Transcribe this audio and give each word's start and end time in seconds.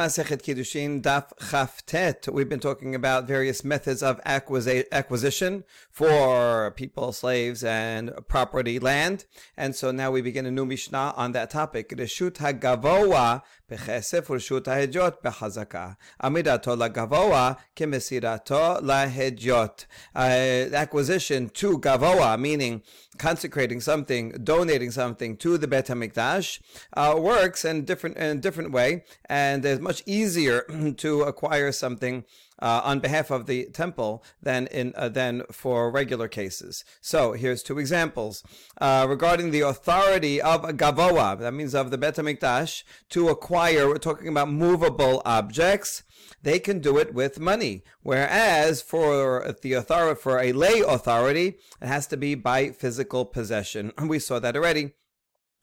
Masechet 0.00 0.40
Kiddushin 0.40 1.02
Daf 1.02 1.30
Chaftet. 1.38 2.32
We've 2.32 2.48
been 2.48 2.58
talking 2.58 2.94
about 2.94 3.26
various 3.26 3.62
methods 3.62 4.02
of 4.02 4.18
acquisition 4.24 5.64
for 5.90 6.70
people, 6.70 7.12
slaves, 7.12 7.62
and 7.62 8.10
property, 8.26 8.78
land. 8.78 9.26
And 9.58 9.76
so 9.76 9.90
now 9.90 10.10
we 10.10 10.22
begin 10.22 10.46
a 10.46 10.50
new 10.50 10.64
Mishnah 10.64 11.12
on 11.18 11.32
that 11.32 11.50
topic. 11.50 11.90
Reshut 11.90 12.36
HaGavoa 12.36 13.42
בכסף 13.69 14.31
ורשות 14.31 14.67
ההדיוט 14.67 15.13
בחזקה. 15.23 15.89
עמידתו 16.23 16.75
לגבוה 16.75 17.51
כמסירתו 17.75 18.73
להדיוט. 18.81 19.83
acquisition 20.15 21.49
to 21.53 21.77
gavoa, 21.79 22.37
meaning 22.37 22.81
consecrating 23.17 23.79
something, 23.79 24.31
donating 24.43 24.91
something 24.91 25.37
to 25.37 25.57
the 25.57 25.67
Bet 25.67 25.87
HaMikdash, 25.87 26.59
uh, 26.95 27.15
works 27.17 27.65
in 27.65 27.85
different 27.85 28.17
in 28.17 28.37
a 28.37 28.41
different 28.45 28.71
way, 28.71 29.03
and 29.29 29.65
it's 29.65 29.81
much 29.81 30.03
easier 30.05 30.57
to 30.97 31.23
acquire 31.23 31.71
something 31.71 32.23
uh, 32.60 32.80
on 32.84 33.00
behalf 33.00 33.30
of 33.30 33.46
the 33.46 33.66
temple 33.66 34.24
than 34.42 34.66
in 34.68 34.92
uh, 34.96 35.08
than 35.08 35.42
for 35.50 35.90
regular 35.90 36.28
cases. 36.28 36.84
So 37.00 37.32
here's 37.32 37.62
two 37.62 37.78
examples 37.78 38.42
uh, 38.80 39.06
regarding 39.08 39.50
the 39.50 39.60
authority 39.60 40.40
of 40.40 40.64
a 40.64 40.72
gavoa. 40.72 41.38
That 41.38 41.54
means 41.54 41.74
of 41.74 41.90
the 41.90 41.98
Bet 41.98 42.16
Hamikdash 42.16 42.82
to 43.10 43.28
acquire. 43.28 43.88
We're 43.88 43.98
talking 43.98 44.28
about 44.28 44.50
movable 44.50 45.22
objects. 45.24 46.02
They 46.42 46.58
can 46.58 46.80
do 46.80 46.98
it 46.98 47.12
with 47.12 47.38
money, 47.38 47.84
whereas 48.02 48.80
for 48.80 49.54
the 49.62 49.72
authority 49.74 50.20
for 50.20 50.38
a 50.38 50.52
lay 50.52 50.80
authority, 50.80 51.58
it 51.80 51.86
has 51.86 52.06
to 52.08 52.16
be 52.16 52.34
by 52.34 52.70
physical 52.70 53.24
possession. 53.24 53.92
We 54.10 54.18
saw 54.18 54.40
that 54.40 54.56
already 54.56 54.94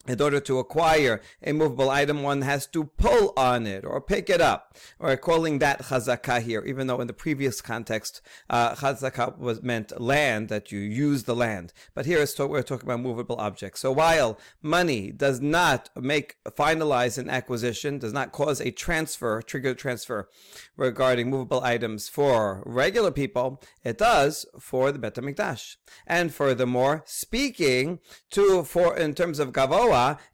in 0.06 0.22
order 0.22 0.40
to 0.40 0.58
acquire 0.58 1.20
a 1.42 1.52
movable 1.52 1.90
item, 1.90 2.22
one 2.22 2.42
has 2.42 2.66
to 2.68 2.84
pull 2.84 3.32
on 3.36 3.66
it 3.66 3.84
or 3.84 4.00
pick 4.00 4.30
it 4.30 4.40
up. 4.40 4.76
We're 4.98 5.16
calling 5.16 5.58
that 5.58 5.82
chazakah 5.82 6.42
here, 6.42 6.64
even 6.64 6.86
though 6.86 7.00
in 7.00 7.06
the 7.06 7.12
previous 7.12 7.60
context, 7.60 8.22
uh, 8.48 8.74
chazakah 8.74 9.38
was 9.38 9.62
meant 9.62 10.00
land, 10.00 10.48
that 10.48 10.72
you 10.72 10.78
use 10.78 11.24
the 11.24 11.36
land. 11.36 11.72
But 11.94 12.06
here 12.06 12.26
we're 12.38 12.62
talking 12.62 12.88
about 12.88 13.00
movable 13.00 13.36
objects. 13.36 13.80
So 13.80 13.92
while 13.92 14.38
money 14.62 15.10
does 15.10 15.40
not 15.40 15.90
make, 15.96 16.36
finalize 16.48 17.18
an 17.18 17.28
acquisition, 17.28 17.98
does 17.98 18.12
not 18.12 18.32
cause 18.32 18.60
a 18.60 18.70
transfer, 18.70 19.42
trigger 19.42 19.74
transfer 19.74 20.28
regarding 20.76 21.28
movable 21.28 21.62
items 21.62 22.08
for 22.08 22.62
regular 22.64 23.10
people, 23.10 23.60
it 23.84 23.98
does 23.98 24.46
for 24.58 24.90
the 24.92 24.98
Bet 24.98 25.16
HaMikdash. 25.16 25.76
And 26.06 26.32
furthermore, 26.32 27.02
speaking 27.04 27.98
to, 28.30 28.64
for, 28.64 28.96
in 28.96 29.14
terms 29.14 29.38
of 29.38 29.52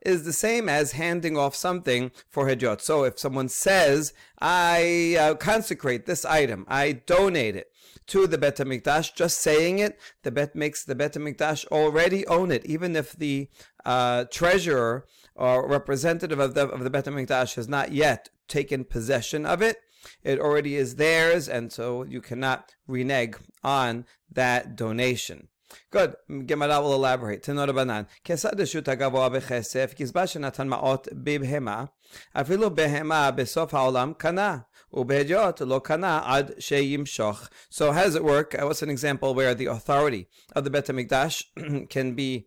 is 0.01 0.25
the 0.25 0.33
same 0.33 0.69
as 0.69 0.93
handing 0.93 1.37
off 1.37 1.55
something 1.55 2.11
for 2.29 2.47
hijot. 2.47 2.81
So 2.81 3.05
if 3.05 3.19
someone 3.19 3.49
says, 3.49 4.13
I 4.41 5.17
uh, 5.19 5.35
consecrate 5.35 6.07
this 6.07 6.25
item, 6.25 6.65
I 6.69 6.93
donate 6.93 7.57
it 7.57 7.71
to 8.09 8.27
the 8.27 8.39
Bet 8.39 8.57
HaMikdash, 8.57 9.15
just 9.15 9.41
saying 9.41 9.79
it, 9.79 9.99
the 10.23 10.31
Bet 10.31 10.55
makes 10.55 10.85
the 10.85 10.95
Bet 10.95 11.15
HaMikdash 11.15 11.67
already 11.69 12.27
own 12.27 12.51
it, 12.51 12.65
even 12.67 12.97
if 12.97 13.13
the 13.13 13.49
uh, 13.85 14.25
treasurer 14.31 15.07
or 15.35 15.69
representative 15.69 16.39
of 16.39 16.55
the, 16.55 16.69
of 16.69 16.85
the 16.85 16.91
Bet 16.91 17.07
HaMikdash 17.07 17.55
has 17.55 17.69
not 17.69 17.93
yet 17.93 18.29
taken 18.49 18.85
possession 18.85 19.47
of 19.47 19.63
it. 19.63 19.79
It 20.23 20.39
already 20.39 20.77
is 20.77 20.97
theirs, 20.97 21.49
and 21.49 21.73
so 21.73 22.03
you 22.03 22.21
cannot 22.21 22.75
renege 22.87 23.37
on 23.63 24.05
that 24.31 24.77
donation. 24.77 25.49
Good. 25.91 26.17
Gemara 26.47 26.81
will 26.81 26.95
elaborate. 26.95 27.43
Tanu 27.43 27.67
Rabbanan. 27.67 28.07
Kesad 28.25 28.55
shuta 28.55 28.97
gavoa 28.97 29.31
bechesef 29.31 29.97
kizbash 29.97 30.39
natan 30.39 30.69
maot 30.69 31.09
bibhema. 31.13 31.89
Afilu 32.35 32.71
behema 32.75 33.35
besof 33.37 33.71
haolam 33.71 34.19
kana. 34.19 34.67
Ubehediot 34.93 35.67
lo 35.67 35.81
kana 35.81 36.23
ad 36.27 36.57
sheyimshoch. 36.59 37.49
So 37.71 37.93
how 37.93 38.05
does 38.05 38.15
it 38.15 38.25
work? 38.25 38.55
Uh, 38.55 38.67
what's 38.67 38.83
an 38.83 38.91
example 38.91 39.35
where 39.35 39.55
the 39.55 39.67
authority 39.67 40.29
of 40.55 40.65
the 40.65 40.71
Bet 40.71 40.87
HaMikdash 40.87 41.89
can 41.89 42.15
be 42.15 42.47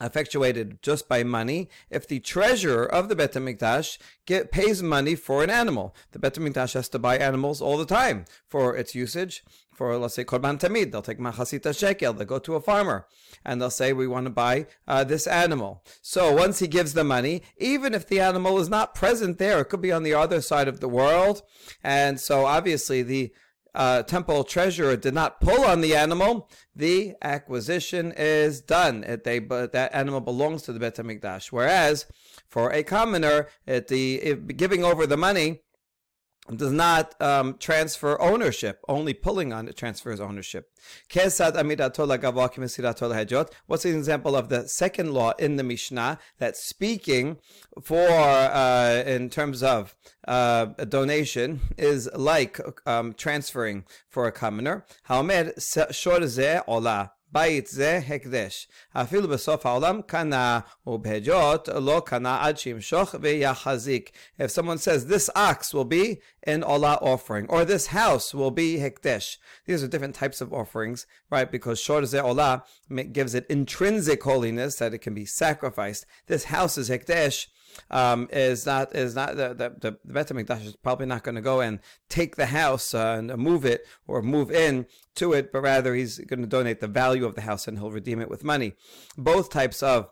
effectuated 0.00 0.78
just 0.82 1.08
by 1.08 1.22
money 1.22 1.70
if 1.90 2.06
the 2.06 2.20
treasurer 2.20 2.84
of 2.84 3.08
the 3.08 3.16
Bet 3.16 3.32
HaMikdash 3.32 3.98
get, 4.26 4.50
pays 4.50 4.82
money 4.82 5.14
for 5.14 5.42
an 5.42 5.50
animal. 5.50 5.94
The 6.12 6.18
Bet 6.18 6.34
HaMikdash 6.34 6.74
has 6.74 6.88
to 6.90 6.98
buy 6.98 7.18
animals 7.18 7.60
all 7.60 7.78
the 7.78 7.86
time 7.86 8.26
for 8.48 8.76
its 8.76 8.94
usage. 8.94 9.42
For, 9.76 9.94
let's 9.98 10.14
say, 10.14 10.24
Korban 10.24 10.58
Tamid, 10.58 10.90
they'll 10.90 11.02
take 11.02 11.18
Machasita 11.18 11.78
Shekel, 11.78 12.14
they'll 12.14 12.26
go 12.26 12.38
to 12.38 12.54
a 12.54 12.62
farmer, 12.62 13.06
and 13.44 13.60
they'll 13.60 13.68
say, 13.68 13.92
we 13.92 14.06
want 14.06 14.24
to 14.24 14.30
buy 14.30 14.66
uh, 14.88 15.04
this 15.04 15.26
animal. 15.26 15.84
So 16.00 16.32
once 16.32 16.60
he 16.60 16.66
gives 16.66 16.94
the 16.94 17.04
money, 17.04 17.42
even 17.58 17.92
if 17.92 18.06
the 18.06 18.18
animal 18.18 18.58
is 18.58 18.70
not 18.70 18.94
present 18.94 19.36
there, 19.36 19.60
it 19.60 19.66
could 19.66 19.82
be 19.82 19.92
on 19.92 20.02
the 20.02 20.14
other 20.14 20.40
side 20.40 20.66
of 20.66 20.80
the 20.80 20.88
world. 20.88 21.42
And 21.84 22.18
so 22.18 22.46
obviously 22.46 23.02
the 23.02 23.34
uh, 23.74 24.02
temple 24.04 24.44
treasurer 24.44 24.96
did 24.96 25.12
not 25.12 25.42
pull 25.42 25.62
on 25.66 25.82
the 25.82 25.94
animal, 25.94 26.48
the 26.74 27.14
acquisition 27.20 28.14
is 28.16 28.62
done. 28.62 29.04
It, 29.04 29.24
they, 29.24 29.38
but 29.38 29.72
that 29.72 29.94
animal 29.94 30.22
belongs 30.22 30.62
to 30.62 30.72
the 30.72 30.80
Bet 30.80 30.96
HaMikdash. 30.96 31.52
Whereas 31.52 32.06
for 32.48 32.72
a 32.72 32.82
commoner, 32.82 33.48
it, 33.66 33.88
the 33.88 34.36
giving 34.56 34.82
over 34.82 35.06
the 35.06 35.18
money 35.18 35.60
does 36.54 36.72
not 36.72 37.20
um, 37.20 37.56
transfer 37.58 38.20
ownership. 38.20 38.80
Only 38.88 39.14
pulling 39.14 39.52
on 39.52 39.68
it 39.68 39.76
transfers 39.76 40.20
ownership. 40.20 40.70
What's 43.66 43.82
the 43.82 43.96
example 43.96 44.36
of 44.36 44.48
the 44.48 44.68
second 44.68 45.12
law 45.12 45.32
in 45.38 45.56
the 45.56 45.62
Mishnah 45.62 46.18
that 46.38 46.56
speaking 46.56 47.38
for 47.82 48.08
uh, 48.08 49.02
in 49.06 49.30
terms 49.30 49.62
of 49.62 49.96
uh, 50.28 50.66
a 50.78 50.86
donation 50.86 51.60
is 51.76 52.08
like 52.14 52.60
um, 52.86 53.14
transferring 53.14 53.84
for 54.08 54.26
a 54.26 54.32
commoner? 54.32 54.84
בית 57.33 57.67
זה 57.67 57.99
הקדש. 58.09 58.67
אפילו 58.93 59.27
בסוף 59.27 59.65
העולם 59.65 60.01
קנה, 60.07 60.59
ובהדיוט 60.87 61.69
לא 61.69 62.01
קנה 62.05 62.45
עד 62.45 62.57
שימשוך 62.57 63.15
ויחזיק. 63.21 64.11
If 64.39 64.51
someone 64.51 64.77
says, 64.77 65.05
this 65.05 65.29
ox 65.35 65.73
will 65.73 65.85
be 65.85 66.19
an 66.45 66.63
olah 66.63 66.97
offering, 67.01 67.45
or 67.47 67.63
this 67.63 67.87
house 67.87 68.33
will 68.33 68.51
be 68.51 68.79
hekdesh. 68.79 69.37
These 69.65 69.81
are 69.83 69.87
different 69.87 70.15
types 70.15 70.41
of 70.41 70.51
offerings, 70.51 71.05
right? 71.29 71.49
Because 71.49 71.79
shor 71.79 72.05
ze 72.05 72.17
olah 72.17 72.63
gives 73.13 73.33
it 73.33 73.45
intrinsic 73.49 74.21
holiness, 74.23 74.75
that 74.75 74.93
it 74.93 75.01
can 75.01 75.13
be 75.13 75.25
sacrificed. 75.25 76.05
This 76.27 76.45
house 76.45 76.77
is 76.77 76.89
hekdesh, 76.89 77.47
um, 77.90 78.28
is 78.32 78.66
not 78.66 78.94
is 78.94 79.14
not 79.14 79.36
the 79.36 79.48
the, 79.54 79.74
the, 79.80 79.98
Bet 80.04 80.28
Hamikdash 80.28 80.64
is 80.64 80.76
probably 80.76 81.06
not 81.06 81.22
going 81.22 81.34
to 81.34 81.40
go 81.40 81.60
and 81.60 81.80
take 82.08 82.36
the 82.36 82.46
house 82.46 82.94
uh, 82.94 83.16
and 83.18 83.36
move 83.36 83.64
it 83.64 83.86
or 84.06 84.22
move 84.22 84.50
in 84.50 84.86
to 85.16 85.32
it, 85.32 85.52
but 85.52 85.62
rather 85.62 85.94
he's 85.94 86.18
going 86.18 86.40
to 86.40 86.46
donate 86.46 86.80
the 86.80 86.88
value 86.88 87.24
of 87.24 87.34
the 87.34 87.42
house 87.42 87.66
and 87.66 87.78
he'll 87.78 87.90
redeem 87.90 88.20
it 88.20 88.30
with 88.30 88.44
money. 88.44 88.74
Both 89.16 89.50
types 89.50 89.82
of 89.82 90.10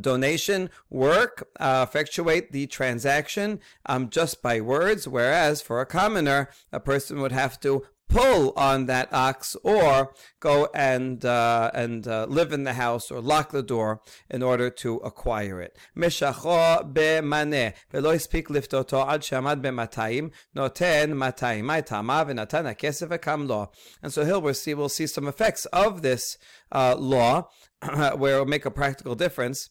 donation 0.00 0.70
work 0.90 1.48
uh, 1.60 1.86
effectuate 1.88 2.50
the 2.50 2.66
transaction 2.66 3.60
um, 3.86 4.10
just 4.10 4.42
by 4.42 4.60
words 4.60 5.06
whereas 5.06 5.62
for 5.62 5.80
a 5.80 5.86
commoner 5.86 6.50
a 6.72 6.80
person 6.80 7.20
would 7.20 7.30
have 7.30 7.60
to 7.60 7.84
pull 8.08 8.52
on 8.56 8.86
that 8.86 9.12
ox 9.12 9.56
or 9.62 10.12
go 10.40 10.68
and 10.74 11.24
uh, 11.24 11.70
and 11.74 12.06
uh, 12.06 12.26
live 12.28 12.52
in 12.52 12.64
the 12.64 12.74
house 12.74 13.10
or 13.10 13.20
lock 13.20 13.50
the 13.52 13.62
door 13.62 14.00
in 14.30 14.42
order 14.42 14.70
to 14.70 14.96
acquire 14.98 15.60
it. 15.60 15.76
Mishacho 15.96 16.92
be'maneh 16.92 17.74
ve'lo 17.92 18.14
ispik 18.14 18.46
liftoto 18.46 19.06
ad 19.06 19.22
shamad 19.22 19.62
be'matayim 19.62 20.30
noten 20.56 21.14
matayim 21.14 21.64
ma'itama 21.64 22.26
v'natan 22.26 22.66
ha'kesef 22.66 23.08
v'kamlo. 23.08 23.68
And 24.02 24.12
so 24.12 24.24
here 24.24 24.38
we'll 24.38 24.54
see 24.54 24.74
we'll 24.74 24.88
see 24.88 25.06
some 25.06 25.26
effects 25.28 25.66
of 25.66 26.02
this 26.02 26.38
uh, 26.72 26.96
law 26.96 27.48
where 28.16 28.36
it 28.36 28.38
will 28.38 28.46
make 28.46 28.66
a 28.66 28.70
practical 28.70 29.14
difference 29.14 29.70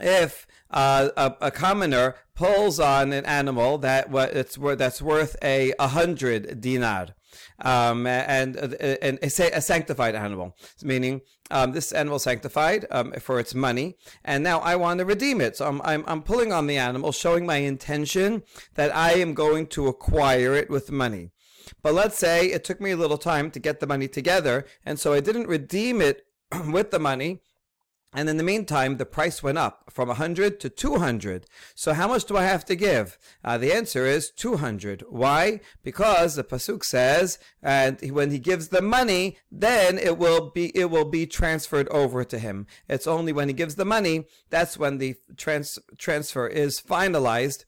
if 0.00 0.46
uh, 0.70 1.08
a, 1.16 1.46
a, 1.46 1.50
commoner 1.50 2.14
pulls 2.34 2.78
on 2.78 3.12
an 3.12 3.24
animal 3.24 3.78
that 3.78 4.08
it's 4.12 4.56
that's 4.56 5.00
worth 5.00 5.36
a, 5.42 5.72
a 5.78 5.88
hundred 5.88 6.60
dinar, 6.60 7.08
um, 7.60 8.06
and, 8.06 8.56
and, 8.56 8.74
and 9.02 9.18
a, 9.22 9.60
sanctified 9.60 10.14
animal, 10.14 10.56
meaning 10.82 11.22
um, 11.50 11.72
this 11.72 11.92
animal 11.92 12.18
sanctified 12.18 12.86
um, 12.90 13.12
for 13.12 13.40
its 13.40 13.54
money, 13.54 13.96
and 14.24 14.44
now 14.44 14.58
I 14.60 14.76
want 14.76 14.98
to 14.98 15.04
redeem 15.04 15.40
it. 15.40 15.56
So 15.56 15.66
I'm, 15.66 15.80
I'm, 15.82 16.04
I'm 16.06 16.22
pulling 16.22 16.52
on 16.52 16.66
the 16.66 16.76
animal, 16.76 17.12
showing 17.12 17.46
my 17.46 17.56
intention 17.56 18.42
that 18.74 18.94
I 18.94 19.12
am 19.14 19.34
going 19.34 19.66
to 19.68 19.88
acquire 19.88 20.54
it 20.54 20.68
with 20.68 20.90
money. 20.90 21.30
But 21.82 21.94
let's 21.94 22.18
say 22.18 22.46
it 22.46 22.64
took 22.64 22.80
me 22.80 22.92
a 22.92 22.96
little 22.96 23.18
time 23.18 23.50
to 23.52 23.58
get 23.58 23.80
the 23.80 23.86
money 23.86 24.08
together, 24.08 24.66
and 24.84 24.98
so 24.98 25.12
I 25.12 25.20
didn't 25.20 25.48
redeem 25.48 26.00
it 26.00 26.26
with 26.68 26.90
the 26.90 26.98
money. 26.98 27.40
And 28.12 28.28
in 28.28 28.38
the 28.38 28.42
meantime, 28.42 28.96
the 28.96 29.04
price 29.04 29.42
went 29.42 29.58
up 29.58 29.84
from 29.90 30.08
100 30.08 30.60
to 30.60 30.70
200. 30.70 31.44
So 31.74 31.92
how 31.92 32.08
much 32.08 32.24
do 32.24 32.38
I 32.38 32.44
have 32.44 32.64
to 32.66 32.74
give? 32.74 33.18
Uh, 33.44 33.58
the 33.58 33.72
answer 33.72 34.06
is 34.06 34.30
200. 34.30 35.04
Why? 35.10 35.60
Because 35.82 36.34
the 36.34 36.44
pasuk 36.44 36.84
says, 36.84 37.38
and 37.62 38.00
when 38.10 38.30
he 38.30 38.38
gives 38.38 38.68
the 38.68 38.80
money, 38.80 39.36
then 39.52 39.98
it 39.98 40.16
will 40.16 40.50
be 40.50 40.74
it 40.74 40.90
will 40.90 41.04
be 41.04 41.26
transferred 41.26 41.88
over 41.88 42.24
to 42.24 42.38
him. 42.38 42.66
It's 42.88 43.06
only 43.06 43.32
when 43.32 43.48
he 43.48 43.54
gives 43.54 43.74
the 43.74 43.84
money 43.84 44.24
that's 44.48 44.78
when 44.78 44.98
the 44.98 45.16
trans- 45.36 45.78
transfer 45.98 46.46
is 46.46 46.80
finalized 46.80 47.64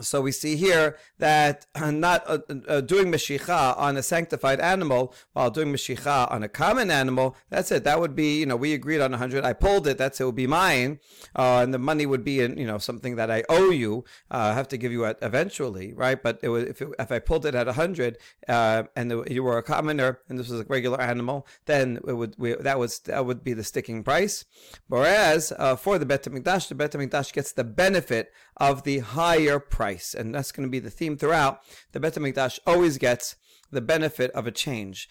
So 0.00 0.20
we 0.20 0.32
see 0.32 0.56
here 0.56 0.96
that 1.18 1.66
not 1.76 2.24
uh, 2.26 2.38
uh, 2.68 2.80
doing 2.80 3.10
meshicha 3.10 3.76
on 3.78 3.96
a 3.96 4.02
sanctified 4.02 4.60
animal 4.60 5.14
while 5.32 5.50
doing 5.50 5.72
meshicha 5.72 6.30
on 6.30 6.42
a 6.42 6.48
common 6.48 6.90
animal, 6.90 7.36
that's 7.50 7.70
it. 7.70 7.84
That 7.84 8.00
would 8.00 8.14
be, 8.14 8.40
you 8.40 8.46
know, 8.46 8.56
we 8.56 8.74
agreed 8.74 9.00
on 9.00 9.10
100. 9.12 9.44
I 9.44 9.52
pulled 9.52 9.86
it. 9.86 9.98
That's 9.98 10.20
it 10.20 10.24
would 10.24 10.34
be 10.34 10.46
mine. 10.46 11.00
Uh, 11.34 11.60
and 11.62 11.72
the 11.72 11.78
money 11.78 12.06
would 12.06 12.24
be 12.24 12.40
in, 12.40 12.58
you 12.58 12.66
know, 12.66 12.78
something 12.78 13.16
that 13.16 13.30
I 13.30 13.44
owe 13.48 13.70
you. 13.70 14.04
Uh, 14.30 14.50
I 14.50 14.54
have 14.54 14.68
to 14.68 14.76
give 14.76 14.92
you 14.92 15.04
at 15.04 15.18
eventually, 15.22 15.92
right? 15.92 16.22
But 16.22 16.40
it 16.42 16.48
was, 16.48 16.64
if, 16.64 16.82
it, 16.82 16.88
if 16.98 17.12
I 17.12 17.18
pulled 17.18 17.46
it 17.46 17.54
at 17.54 17.66
100 17.66 18.18
uh, 18.48 18.84
and 18.94 19.10
the, 19.10 19.24
you 19.28 19.42
were 19.42 19.58
a 19.58 19.62
commoner 19.62 20.20
and 20.28 20.38
this 20.38 20.48
was 20.48 20.60
a 20.60 20.64
regular 20.64 21.00
animal, 21.00 21.46
then 21.66 21.98
it 22.06 22.12
would 22.12 22.34
we, 22.38 22.54
that 22.54 22.78
was 22.78 22.98
that 23.00 23.26
would 23.26 23.42
be 23.42 23.52
the 23.52 23.64
sticking 23.64 24.02
price. 24.02 24.44
Whereas 24.88 25.52
uh, 25.58 25.76
for 25.76 25.98
the 25.98 26.06
Bet 26.06 26.24
HaMikdash, 26.24 26.68
the 26.68 26.74
Bet 26.74 26.92
HaMikdash 26.92 27.32
gets 27.32 27.52
the 27.52 27.64
benefit 27.64 28.32
of 28.56 28.84
the 28.84 28.98
higher 29.00 29.58
price. 29.58 30.14
And 30.14 30.34
that's 30.34 30.52
going 30.52 30.66
to 30.66 30.70
be 30.70 30.78
the 30.78 30.90
theme 30.90 31.16
throughout. 31.16 31.60
The 31.92 32.00
Bet 32.00 32.14
HaMikdash 32.14 32.58
always 32.66 32.98
gets 32.98 33.36
the 33.70 33.80
benefit 33.80 34.30
of 34.30 34.46
a 34.46 34.52
change. 34.52 35.08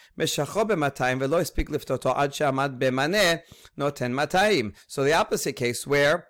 So 4.88 5.04
the 5.04 5.14
opposite 5.14 5.56
case 5.56 5.86
where 5.88 6.28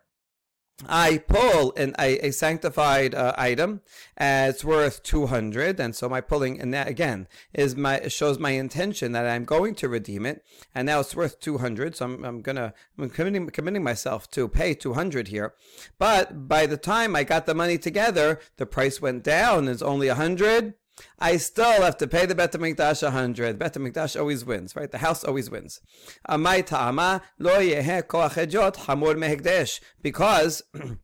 I 0.88 1.20
pull 1.20 1.74
an, 1.78 1.96
a, 1.98 2.28
a 2.28 2.32
sanctified 2.32 3.16
uh, 3.16 3.34
item, 3.38 3.82
uh, 4.20 4.48
it's 4.50 4.66
worth 4.66 5.04
200, 5.04 5.80
and 5.80 5.96
so 5.96 6.10
my 6.10 6.20
pulling, 6.20 6.60
and 6.60 6.74
that 6.74 6.90
again, 6.90 7.28
is 7.54 7.78
my, 7.78 8.10
shows 8.10 8.40
my 8.40 8.52
intention 8.52 9.14
that 9.14 9.26
I'm 9.26 9.46
going 9.46 9.76
to 9.76 9.88
redeem 9.88 10.26
it, 10.26 10.44
and 10.74 10.86
now 10.86 11.00
it's 11.00 11.16
worth 11.16 11.40
200, 11.40 11.96
so 11.96 12.06
I'm, 12.06 12.26
I'm 12.26 12.42
gonna, 12.42 12.74
I'm 12.98 13.10
committing, 13.10 13.50
committing 13.52 13.84
myself 13.84 14.30
to 14.32 14.50
pay 14.50 14.74
200 14.74 15.30
here. 15.30 15.54
But 15.98 16.50
by 16.50 16.66
the 16.66 16.78
time 16.78 17.16
I 17.16 17.24
got 17.24 17.46
the 17.46 17.56
money 17.56 17.78
together, 17.78 18.42
the 18.58 18.66
price 18.66 19.02
went 19.02 19.24
down, 19.24 19.70
it's 19.70 19.82
only 19.82 20.10
100, 20.10 20.74
I 21.20 21.38
still 21.38 21.82
have 21.82 21.98
to 21.98 22.08
pay 22.08 22.26
the 22.26 22.36
Bet 22.36 22.54
HaMikdash 22.54 23.04
a 23.04 23.12
hundred. 23.12 23.60
Bet 23.60 23.74
HaMikdash 23.74 24.18
always 24.20 24.46
wins, 24.46 24.76
right? 24.76 24.90
The 24.90 25.00
house 25.00 25.24
always 25.24 25.50
wins. 25.50 25.82
Because 30.02 30.64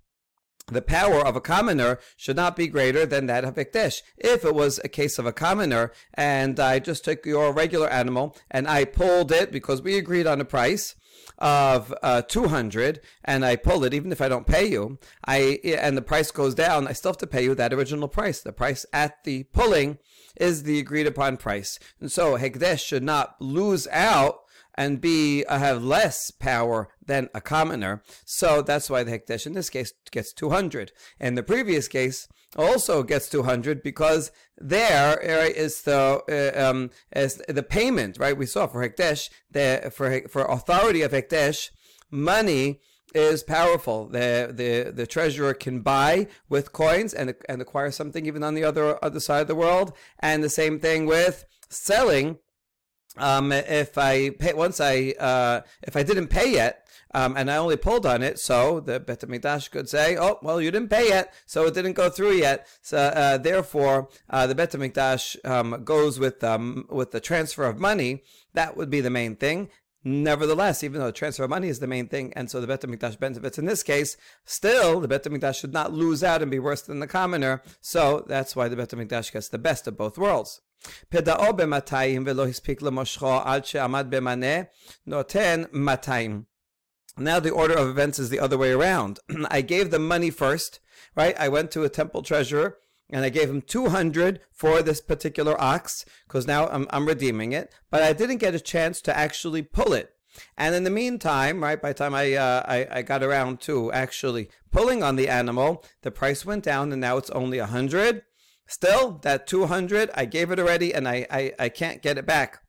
the 0.67 0.81
power 0.81 1.19
of 1.19 1.35
a 1.35 1.41
commoner 1.41 1.99
should 2.15 2.35
not 2.37 2.55
be 2.55 2.67
greater 2.67 3.05
than 3.05 3.25
that 3.25 3.43
of 3.43 3.55
Hekdesh. 3.55 4.01
If 4.17 4.45
it 4.45 4.55
was 4.55 4.79
a 4.83 4.89
case 4.89 5.19
of 5.19 5.25
a 5.25 5.33
commoner 5.33 5.91
and 6.13 6.59
I 6.59 6.79
just 6.79 7.03
took 7.03 7.25
your 7.25 7.51
regular 7.51 7.89
animal 7.89 8.37
and 8.49 8.67
I 8.67 8.85
pulled 8.85 9.31
it 9.31 9.51
because 9.51 9.81
we 9.81 9.97
agreed 9.97 10.27
on 10.27 10.39
a 10.39 10.45
price, 10.45 10.95
of 11.41 11.93
uh, 12.03 12.21
200 12.21 13.01
and 13.25 13.43
I 13.43 13.55
pull 13.55 13.83
it, 13.83 13.93
even 13.93 14.11
if 14.11 14.21
I 14.21 14.29
don't 14.29 14.45
pay 14.45 14.67
you, 14.67 14.99
I 15.25 15.59
and 15.65 15.97
the 15.97 16.01
price 16.01 16.31
goes 16.31 16.55
down, 16.55 16.87
I 16.87 16.93
still 16.93 17.11
have 17.11 17.17
to 17.17 17.27
pay 17.27 17.43
you 17.43 17.55
that 17.55 17.73
original 17.73 18.07
price. 18.07 18.41
The 18.41 18.53
price 18.53 18.85
at 18.93 19.23
the 19.23 19.43
pulling 19.45 19.97
is 20.37 20.63
the 20.63 20.79
agreed 20.79 21.07
upon 21.07 21.37
price. 21.37 21.79
And 21.99 22.11
so 22.11 22.37
Hekdesh 22.37 22.79
should 22.79 23.03
not 23.03 23.41
lose 23.41 23.87
out 23.87 24.40
and 24.75 25.01
be 25.01 25.43
uh, 25.45 25.59
have 25.59 25.83
less 25.83 26.31
power 26.31 26.89
than 27.05 27.29
a 27.33 27.41
commoner. 27.41 28.03
So 28.25 28.61
that's 28.61 28.89
why 28.89 29.03
the 29.03 29.11
Hekdesh 29.11 29.45
in 29.45 29.53
this 29.53 29.69
case 29.69 29.93
gets 30.11 30.33
200. 30.33 30.91
And 31.19 31.37
the 31.37 31.43
previous 31.43 31.87
case, 31.87 32.27
also 32.57 33.03
gets 33.03 33.29
200 33.29 33.81
because 33.81 34.31
there 34.57 35.17
is 35.19 35.83
the 35.83 36.53
uh, 36.55 36.69
um, 36.69 36.89
is 37.15 37.41
the 37.47 37.63
payment, 37.63 38.17
right? 38.19 38.37
We 38.37 38.45
saw 38.45 38.67
for 38.67 38.87
Hekdesh, 38.87 39.29
the, 39.49 39.91
for, 39.93 40.21
for 40.27 40.43
authority 40.45 41.01
of 41.01 41.11
Hekdesh, 41.11 41.69
money 42.09 42.81
is 43.13 43.43
powerful. 43.43 44.07
The, 44.07 44.51
the, 44.53 44.91
the 44.91 45.07
treasurer 45.07 45.53
can 45.53 45.81
buy 45.81 46.27
with 46.49 46.73
coins 46.73 47.13
and, 47.13 47.33
and 47.47 47.61
acquire 47.61 47.91
something 47.91 48.25
even 48.25 48.43
on 48.43 48.53
the 48.53 48.63
other, 48.63 49.03
other 49.03 49.19
side 49.19 49.41
of 49.41 49.47
the 49.47 49.55
world. 49.55 49.93
And 50.19 50.43
the 50.43 50.49
same 50.49 50.79
thing 50.79 51.05
with 51.05 51.45
selling 51.69 52.37
um, 53.17 53.51
if 53.51 53.97
I 53.97 54.29
pay 54.29 54.53
once 54.53 54.79
I 54.79 55.13
uh, 55.19 55.61
if 55.83 55.95
I 55.95 56.03
didn't 56.03 56.27
pay 56.27 56.51
yet, 56.51 56.87
um, 57.13 57.35
and 57.35 57.51
I 57.51 57.57
only 57.57 57.75
pulled 57.75 58.05
on 58.05 58.23
it, 58.23 58.39
so 58.39 58.79
the 58.79 58.99
Bet 58.99 59.21
Hamikdash 59.21 59.69
could 59.71 59.89
say, 59.89 60.17
"Oh, 60.17 60.39
well, 60.41 60.61
you 60.61 60.71
didn't 60.71 60.89
pay 60.89 61.09
yet, 61.09 61.33
so 61.45 61.65
it 61.65 61.73
didn't 61.73 61.93
go 61.93 62.09
through 62.09 62.33
yet." 62.33 62.67
So 62.81 62.97
uh, 62.97 63.37
therefore, 63.37 64.09
uh, 64.29 64.47
the 64.47 64.55
Bet 64.55 64.71
Hamikdash 64.71 65.45
um, 65.45 65.83
goes 65.83 66.19
with 66.19 66.43
um, 66.43 66.85
with 66.89 67.11
the 67.11 67.19
transfer 67.19 67.65
of 67.65 67.79
money. 67.79 68.23
That 68.53 68.77
would 68.77 68.89
be 68.89 69.01
the 69.01 69.09
main 69.09 69.35
thing. 69.35 69.69
Nevertheless, 70.03 70.83
even 70.83 70.99
though 70.99 71.07
the 71.07 71.11
transfer 71.11 71.43
of 71.43 71.51
money 71.51 71.67
is 71.67 71.79
the 71.79 71.87
main 71.87 72.07
thing, 72.07 72.33
and 72.35 72.49
so 72.49 72.59
the 72.59 72.65
Bet 72.65 72.81
HaMikdash 72.81 73.19
benefits 73.19 73.59
in 73.59 73.65
this 73.65 73.83
case, 73.83 74.17
still 74.45 74.99
the 74.99 75.07
Bet 75.07 75.23
HaMikdash 75.23 75.59
should 75.59 75.73
not 75.73 75.93
lose 75.93 76.23
out 76.23 76.41
and 76.41 76.49
be 76.49 76.57
worse 76.57 76.81
than 76.81 76.99
the 76.99 77.07
commoner. 77.07 77.61
So 77.81 78.25
that's 78.27 78.55
why 78.55 78.67
the 78.67 78.75
Bet 78.75 78.89
HaMikdash 78.89 79.31
gets 79.31 79.49
the 79.49 79.59
best 79.59 79.85
of 79.85 79.97
both 79.97 80.17
worlds. 80.17 80.61
פדאו 81.08 81.56
במאתיים 81.56 82.24
ולא 82.26 82.46
הספיק 82.46 82.82
למשכו 82.82 83.34
עד 83.44 83.64
שעמד 83.64 84.06
במנה, 84.10 84.62
נותן 85.06 85.62
מאתיים. 85.72 86.42
Now 87.18 87.40
the 87.40 87.50
order 87.50 87.74
of 87.74 87.88
events 87.88 88.18
is 88.18 88.28
the 88.28 88.40
other 88.40 88.58
way 88.58 88.72
around. 88.72 89.18
I 89.50 89.62
gave 89.62 89.90
the 89.90 89.98
money 89.98 90.30
first, 90.30 90.80
right? 91.16 91.34
I 91.38 91.48
went 91.48 91.70
to 91.70 91.82
a 91.82 91.88
temple 91.88 92.22
treasurer 92.22 92.76
and 93.08 93.24
I 93.24 93.30
gave 93.30 93.48
him 93.48 93.62
200 93.62 94.40
for 94.52 94.82
this 94.82 95.00
particular 95.00 95.58
ox 95.60 96.04
because 96.26 96.46
now 96.46 96.66
I'm, 96.68 96.86
I'm 96.90 97.06
redeeming 97.06 97.52
it, 97.52 97.72
but 97.90 98.02
I 98.02 98.12
didn't 98.12 98.38
get 98.38 98.54
a 98.54 98.60
chance 98.60 99.00
to 99.02 99.16
actually 99.16 99.62
pull 99.62 99.92
it. 99.94 100.10
And 100.58 100.74
in 100.74 100.84
the 100.84 100.90
meantime, 100.90 101.62
right, 101.62 101.80
by 101.80 101.88
the 101.88 101.94
time 101.94 102.14
I, 102.14 102.34
uh, 102.34 102.62
I, 102.66 102.86
I 102.98 103.02
got 103.02 103.22
around 103.22 103.60
to 103.62 103.90
actually 103.92 104.50
pulling 104.70 105.02
on 105.02 105.16
the 105.16 105.28
animal, 105.28 105.84
the 106.02 106.10
price 106.10 106.44
went 106.44 106.64
down 106.64 106.92
and 106.92 107.00
now 107.00 107.16
it's 107.16 107.30
only 107.30 107.58
100. 107.58 108.22
Still, 108.71 109.19
that 109.23 109.47
200, 109.47 110.11
I 110.13 110.23
gave 110.23 110.49
it 110.49 110.57
already 110.57 110.93
and 110.93 111.05
I, 111.05 111.27
I, 111.29 111.51
I 111.59 111.67
can't 111.67 112.01
get 112.01 112.17
it 112.17 112.25
back. 112.25 112.61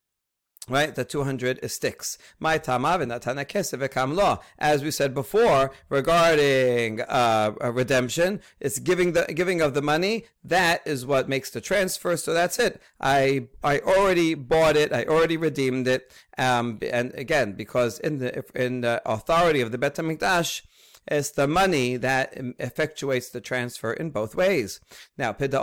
Right, 0.69 0.93
the 0.93 1.04
200 1.04 1.60
is 1.62 1.75
sticks. 1.75 2.19
My 2.40 2.58
tamav 2.58 3.00
and 3.02 4.16
law. 4.16 4.38
As 4.58 4.82
we 4.82 4.90
said 4.90 5.14
before 5.14 5.70
regarding 5.88 7.00
uh, 7.02 7.52
redemption, 7.60 8.40
it's 8.60 8.78
giving 8.78 9.12
the 9.12 9.25
giving 9.34 9.60
of 9.60 9.75
the 9.75 9.82
money. 9.82 10.26
That 10.44 10.82
is 10.87 11.04
what 11.04 11.28
makes 11.28 11.50
the 11.50 11.60
transfer. 11.60 12.16
So 12.16 12.32
that's 12.32 12.60
it. 12.60 12.81
I 13.00 13.48
I 13.64 13.81
already 13.81 14.34
bought 14.34 14.76
it. 14.76 14.93
I 14.93 15.02
already 15.05 15.37
redeemed 15.37 15.88
it. 15.88 16.12
Um, 16.38 16.78
and 16.93 17.12
again, 17.14 17.55
because 17.55 17.98
in 17.98 18.19
the 18.19 18.44
in 18.55 18.82
the 18.82 19.02
authority 19.05 19.62
of 19.62 19.72
the 19.72 19.78
Bet 19.78 19.96
Hamikdash, 19.96 20.62
is 21.10 21.32
the 21.32 21.49
money 21.49 21.96
that 21.96 22.34
effectuates 22.58 23.31
the 23.31 23.40
transfer 23.40 23.93
in 23.93 24.10
both 24.10 24.34
ways. 24.34 24.81
Now, 25.19 25.32
Pida 25.32 25.54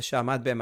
Shamad 0.00 0.44
Ve'en 0.44 0.56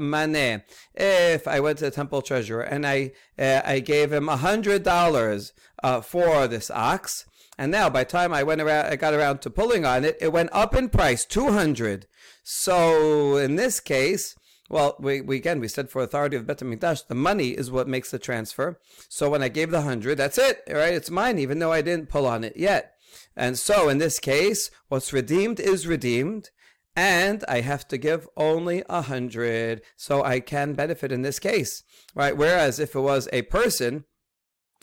Mane. 0.00 0.62
If 0.94 1.48
I 1.48 1.60
went 1.60 1.78
to 1.78 1.84
the 1.84 1.90
temple 1.90 2.22
treasurer 2.22 2.62
and 2.62 2.86
I, 2.86 3.12
uh, 3.38 3.60
I 3.64 3.80
gave 3.80 4.12
him 4.12 4.28
a 4.28 4.36
hundred 4.36 4.82
dollars, 4.82 5.52
uh, 5.82 6.00
for 6.00 6.48
this 6.48 6.70
ox, 6.70 7.26
and 7.58 7.70
now 7.70 7.88
by 7.88 8.04
the 8.04 8.10
time 8.10 8.32
I 8.32 8.42
went 8.42 8.60
around, 8.60 8.86
I 8.86 8.96
got 8.96 9.14
around 9.14 9.40
to 9.42 9.50
pulling 9.50 9.84
on 9.84 10.04
it, 10.04 10.16
it 10.20 10.32
went 10.32 10.50
up 10.52 10.74
in 10.74 10.88
price, 10.88 11.24
200. 11.24 12.06
So 12.42 13.36
in 13.36 13.56
this 13.56 13.80
case, 13.80 14.34
well, 14.70 14.96
we, 14.98 15.20
we 15.20 15.36
again 15.36 15.60
we 15.60 15.68
said 15.68 15.90
for 15.90 16.02
authority 16.02 16.36
of 16.36 16.46
Bet 16.46 16.58
Hamikdash, 16.58 17.06
the 17.06 17.14
money 17.14 17.50
is 17.50 17.70
what 17.70 17.88
makes 17.88 18.10
the 18.10 18.18
transfer. 18.18 18.78
So 19.08 19.30
when 19.30 19.42
I 19.42 19.48
gave 19.48 19.70
the 19.70 19.82
hundred, 19.82 20.16
that's 20.16 20.38
it, 20.38 20.62
right? 20.68 20.94
It's 20.94 21.10
mine, 21.10 21.38
even 21.38 21.58
though 21.58 21.72
I 21.72 21.82
didn't 21.82 22.08
pull 22.08 22.26
on 22.26 22.44
it 22.44 22.56
yet. 22.56 22.94
And 23.36 23.58
so 23.58 23.88
in 23.88 23.98
this 23.98 24.18
case, 24.18 24.70
what's 24.88 25.12
redeemed 25.12 25.60
is 25.60 25.86
redeemed, 25.86 26.50
and 26.96 27.44
I 27.48 27.60
have 27.60 27.86
to 27.88 27.98
give 27.98 28.28
only 28.36 28.82
a 28.88 29.02
hundred, 29.02 29.82
so 29.96 30.22
I 30.22 30.40
can 30.40 30.74
benefit 30.74 31.12
in 31.12 31.22
this 31.22 31.38
case, 31.38 31.82
right? 32.14 32.36
Whereas 32.36 32.78
if 32.78 32.94
it 32.94 33.00
was 33.00 33.28
a 33.32 33.42
person 33.42 34.04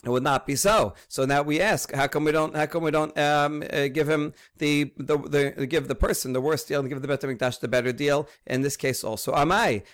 it 0.04 0.10
would 0.10 0.24
not 0.24 0.46
be 0.46 0.56
so. 0.56 0.94
So 1.08 1.24
now 1.24 1.42
we 1.42 1.60
ask, 1.60 1.92
how 1.92 2.08
come 2.08 2.24
we 2.24 2.32
don't? 2.32 2.56
How 2.56 2.66
come 2.66 2.82
we 2.82 2.90
don't 2.90 3.16
um, 3.16 3.62
uh, 3.72 3.86
give 3.86 4.08
him 4.08 4.34
the, 4.58 4.92
the 4.96 5.16
the 5.16 5.66
give 5.66 5.86
the 5.86 5.94
person 5.94 6.32
the 6.32 6.40
worst 6.40 6.66
deal 6.66 6.80
and 6.80 6.88
give 6.88 7.00
the 7.00 7.08
Bet 7.08 7.20
Hamikdash 7.20 7.60
the 7.60 7.68
better 7.68 7.92
deal? 7.92 8.28
In 8.46 8.62
this 8.62 8.76
case, 8.76 9.04
also, 9.04 9.32
amai 9.32 9.84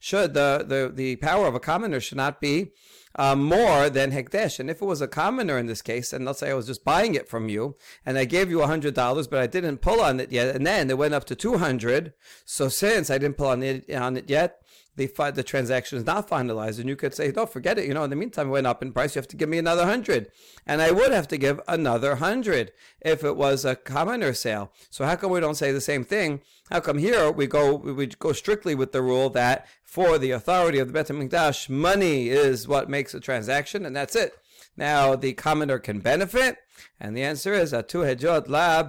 should 0.00 0.34
the 0.34 0.64
the 0.66 0.92
the 0.94 1.16
power 1.16 1.46
of 1.46 1.54
a 1.54 1.60
commoner 1.60 2.00
should 2.00 2.16
not 2.16 2.40
be 2.40 2.70
uh, 3.16 3.36
more 3.36 3.90
than 3.90 4.12
Hekdesh. 4.12 4.58
And 4.58 4.70
if 4.70 4.82
it 4.82 4.84
was 4.84 5.00
a 5.00 5.08
commoner 5.08 5.58
in 5.58 5.66
this 5.66 5.82
case, 5.82 6.12
and 6.12 6.24
let's 6.24 6.40
say 6.40 6.50
I 6.50 6.54
was 6.54 6.66
just 6.66 6.84
buying 6.84 7.14
it 7.14 7.28
from 7.28 7.48
you, 7.48 7.76
and 8.04 8.18
I 8.18 8.24
gave 8.24 8.50
you 8.50 8.62
a 8.62 8.66
$100, 8.66 9.30
but 9.30 9.40
I 9.40 9.46
didn't 9.46 9.78
pull 9.78 10.00
on 10.00 10.20
it 10.20 10.32
yet, 10.32 10.54
and 10.54 10.66
then 10.66 10.90
it 10.90 10.98
went 10.98 11.14
up 11.14 11.24
to 11.26 11.34
200 11.34 12.12
So 12.44 12.68
since 12.68 13.10
I 13.10 13.18
didn't 13.18 13.36
pull 13.36 13.48
on 13.48 13.62
it, 13.62 13.92
on 13.92 14.16
it 14.16 14.28
yet, 14.28 14.60
the 14.96 15.06
the 15.34 15.42
transaction 15.42 15.98
is 15.98 16.06
not 16.06 16.28
finalized, 16.28 16.78
and 16.78 16.88
you 16.88 16.96
could 16.96 17.14
say, 17.14 17.30
"Don't 17.30 17.52
forget 17.52 17.78
it." 17.78 17.86
You 17.86 17.94
know, 17.94 18.04
in 18.04 18.10
the 18.10 18.16
meantime, 18.16 18.48
it 18.48 18.50
went 18.52 18.66
up 18.66 18.82
in 18.82 18.92
price. 18.92 19.14
You 19.14 19.20
have 19.20 19.28
to 19.28 19.36
give 19.36 19.48
me 19.48 19.58
another 19.58 19.84
hundred, 19.84 20.30
and 20.66 20.80
I 20.80 20.90
would 20.90 21.12
have 21.12 21.28
to 21.28 21.36
give 21.36 21.60
another 21.66 22.16
hundred 22.16 22.72
if 23.00 23.24
it 23.24 23.36
was 23.36 23.64
a 23.64 23.76
commoner 23.76 24.32
sale. 24.34 24.72
So 24.90 25.04
how 25.04 25.16
come 25.16 25.30
we 25.32 25.40
don't 25.40 25.56
say 25.56 25.72
the 25.72 25.80
same 25.80 26.04
thing? 26.04 26.40
How 26.70 26.80
come 26.80 26.98
here 26.98 27.30
we 27.30 27.46
go 27.46 27.74
we 27.74 28.06
go 28.06 28.32
strictly 28.32 28.74
with 28.74 28.92
the 28.92 29.02
rule 29.02 29.30
that 29.30 29.66
for 29.82 30.18
the 30.18 30.30
authority 30.30 30.78
of 30.78 30.88
the 30.88 30.92
Bet 30.92 31.08
Hamikdash, 31.08 31.68
money 31.68 32.28
is 32.28 32.68
what 32.68 32.88
makes 32.88 33.14
a 33.14 33.20
transaction, 33.20 33.84
and 33.84 33.94
that's 33.94 34.16
it. 34.16 34.38
now 34.76 35.14
the 35.14 35.32
commoner 35.34 35.78
can 35.78 36.00
benefit? 36.00 36.58
And 37.00 37.16
the 37.16 37.22
answer 37.22 37.52
is 37.52 37.72
atu 37.72 38.04
hejot 38.04 38.48
la 38.48 38.82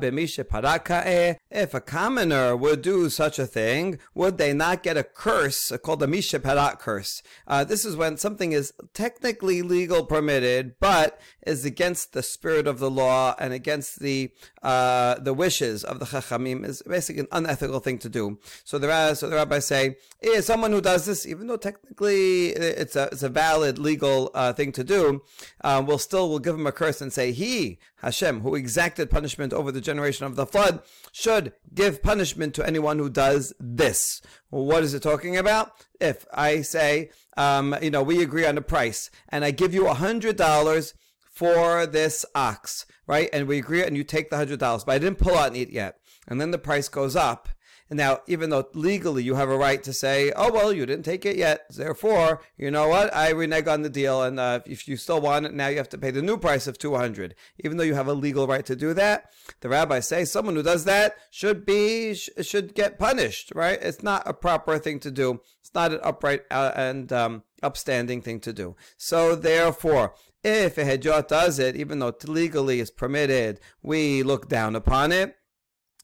If 1.51 1.73
a 1.73 1.81
commoner 1.81 2.55
would 2.55 2.81
do 2.81 3.09
such 3.09 3.39
a 3.39 3.45
thing, 3.45 3.99
would 4.13 4.37
they 4.37 4.53
not 4.53 4.83
get 4.83 4.95
a 4.95 5.03
curse 5.03 5.71
called 5.83 5.99
the 5.99 6.07
misha 6.07 6.39
parat 6.39 6.79
curse? 6.79 7.21
Uh, 7.47 7.63
this 7.63 7.83
is 7.83 7.95
when 7.95 8.17
something 8.17 8.51
is 8.51 8.73
technically 8.93 9.61
legal 9.61 10.05
permitted, 10.05 10.75
but 10.79 11.19
is 11.45 11.65
against 11.65 12.13
the 12.13 12.23
spirit 12.23 12.67
of 12.67 12.79
the 12.79 12.89
law 12.89 13.35
and 13.39 13.53
against 13.53 13.99
the 13.99 14.31
uh, 14.63 15.15
the 15.19 15.33
wishes 15.33 15.83
of 15.83 15.99
the 15.99 16.05
chachamim. 16.05 16.65
Is 16.65 16.81
basically 16.83 17.21
an 17.21 17.27
unethical 17.31 17.79
thing 17.79 17.97
to 17.99 18.09
do. 18.09 18.39
So 18.63 18.77
the 18.77 19.15
so 19.15 19.29
the 19.29 19.35
rabbis 19.35 19.67
say, 19.67 19.97
eh, 20.23 20.41
someone 20.41 20.71
who 20.71 20.81
does 20.81 21.05
this, 21.05 21.25
even 21.25 21.47
though 21.47 21.57
technically 21.57 22.49
it's 22.49 22.95
a 22.95 23.09
it's 23.11 23.23
a 23.23 23.29
valid 23.29 23.77
legal 23.77 24.31
uh, 24.33 24.53
thing 24.53 24.71
to 24.73 24.83
do, 24.83 25.23
uh, 25.63 25.83
will 25.85 25.97
still 25.97 26.29
will 26.29 26.39
give 26.39 26.55
him 26.55 26.67
a 26.67 26.71
curse 26.71 27.01
and 27.01 27.11
say 27.11 27.31
he 27.31 27.74
Hashem, 27.97 28.41
who 28.41 28.55
exacted 28.55 29.09
punishment 29.09 29.53
over 29.53 29.71
the 29.71 29.81
generation 29.81 30.25
of 30.25 30.35
the 30.35 30.45
flood, 30.45 30.81
should 31.11 31.53
give 31.73 32.03
punishment 32.03 32.53
to 32.55 32.65
anyone 32.65 32.99
who 32.99 33.09
does 33.09 33.53
this. 33.59 34.21
Well, 34.51 34.65
what 34.65 34.83
is 34.83 34.93
it 34.93 35.03
talking 35.03 35.37
about? 35.37 35.71
If 35.99 36.25
I 36.33 36.61
say, 36.61 37.09
um, 37.37 37.75
you 37.81 37.91
know, 37.91 38.03
we 38.03 38.21
agree 38.21 38.45
on 38.45 38.57
a 38.57 38.61
price, 38.61 39.09
and 39.29 39.43
I 39.43 39.51
give 39.51 39.73
you 39.73 39.87
a 39.87 39.93
hundred 39.93 40.35
dollars 40.35 40.93
for 41.19 41.85
this 41.85 42.25
ox, 42.33 42.85
right? 43.07 43.29
And 43.33 43.47
we 43.47 43.57
agree, 43.57 43.83
and 43.83 43.97
you 43.97 44.03
take 44.03 44.29
the 44.29 44.37
hundred 44.37 44.59
dollars, 44.59 44.83
but 44.83 44.93
I 44.93 44.99
didn't 44.99 45.19
pull 45.19 45.35
out 45.35 45.47
and 45.47 45.57
eat 45.57 45.71
yet, 45.71 45.99
and 46.27 46.39
then 46.39 46.51
the 46.51 46.57
price 46.57 46.89
goes 46.89 47.15
up 47.15 47.49
and 47.89 47.97
now, 47.97 48.21
even 48.25 48.49
though 48.49 48.67
legally 48.73 49.23
you 49.23 49.35
have 49.35 49.49
a 49.49 49.57
right 49.57 49.83
to 49.83 49.93
say, 49.93 50.31
oh, 50.35 50.51
well, 50.51 50.73
you 50.73 50.87
didn't 50.87 51.05
take 51.05 51.23
it 51.23 51.35
yet. 51.35 51.65
Therefore, 51.69 52.41
you 52.57 52.71
know 52.71 52.87
what? 52.87 53.13
I 53.13 53.29
renege 53.29 53.67
on 53.67 53.83
the 53.83 53.91
deal. 53.91 54.23
And 54.23 54.39
uh, 54.39 54.61
if 54.65 54.87
you 54.87 54.97
still 54.97 55.21
want 55.21 55.45
it, 55.45 55.53
now 55.53 55.67
you 55.67 55.77
have 55.77 55.89
to 55.89 55.97
pay 55.97 56.09
the 56.09 56.23
new 56.23 56.37
price 56.37 56.65
of 56.65 56.79
200. 56.79 57.35
Even 57.63 57.77
though 57.77 57.83
you 57.83 57.93
have 57.93 58.07
a 58.07 58.13
legal 58.13 58.47
right 58.47 58.65
to 58.65 58.75
do 58.75 58.95
that, 58.95 59.31
the 59.59 59.69
rabbis 59.69 60.07
say 60.07 60.25
someone 60.25 60.55
who 60.55 60.63
does 60.63 60.85
that 60.85 61.15
should 61.29 61.63
be, 61.63 62.15
should 62.15 62.73
get 62.73 62.97
punished, 62.97 63.51
right? 63.53 63.77
It's 63.79 64.01
not 64.01 64.23
a 64.25 64.33
proper 64.33 64.79
thing 64.79 64.99
to 65.01 65.11
do. 65.11 65.41
It's 65.61 65.73
not 65.75 65.91
an 65.91 65.99
upright 66.01 66.41
uh, 66.49 66.71
and 66.75 67.13
um, 67.13 67.43
upstanding 67.61 68.23
thing 68.23 68.39
to 68.41 68.53
do. 68.53 68.75
So 68.97 69.35
therefore, 69.35 70.15
if 70.43 70.79
a 70.79 70.85
hejot 70.85 71.27
does 71.27 71.59
it, 71.59 71.75
even 71.75 71.99
though 71.99 72.15
legally 72.25 72.79
is 72.79 72.89
permitted, 72.89 73.59
we 73.83 74.23
look 74.23 74.49
down 74.49 74.75
upon 74.75 75.11
it 75.11 75.35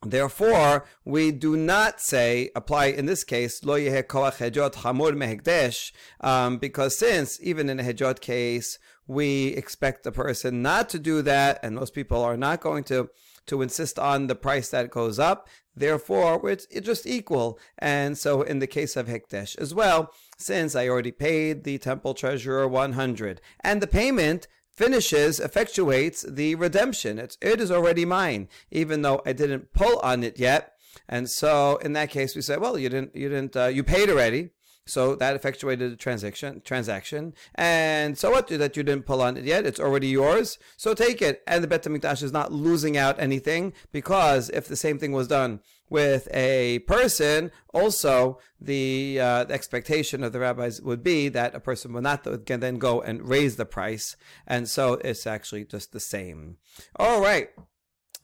Therefore, 0.04 0.86
we 1.06 1.32
do 1.32 1.56
not 1.56 2.02
say 2.02 2.50
apply 2.56 2.86
in 2.86 3.06
this 3.06 3.24
case 3.24 3.64
lo 3.64 3.78
koach 3.78 4.38
hejot 4.38 4.74
hamur 4.74 5.12
mehekdesh, 5.12 5.92
um, 6.22 6.58
because 6.58 6.98
since 6.98 7.40
even 7.42 7.70
in 7.70 7.80
a 7.80 7.84
hejot 7.84 8.20
case 8.20 8.80
we 9.08 9.48
expect 9.50 10.04
the 10.04 10.12
person 10.12 10.62
not 10.62 10.90
to 10.90 11.00
do 11.00 11.22
that, 11.22 11.60
and 11.62 11.76
most 11.76 11.94
people 11.94 12.24
are 12.24 12.38
not 12.38 12.62
going 12.62 12.84
to 12.86 13.10
to 13.48 13.62
insist 13.62 14.00
on 14.00 14.28
the 14.28 14.36
price 14.36 14.70
that 14.70 14.92
goes 14.92 15.20
up. 15.20 15.48
Therefore, 15.76 16.50
it's, 16.50 16.68
it's 16.70 16.86
just 16.86 17.08
equal. 17.08 17.60
And 17.78 18.18
so, 18.18 18.42
in 18.42 18.60
the 18.60 18.68
case 18.68 18.96
of 18.96 19.08
hekdesh 19.08 19.58
as 19.58 19.74
well, 19.74 20.14
since 20.38 20.76
I 20.76 20.88
already 20.88 21.12
paid 21.12 21.64
the 21.64 21.78
temple 21.78 22.14
treasurer 22.14 22.68
100, 22.68 23.42
and 23.62 23.82
the 23.82 23.88
payment 23.88 24.48
finishes, 24.82 25.40
effectuates 25.40 26.28
the 26.28 26.56
redemption. 26.56 27.20
It's, 27.20 27.38
it 27.40 27.62
is 27.62 27.70
already 27.70 28.04
mine, 28.04 28.50
even 28.72 29.04
though 29.04 29.22
I 29.28 29.34
didn't 29.34 29.74
pull 29.74 30.00
on 30.00 30.24
it 30.24 30.40
yet. 30.40 30.74
And 31.08 31.30
so 31.30 31.78
in 31.78 31.94
that 31.94 32.10
case, 32.10 32.36
we 32.36 32.42
say, 32.42 32.58
well, 32.58 32.80
you 32.80 32.90
didn't, 32.90 33.16
you 33.16 33.30
didn't, 33.30 33.56
uh, 33.56 33.68
you 33.68 33.84
paid 33.84 34.10
already. 34.10 34.50
So 34.88 35.14
that 35.16 35.36
effectuated 35.36 35.92
the 35.92 35.96
transaction, 35.96 36.62
transaction. 36.66 37.36
And 37.54 38.18
so 38.18 38.32
what? 38.32 38.48
That 38.48 38.76
you 38.76 38.82
didn't 38.82 39.06
pull 39.06 39.22
on 39.22 39.38
it 39.38 39.44
yet. 39.44 39.68
It's 39.68 39.80
already 39.80 40.08
yours. 40.08 40.58
So 40.78 40.96
take 40.96 41.22
it. 41.22 41.44
And 41.46 41.64
the 41.64 41.68
Bet 41.68 41.84
HaMikdash 41.84 42.24
is 42.24 42.34
not 42.34 42.52
losing 42.52 42.98
out 42.98 43.20
anything 43.20 43.74
because 43.92 44.50
if 44.50 44.68
the 44.68 44.76
same 44.76 44.98
thing 44.98 45.12
was 45.12 45.28
done 45.28 45.60
with 45.92 46.30
a 46.34 46.80
person, 46.80 47.52
also 47.74 48.40
the, 48.60 49.20
uh, 49.20 49.46
expectation 49.50 50.24
of 50.24 50.32
the 50.32 50.40
rabbis 50.40 50.82
would 50.82 51.04
be 51.04 51.28
that 51.28 51.54
a 51.54 51.60
person 51.60 51.92
will 51.92 52.02
not 52.02 52.24
then 52.24 52.78
go 52.78 53.02
and 53.02 53.28
raise 53.28 53.58
the 53.58 53.66
price. 53.66 54.16
And 54.48 54.70
so 54.70 54.94
it's 54.94 55.28
actually 55.28 55.66
just 55.66 55.92
the 55.92 56.00
same. 56.00 56.56
All 56.96 57.22
right. 57.22 57.50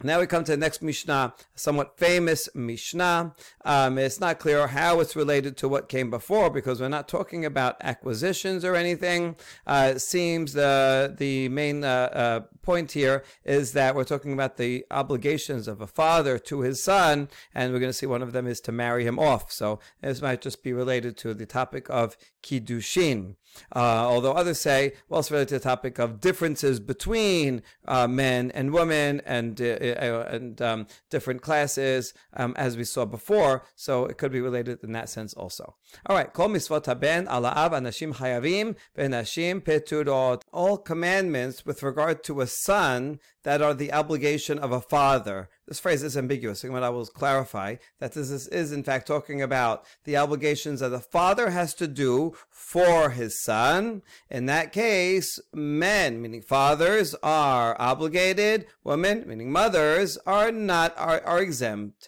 Now 0.04 0.20
we 0.20 0.27
come 0.27 0.44
to 0.44 0.51
the 0.51 0.58
next 0.58 0.84
Mishnah, 0.84 1.34
somewhat 1.56 1.98
famous 1.98 2.50
Mishnah. 2.54 3.34
Um, 3.66 3.98
it's 3.98 4.20
not 4.20 4.38
clear 4.38 4.68
how 4.68 5.00
it's 5.00 5.16
related 5.16 5.58
to 5.58 5.68
what 5.68 5.89
came 5.89 6.12
before 6.12 6.51
because 6.51 6.80
we're 6.80 6.88
not 6.88 7.08
talking 7.08 7.44
about 7.44 7.77
acquisitions 7.82 8.63
or 8.63 8.75
anything. 8.75 9.36
Uh, 9.66 9.94
it 9.96 10.00
seems 10.00 10.54
the 10.54 11.16
the 11.18 11.50
main 11.50 11.84
uh, 11.84 12.10
uh, 12.13 12.39
point 12.62 12.92
here 12.92 13.24
is 13.44 13.72
that 13.74 13.96
we're 13.96 14.04
talking 14.04 14.34
about 14.34 14.58
the 14.58 14.86
obligations 14.92 15.68
of 15.68 15.82
a 15.82 15.88
father 15.88 16.38
to 16.38 16.62
his 16.62 16.84
son, 16.84 17.27
and 17.56 17.74
we're 17.74 17.80
going 17.80 17.89
to 17.89 17.98
see 17.98 18.06
one 18.06 18.22
of 18.22 18.34
them 18.34 18.46
is 18.46 18.62
to 18.62 18.72
marry 18.72 19.04
him 19.04 19.18
off. 19.18 19.51
So 19.51 19.80
this 20.01 20.22
might 20.22 20.42
just 20.42 20.62
be 20.62 20.74
related 20.74 21.18
to 21.18 21.34
the 21.34 21.48
topic 21.48 21.89
of 21.89 22.16
kiddushin. 22.44 23.36
Uh, 23.75 23.80
although 23.80 24.34
others 24.34 24.60
say, 24.60 24.94
well, 25.10 25.20
it's 25.20 25.32
related 25.32 25.50
to 25.50 25.56
the 25.56 25.63
topic 25.63 25.98
of 25.98 26.20
differences 26.20 26.80
between 26.80 27.62
uh, 27.86 28.08
men 28.08 28.51
and 28.51 28.72
women 28.72 29.22
and 29.25 29.60
uh, 29.60 29.77
and 29.94 30.62
um, 30.62 30.88
different 31.10 31.41
classes, 31.41 32.13
um, 32.34 32.53
as 32.58 32.77
we 32.77 32.84
saw 32.84 33.06
before. 33.06 33.63
So 33.75 34.06
it 34.06 34.17
could 34.17 34.32
be 34.32 34.41
related 34.41 34.84
in 34.84 34.91
that 34.94 35.10
sense 35.10 35.34
also. 35.34 35.75
All 36.06 36.15
right, 36.15 36.32
kol 36.34 36.50
misvot 36.50 36.86
haben 36.86 37.27
alaav 37.27 37.72
anashim 37.72 38.15
hayavim 38.15 38.75
benashim 38.98 39.62
peturot. 39.62 40.41
All 40.51 40.77
commandments 40.77 41.65
with 41.65 41.84
regard 41.84 42.24
to 42.25 42.41
a 42.41 42.48
son 42.48 43.20
that 43.44 43.62
are 43.62 43.74
the 43.74 43.94
obligation 43.94 44.60
of 44.60 44.72
a 44.72 44.82
father. 44.82 45.50
This 45.67 45.81
phrase 45.81 46.01
is 46.01 46.15
ambiguous, 46.15 46.63
and 46.63 46.71
what 46.71 46.83
I 46.83 46.89
will 46.89 47.05
clarify 47.05 47.75
that 48.00 48.13
this 48.13 48.31
is, 48.31 48.47
is, 48.47 48.71
in 48.71 48.86
fact 48.86 49.05
talking 49.05 49.41
about 49.41 49.86
the 50.05 50.15
obligations 50.15 50.79
that 50.79 50.89
the 50.89 51.01
father 51.01 51.50
has 51.50 51.74
to 51.74 51.88
do 51.88 52.36
for 52.50 53.09
his 53.09 53.43
son. 53.43 54.01
In 54.29 54.45
that 54.45 54.71
case, 54.71 55.39
men, 55.53 56.21
meaning 56.21 56.41
fathers, 56.41 57.15
are 57.21 57.75
obligated, 57.79 58.67
women, 58.86 59.25
meaning 59.27 59.51
mothers, 59.51 60.17
are 60.25 60.53
not, 60.53 60.93
are, 60.97 61.21
are 61.25 61.41
exempt. 61.41 62.07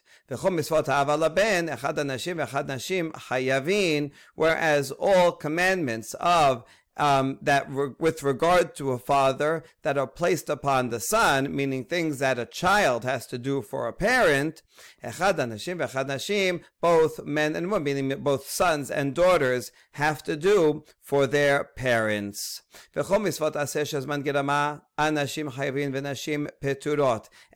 Whereas 4.36 4.92
all 4.92 5.32
commandments 5.32 6.14
of 6.14 6.64
um, 7.00 7.40
that 7.42 7.66
re- 7.72 7.94
with 7.98 8.22
regard 8.22 8.76
to 8.76 8.92
a 8.92 9.00
father 9.00 9.64
that 9.82 9.98
are 9.98 10.06
placed 10.06 10.50
upon 10.50 10.90
the 10.90 11.00
son, 11.00 11.56
meaning 11.56 11.86
things 11.86 12.20
that 12.20 12.38
a 12.38 12.46
child 12.46 13.06
has 13.06 13.26
to 13.28 13.38
do 13.38 13.62
for 13.62 13.88
a 13.88 13.94
parent, 13.94 14.62
both 16.82 17.26
men 17.26 17.56
and 17.56 17.72
women, 17.72 17.84
meaning 17.84 18.24
both 18.24 18.50
sons 18.50 18.92
and 18.92 19.16
daughters, 19.16 19.72
have 19.94 20.22
to 20.24 20.36
do 20.36 20.84
for 21.02 21.26
their 21.26 21.64
parents. 21.64 22.62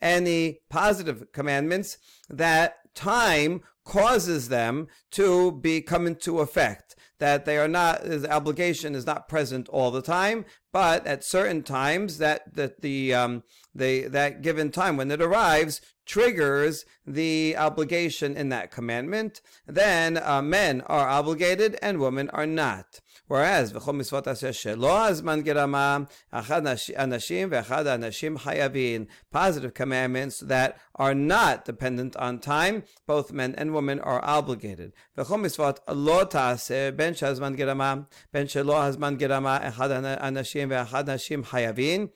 Any 0.00 0.58
positive 0.70 1.32
commandments 1.32 1.98
that 2.30 2.76
time 2.94 3.60
causes 3.84 4.48
them 4.48 4.88
to 5.10 5.52
be 5.52 5.82
come 5.82 6.06
into 6.06 6.40
effect 6.40 6.96
that 7.18 7.44
they 7.44 7.56
are 7.56 7.68
not 7.68 8.02
the 8.04 8.30
obligation 8.30 8.94
is 8.94 9.06
not 9.06 9.28
present 9.28 9.68
all 9.68 9.90
the 9.90 10.02
time 10.02 10.44
but 10.72 11.06
at 11.06 11.24
certain 11.24 11.62
times 11.62 12.18
that 12.18 12.54
that 12.54 12.80
the 12.80 13.14
um 13.14 13.42
the 13.74 14.08
that 14.08 14.42
given 14.42 14.70
time 14.70 14.96
when 14.96 15.10
it 15.10 15.22
arrives 15.22 15.80
triggers 16.06 16.84
the 17.06 17.56
obligation 17.56 18.36
in 18.36 18.48
that 18.48 18.70
commandment 18.70 19.40
then 19.66 20.16
uh, 20.18 20.42
men 20.42 20.80
are 20.82 21.08
obligated 21.08 21.78
and 21.80 21.98
women 21.98 22.28
are 22.30 22.46
not 22.46 23.00
Whereas, 23.26 23.72
v'chol 23.72 23.96
mitzvot 23.96 24.26
asher 24.26 24.50
shelo 24.50 25.08
azman 25.08 25.42
gerama, 25.42 26.08
achad 26.30 26.66
anashim 26.94 27.48
ve'achad 27.48 27.86
anashim 27.86 28.38
hayavin. 28.38 29.06
Positive 29.30 29.72
commandments 29.72 30.40
that 30.40 30.78
are 30.96 31.14
not 31.14 31.64
dependent 31.64 32.16
on 32.16 32.38
time, 32.38 32.82
both 33.06 33.32
men 33.32 33.54
and 33.56 33.72
women 33.72 33.98
are 34.00 34.22
obligated. 34.22 34.92
V'chol 35.16 35.40
mitzvot 35.40 35.78
lo 35.88 36.26
ta'aseh 36.26 36.94
ben 36.94 37.14
shazman 37.14 37.56
gerama, 37.56 38.06
ben 38.30 38.46
shelo 38.46 38.74
azman 38.74 39.18
gerama, 39.18 39.72
echad 39.72 40.20
anashim 40.20 40.68
ve'achad 40.68 41.06
anashim 41.06 41.46
hayavin 41.46 42.10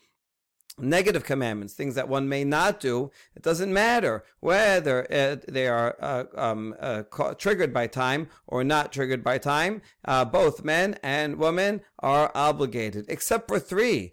negative 0.78 1.25
commandments, 1.25 1.75
things 1.75 1.94
that 1.94 2.08
one 2.08 2.28
may 2.28 2.44
not 2.44 2.80
do, 2.80 3.11
it 3.35 3.42
doesn't 3.42 3.73
matter 3.73 4.25
whether 4.40 5.02
it, 5.11 5.52
they 5.52 5.66
are 5.68 5.97
uh, 6.00 6.25
um, 6.37 6.75
uh, 6.80 7.02
triggered 7.38 7.73
by 7.73 7.87
time 7.87 8.28
or 8.47 8.64
not 8.64 8.92
triggered 8.92 9.23
by 9.23 9.38
time. 9.38 9.82
Uh, 10.04 10.25
both 10.25 10.64
men 10.64 10.97
and 11.02 11.37
women 11.37 11.80
are 12.00 12.30
obligated, 12.35 13.06
except 13.08 13.49
for 13.49 13.58
three. 13.58 14.12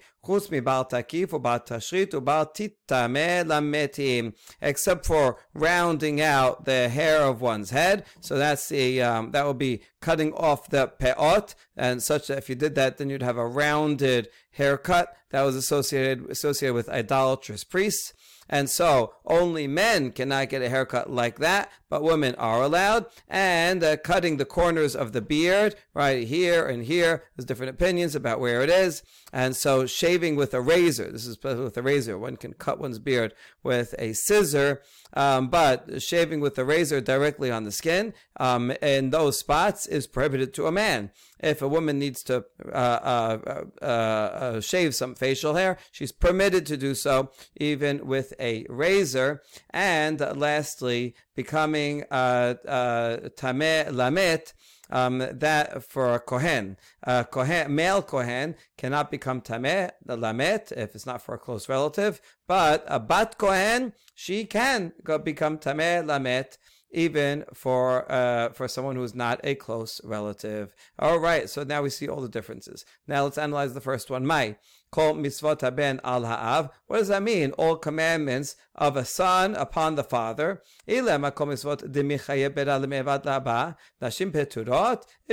Except 4.61 5.05
for 5.05 5.37
rounding 5.53 6.21
out 6.21 6.65
the 6.65 6.89
hair 6.89 7.21
of 7.21 7.41
one's 7.41 7.69
head. 7.69 8.05
So 8.21 8.37
that's 8.37 8.67
the 8.69 9.01
um, 9.01 9.31
that 9.31 9.45
would 9.45 9.57
be 9.57 9.81
cutting 10.01 10.33
off 10.33 10.69
the 10.69 10.87
peot, 10.99 11.55
and 11.75 12.01
such 12.01 12.27
that 12.27 12.37
if 12.37 12.49
you 12.49 12.55
did 12.55 12.75
that, 12.75 12.97
then 12.97 13.09
you'd 13.09 13.21
have 13.21 13.37
a 13.37 13.47
rounded 13.47 14.29
haircut 14.51 15.15
that 15.31 15.43
was 15.43 15.55
associated 15.55 16.29
associated 16.29 16.73
with 16.73 16.89
idolatrous 16.89 17.63
priests. 17.63 18.13
And 18.47 18.69
so 18.69 19.13
only 19.25 19.67
men 19.67 20.11
cannot 20.11 20.49
get 20.49 20.61
a 20.61 20.69
haircut 20.69 21.09
like 21.09 21.39
that, 21.39 21.71
but 21.89 22.03
women 22.03 22.35
are 22.35 22.61
allowed. 22.61 23.07
And 23.27 23.83
uh, 23.83 23.97
cutting 23.97 24.37
the 24.37 24.45
corners 24.45 24.95
of 24.95 25.13
the 25.13 25.21
beard, 25.21 25.75
right 25.93 26.27
here 26.27 26.67
and 26.67 26.85
here, 26.85 27.23
there's 27.35 27.45
different 27.45 27.71
opinions 27.71 28.15
about 28.15 28.39
where 28.39 28.61
it 28.61 28.69
is. 28.69 29.01
And 29.35 29.53
so 29.53 29.85
shaving 29.85 30.37
with 30.37 30.53
a 30.53 30.61
razor, 30.61 31.11
this 31.11 31.27
is 31.27 31.37
with 31.43 31.75
a 31.75 31.81
razor, 31.81 32.17
one 32.17 32.37
can 32.37 32.53
cut 32.53 32.79
one's 32.79 32.99
beard 32.99 33.33
with 33.63 33.93
a 33.99 34.13
scissor, 34.13 34.81
um, 35.13 35.49
but 35.49 36.01
shaving 36.01 36.39
with 36.39 36.57
a 36.57 36.63
razor 36.63 37.01
directly 37.01 37.51
on 37.51 37.65
the 37.65 37.73
skin 37.73 38.13
um, 38.39 38.71
in 38.81 39.09
those 39.09 39.37
spots 39.37 39.87
is 39.87 40.07
prohibited 40.07 40.53
to 40.53 40.67
a 40.67 40.71
man. 40.71 41.11
If 41.41 41.61
a 41.61 41.67
woman 41.67 41.99
needs 41.99 42.23
to 42.23 42.45
uh, 42.65 42.69
uh, 42.71 43.61
uh, 43.81 43.85
uh 43.85 44.61
shave 44.61 44.95
some 44.95 45.15
facial 45.15 45.55
hair, 45.55 45.79
she's 45.91 46.13
permitted 46.13 46.65
to 46.67 46.77
do 46.77 46.95
so, 46.95 47.31
even 47.57 48.07
with 48.07 48.33
a 48.39 48.65
razor. 48.69 49.43
And 49.69 50.21
lastly, 50.21 51.13
becoming 51.35 52.05
uh, 52.09 52.55
uh, 52.65 53.17
tameh 53.35 53.89
lamet. 53.89 54.53
Um, 54.91 55.17
that 55.17 55.83
for 55.83 56.13
a 56.13 56.19
kohen, 56.19 56.77
uh, 57.05 57.23
kohen, 57.23 57.73
male 57.73 58.03
kohen 58.03 58.55
cannot 58.77 59.09
become 59.09 59.41
tameh 59.41 59.89
the 60.05 60.15
lamet 60.15 60.71
if 60.71 60.93
it's 60.93 61.07
not 61.07 61.23
for 61.23 61.33
a 61.35 61.39
close 61.39 61.67
relative, 61.67 62.21
but 62.47 62.83
a 62.87 62.99
bat 62.99 63.37
kohen 63.39 63.93
she 64.13 64.45
can 64.45 64.93
go 65.03 65.17
become 65.17 65.57
tameh 65.57 66.05
lamet 66.05 66.57
even 66.95 67.43
for 67.53 68.09
uh, 68.11 68.49
for 68.49 68.67
someone 68.67 68.95
who's 68.95 69.13
not 69.13 69.39
a 69.43 69.55
close 69.55 69.99
relative. 70.03 70.73
All 70.97 71.19
right, 71.19 71.49
so 71.49 71.63
now 71.63 71.81
we 71.81 71.89
see 71.89 72.07
all 72.07 72.21
the 72.21 72.29
differences. 72.29 72.85
Now 73.07 73.23
let's 73.25 73.37
analyze 73.37 73.73
the 73.73 73.81
first 73.81 74.09
one. 74.09 74.25
My 74.25 74.55
kol 74.95 75.13
mitzvot 75.13 75.59
haben 75.59 75.99
al 76.05 76.23
ha'av. 76.23 76.69
What 76.87 76.99
does 76.99 77.09
that 77.09 77.21
mean? 77.21 77.51
All 77.57 77.75
commandments 77.75 78.55
of 78.75 78.95
a 78.95 79.03
son 79.03 79.53
upon 79.55 79.95
the 79.95 80.05
father. 80.05 80.61
If 80.87 81.03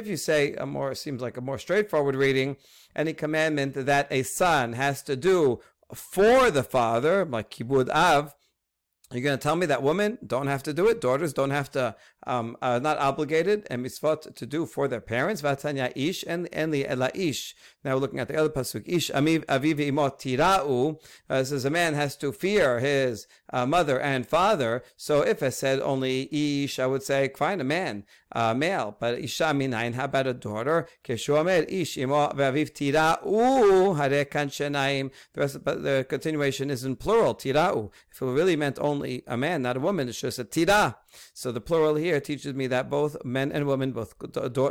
you 0.07 0.17
say 0.17 0.55
a 0.55 0.67
more 0.67 0.95
seems 0.95 1.23
like 1.23 1.37
a 1.37 1.41
more 1.41 1.59
straightforward 1.59 2.17
reading, 2.17 2.57
any 2.97 3.13
commandment 3.13 3.75
that 3.87 4.09
a 4.11 4.25
son 4.25 4.73
has 4.73 5.01
to 5.05 5.15
do 5.15 5.61
for 5.95 6.51
the 6.51 6.65
father, 6.65 7.25
like 7.25 7.51
kibud 7.51 7.89
av, 7.91 8.35
you're 9.15 9.23
going 9.23 9.39
to 9.39 9.43
tell 9.43 9.57
me 9.57 9.67
that 9.67 9.83
women 9.83 10.19
don't 10.27 10.47
have 10.47 10.63
to 10.65 10.73
do 10.73 10.89
it? 10.89 11.01
Daughters 11.01 11.33
don't 11.33 11.51
have 11.51 11.71
to, 11.73 11.97
um, 12.27 12.57
uh, 12.63 12.79
not 12.79 12.99
obligated 12.99 13.67
and 13.71 13.85
mitzvot 13.85 14.35
to 14.35 14.47
do 14.47 14.67
for 14.67 14.89
their 14.89 15.01
parents? 15.01 15.43
Vatanya 15.43 15.93
ish 15.95 16.25
and 16.27 16.47
the 16.73 16.87
ela 16.87 17.11
ish. 17.15 17.55
Now 17.85 17.95
we're 17.95 18.01
looking 18.01 18.21
at 18.21 18.29
the 18.29 18.37
other 18.37 18.49
pasuk. 18.49 18.85
Ish 18.87 19.11
aviv 19.11 19.45
imot 19.47 20.21
tira'u. 20.21 21.01
Uh, 21.29 21.45
says 21.45 21.65
a 21.65 21.71
man 21.71 21.95
has 21.95 22.17
to 22.17 22.33
fear 22.33 22.81
his 22.81 23.27
uh, 23.53 23.67
mother 23.67 24.01
and 24.01 24.27
father. 24.27 24.83
So 24.97 25.23
if 25.23 25.43
I 25.43 25.51
said 25.51 25.81
only 25.81 26.29
ish, 26.33 26.79
I 26.79 26.87
would 26.87 27.03
say 27.03 27.31
fine 27.37 27.61
a 27.61 27.65
man, 27.65 28.05
uh, 28.35 28.55
male. 28.55 28.97
But 28.99 29.19
isha 29.19 29.45
minayin. 29.45 29.95
How 29.95 30.05
about 30.05 30.27
a 30.27 30.35
daughter? 30.35 30.89
Keshuamer 31.05 31.65
ish 31.69 31.99
imo 31.99 32.29
aviv 32.29 32.73
tira'u 32.73 33.97
hare 33.97 34.25
kan 34.25 34.49
The 34.49 35.11
rest, 35.37 35.65
but 35.65 35.83
the 35.83 36.07
continuation 36.09 36.71
is 36.71 36.85
in 36.85 36.97
plural 36.97 37.35
tira'u. 37.35 37.91
If 38.11 38.21
it 38.21 38.27
really 38.27 38.57
meant 38.57 38.79
only 38.81 39.23
a 39.27 39.37
man, 39.37 39.63
not 39.63 39.77
a 39.77 39.81
woman, 39.81 40.09
it's 40.09 40.21
just 40.21 40.39
a 40.39 40.45
tira. 40.45 40.97
So 41.35 41.53
the 41.53 41.61
plural 41.61 41.97
here 41.97 42.21
teaches 42.21 42.55
me 42.55 42.67
that 42.69 42.91
both 42.91 43.17
men 43.25 43.53
and 43.53 43.67
women, 43.67 43.93
both 43.93 44.15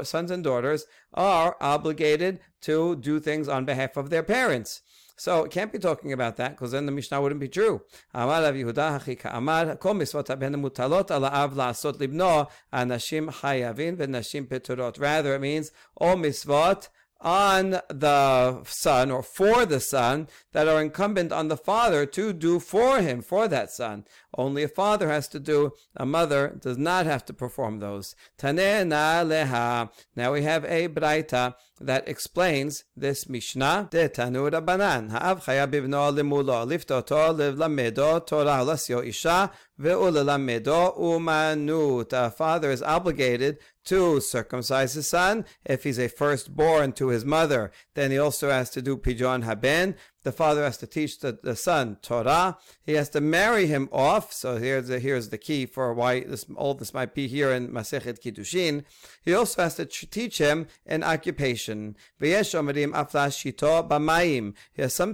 sons 0.08 0.32
and 0.32 0.44
daughters, 0.44 0.86
are 1.14 1.56
obligated 1.60 2.40
to 2.62 2.96
do 2.96 3.20
things 3.20 3.48
on 3.48 3.66
behalf 3.66 3.98
of 3.98 4.10
their 4.10 4.24
parents. 4.24 4.82
So 5.22 5.44
it 5.44 5.52
can't 5.52 5.72
be 5.72 5.78
talking 5.78 6.14
about 6.14 6.38
that 6.38 6.56
because 6.56 6.72
then 6.72 6.88
the 6.88 6.92
Mishnah 6.92 7.22
wouldn't 7.22 7.40
be 7.40 7.48
true. 7.48 7.84
Amar 8.12 8.42
Rav 8.42 8.56
Yehuda 8.56 9.00
Hachika 9.00 9.30
Amar 9.36 9.76
Kol 9.76 9.94
misvot 9.94 10.30
haben 10.30 10.56
mutalot 10.56 11.12
ala 11.12 11.30
av 11.30 11.54
la'asot 11.54 12.00
libno 12.00 12.50
anashim 12.74 13.30
hayavin 13.30 13.98
v'nashim 13.98 14.48
peturot. 14.48 15.00
Rather, 15.00 15.36
it 15.36 15.40
means 15.40 15.72
all 15.96 16.16
misvot 16.16 16.90
on 17.22 17.82
the 17.90 18.64
son 18.66 19.12
or 19.12 19.24
for 19.24 19.66
the 19.66 19.80
son 19.80 20.28
that 20.54 20.68
are 20.68 20.82
incumbent 20.82 21.32
on 21.32 21.48
the 21.48 21.58
father 21.58 22.06
to 22.06 22.34
do 22.34 22.60
for 22.60 23.00
him, 23.00 23.22
for 23.22 23.48
that 23.48 23.72
son. 23.72 24.06
Only 24.38 24.64
a 24.64 24.68
father 24.68 25.10
has 25.10 25.28
to 25.30 25.40
do, 25.40 25.72
a 25.96 26.06
mother 26.06 26.58
does 26.60 26.78
not 26.78 27.06
have 27.06 27.26
to 27.26 27.34
perform 27.34 27.80
those. 27.80 28.16
Leha. 28.40 29.90
Now 30.16 30.34
we 30.34 30.44
have 30.44 30.66
a 30.66 30.88
braita 30.88 31.56
that 31.80 32.08
explains 32.08 32.84
this 32.96 33.28
Mishnah. 33.28 33.90
De 33.92 34.08
tanu 34.10 34.50
Rabbanan. 34.50 35.12
Ha'av 35.12 35.46
chaya 35.46 35.68
bivno 35.68 36.14
limulo. 36.14 36.66
Liftoto 36.66 37.36
livlamedo 37.36 38.26
Torah 38.26 38.64
lasyo 38.64 39.06
isha 39.06 39.52
ve'ulelamedo 39.80 40.98
umanut. 40.98 42.14
A 42.14 42.32
father 42.32 42.72
is 42.72 42.82
obligated 42.82 43.58
to 43.86 44.20
circumcise 44.22 44.94
his 44.94 45.08
son. 45.08 45.46
If 45.66 45.84
he's 45.84 46.00
a 46.00 46.08
firstborn 46.08 46.94
to 46.94 47.08
his 47.08 47.26
mother, 47.26 47.72
then 47.96 48.12
he 48.12 48.18
also 48.18 48.50
has 48.50 48.70
to 48.72 48.82
do 48.82 48.98
pidyon 48.98 49.44
haben. 49.44 49.96
The 50.24 50.32
father 50.32 50.64
has 50.64 50.78
to 50.78 50.88
teach 50.88 51.20
the, 51.20 51.40
the 51.42 51.56
son 51.56 51.98
Torah. 52.02 52.58
He 52.84 52.94
has 52.94 53.10
to 53.10 53.22
marry 53.22 53.66
him 53.66 53.90
off. 53.92 54.32
So 54.32 54.58
here's 54.58 54.88
the, 54.88 55.00
here's 55.00 55.30
the 55.30 55.38
key 55.38 55.66
for 55.66 55.94
why 55.94 56.22
this, 56.22 56.46
all 56.56 56.76
this 56.76 56.94
might 56.94 57.16
be 57.16 57.28
here 57.28 57.52
in 57.52 57.70
Masechet 57.70 58.22
Kiddushin. 58.22 58.84
He 59.26 59.34
also 59.34 59.64
has 59.64 59.76
to 59.76 59.86
teach 59.86 60.38
him 60.38 60.68
an 60.86 61.04
occupation. 61.04 61.96
He 62.20 62.32
has 62.32 62.52
Some 62.52 62.68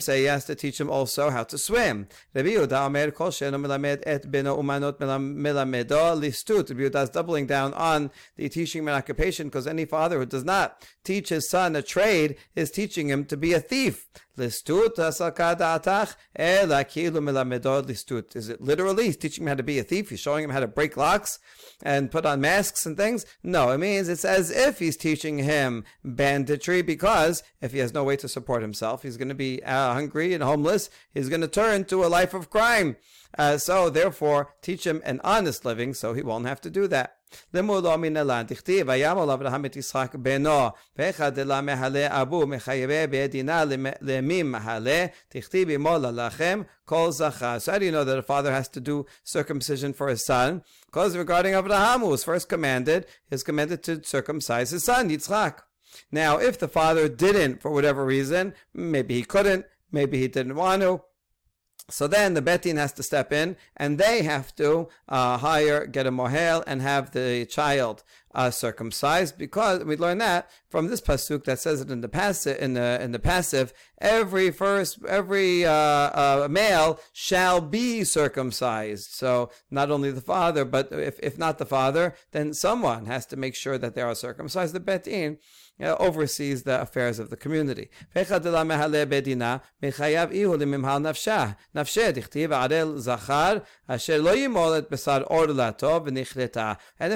say 0.01 0.19
he 0.19 0.25
has 0.25 0.45
to 0.45 0.55
teach 0.55 0.79
him 0.79 0.89
also 0.89 1.29
how 1.29 1.43
to 1.43 1.57
swim. 1.57 2.07
Rabbi 2.33 2.49
is 6.99 7.09
doubling 7.09 7.47
down 7.47 7.73
on 7.73 8.11
the 8.35 8.49
teaching 8.49 8.81
him 8.81 8.87
an 8.87 8.93
occupation 8.95 9.47
because 9.47 9.67
any 9.67 9.85
father 9.85 10.19
who 10.19 10.25
does 10.25 10.43
not 10.43 10.85
teach 11.03 11.29
his 11.29 11.49
son 11.49 11.75
a 11.75 11.81
trade 11.81 12.35
is 12.55 12.71
teaching 12.71 13.09
him 13.09 13.23
to 13.25 13.37
be 13.37 13.53
a 13.53 13.59
thief. 13.59 14.07
Listut 14.37 14.95
listut. 17.87 18.35
Is 18.35 18.49
it 18.49 18.61
literally? 18.61 19.05
He's 19.05 19.17
teaching 19.17 19.43
him 19.43 19.47
how 19.47 19.55
to 19.55 19.63
be 19.63 19.79
a 19.79 19.83
thief. 19.83 20.09
He's 20.09 20.19
showing 20.19 20.43
him 20.43 20.51
how 20.51 20.59
to 20.59 20.67
break 20.67 20.95
locks 20.95 21.39
and 21.81 22.11
put 22.11 22.25
on 22.25 22.39
masks 22.39 22.85
and 22.85 22.95
things. 22.95 23.25
No, 23.41 23.71
it 23.71 23.79
means 23.79 24.07
it's 24.07 24.25
as 24.25 24.51
if 24.51 24.79
he's 24.79 24.95
teaching 24.95 25.39
him 25.39 25.85
banditry 26.03 26.83
because 26.83 27.41
if 27.61 27.71
he 27.71 27.79
has 27.79 27.93
no 27.93 28.03
way 28.03 28.15
to 28.17 28.27
support 28.27 28.61
himself, 28.61 29.01
he's 29.01 29.17
going 29.17 29.29
to 29.29 29.35
be 29.35 29.63
uh, 29.63 29.93
hungry 29.93 30.33
and 30.33 30.43
homeless. 30.43 30.89
He's 31.11 31.29
going 31.29 31.41
to 31.41 31.47
turn 31.47 31.85
to 31.85 32.05
a 32.05 32.07
life 32.07 32.33
of 32.33 32.49
crime. 32.49 32.97
Uh, 33.37 33.57
so 33.57 33.89
therefore, 33.89 34.53
teach 34.61 34.85
him 34.85 35.01
an 35.03 35.19
honest 35.23 35.65
living 35.65 35.93
so 35.93 36.13
he 36.13 36.21
won't 36.21 36.45
have 36.45 36.61
to 36.61 36.69
do 36.69 36.87
that. 36.87 37.16
למולו 37.54 37.98
מן 37.98 38.16
הלן, 38.16 38.44
דכתיב, 38.48 38.88
וימול 38.88 39.30
אברהם 39.30 39.64
את 39.64 39.76
יצחק 39.76 40.14
בנו, 40.14 40.68
ואחד 40.96 41.34
דלה 41.34 41.60
מהלה 41.60 42.22
אבו, 42.22 42.46
מחייבי 42.46 43.06
בעדינה 43.10 43.64
למי 44.00 44.42
מהלה, 44.42 45.06
דכתיב 45.34 45.70
עמו 45.70 45.98
ללחם, 45.98 46.62
כל 46.84 47.10
זכר. 47.10 47.56
So 47.60 47.72
how 47.72 47.78
do 47.78 47.84
you 47.84 47.92
know 47.92 48.04
that 48.04 48.18
a 48.18 48.22
father 48.22 48.52
has 48.52 48.68
to 48.68 48.80
do 48.80 49.06
circumcision 49.24 49.92
for 49.92 50.08
his 50.08 50.24
son? 50.26 50.62
Because 50.86 51.16
regarding 51.16 51.54
Abraham, 51.54 52.00
who 52.00 52.08
was 52.08 52.24
first 52.24 52.48
commanded, 52.48 53.06
he 53.28 53.34
is 53.34 53.42
commanded 53.42 53.82
to 53.84 54.02
circumcise 54.04 54.70
his 54.70 54.84
son, 54.84 55.08
Yitzchak. 55.08 55.54
Now, 56.10 56.38
if 56.38 56.58
the 56.58 56.68
father 56.68 57.08
didn't, 57.08 57.62
for 57.62 57.70
whatever 57.70 58.04
reason, 58.04 58.54
maybe 58.74 59.14
he 59.14 59.24
couldn't, 59.24 59.64
maybe 59.90 60.18
he 60.18 60.28
didn't 60.28 60.54
want 60.54 60.82
to, 60.82 61.02
so 61.89 62.05
then 62.05 62.33
the 62.33 62.41
bet 62.41 62.63
din 62.63 62.75
has 62.75 62.91
to 62.93 63.03
step 63.03 63.31
in, 63.31 63.55
and 63.77 63.97
they 63.97 64.23
have 64.23 64.53
to 64.57 64.89
uh, 65.07 65.37
hire, 65.37 65.85
get 65.85 66.05
a 66.05 66.11
mohel, 66.11 66.61
and 66.67 66.81
have 66.81 67.11
the 67.11 67.45
child 67.45 68.03
uh, 68.35 68.51
circumcised. 68.51 69.37
Because 69.37 69.85
we 69.85 69.95
learn 69.95 70.17
that 70.17 70.49
from 70.69 70.87
this 70.87 70.99
pasuk 70.99 71.45
that 71.45 71.59
says 71.59 71.79
it 71.79 71.89
in 71.89 72.01
the 72.01 72.09
passive. 72.09 72.57
In 72.59 72.73
the 72.73 72.99
in 73.01 73.13
the 73.13 73.19
passive, 73.19 73.73
every 74.01 74.51
first 74.51 74.99
every 75.07 75.65
uh, 75.65 75.71
uh, 75.71 76.47
male 76.49 76.99
shall 77.13 77.61
be 77.61 78.03
circumcised. 78.03 79.11
So 79.11 79.49
not 79.71 79.89
only 79.89 80.11
the 80.11 80.19
father, 80.19 80.65
but 80.65 80.91
if 80.91 81.17
if 81.23 81.37
not 81.37 81.57
the 81.57 81.65
father, 81.65 82.15
then 82.31 82.53
someone 82.53 83.05
has 83.05 83.25
to 83.27 83.37
make 83.37 83.55
sure 83.55 83.77
that 83.77 83.95
they 83.95 84.01
are 84.01 84.13
circumcised. 84.13 84.73
The 84.73 84.81
bet 84.81 85.05
din 85.05 85.37
uh, 85.81 85.95
oversees 85.99 86.63
the 86.63 86.81
affairs 86.81 87.19
of 87.19 87.29
the 87.29 87.37
community. 87.37 87.89
And 88.15 88.27
if 88.27 88.43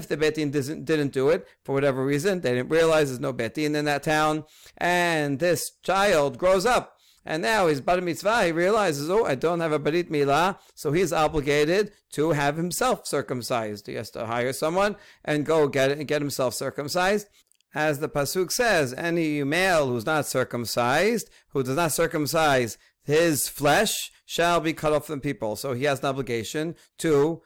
the 0.07 0.17
bet 0.17 0.35
din 0.35 0.51
didn't 0.51 1.13
do 1.13 1.29
it, 1.29 1.47
for 1.63 1.73
whatever 1.73 2.05
reason, 2.05 2.41
they 2.41 2.53
didn't 2.53 2.69
realize 2.69 3.07
there's 3.07 3.19
no 3.19 3.33
bet 3.33 3.53
din 3.55 3.75
in 3.75 3.85
that 3.85 4.03
town, 4.03 4.45
and 4.77 5.39
this 5.39 5.71
child 5.83 6.37
grows 6.37 6.65
up 6.65 6.97
and 7.25 7.41
now 7.41 7.67
he's 7.67 7.81
bar 7.81 8.01
mitzvah. 8.01 8.45
He 8.45 8.51
realizes, 8.51 9.09
oh, 9.09 9.25
I 9.25 9.35
don't 9.35 9.59
have 9.59 9.71
a 9.71 9.79
brit 9.79 10.11
milah, 10.11 10.57
so 10.73 10.91
he's 10.91 11.13
obligated 11.13 11.91
to 12.13 12.31
have 12.31 12.57
himself 12.57 13.05
circumcised. 13.05 13.87
He 13.87 13.93
has 13.93 14.09
to 14.11 14.25
hire 14.25 14.53
someone 14.53 14.95
and 15.23 15.45
go 15.45 15.67
get 15.67 16.05
get 16.07 16.21
himself 16.21 16.53
circumcised. 16.53 17.27
As 17.73 17.99
the 17.99 18.09
pasuk 18.09 18.51
says, 18.51 18.93
any 18.93 19.43
male 19.43 19.87
who's 19.87 20.05
not 20.05 20.25
circumcised, 20.25 21.29
who 21.49 21.63
does 21.63 21.75
not 21.75 21.91
circumcise 21.91 22.77
his 23.03 23.47
flesh, 23.47 24.11
shall 24.25 24.59
be 24.59 24.73
cut 24.73 24.93
off 24.93 25.07
from 25.07 25.21
people. 25.21 25.55
So 25.55 25.73
he 25.73 25.85
has 25.85 25.99
an 25.99 26.05
obligation 26.05 26.75
to 26.99 27.41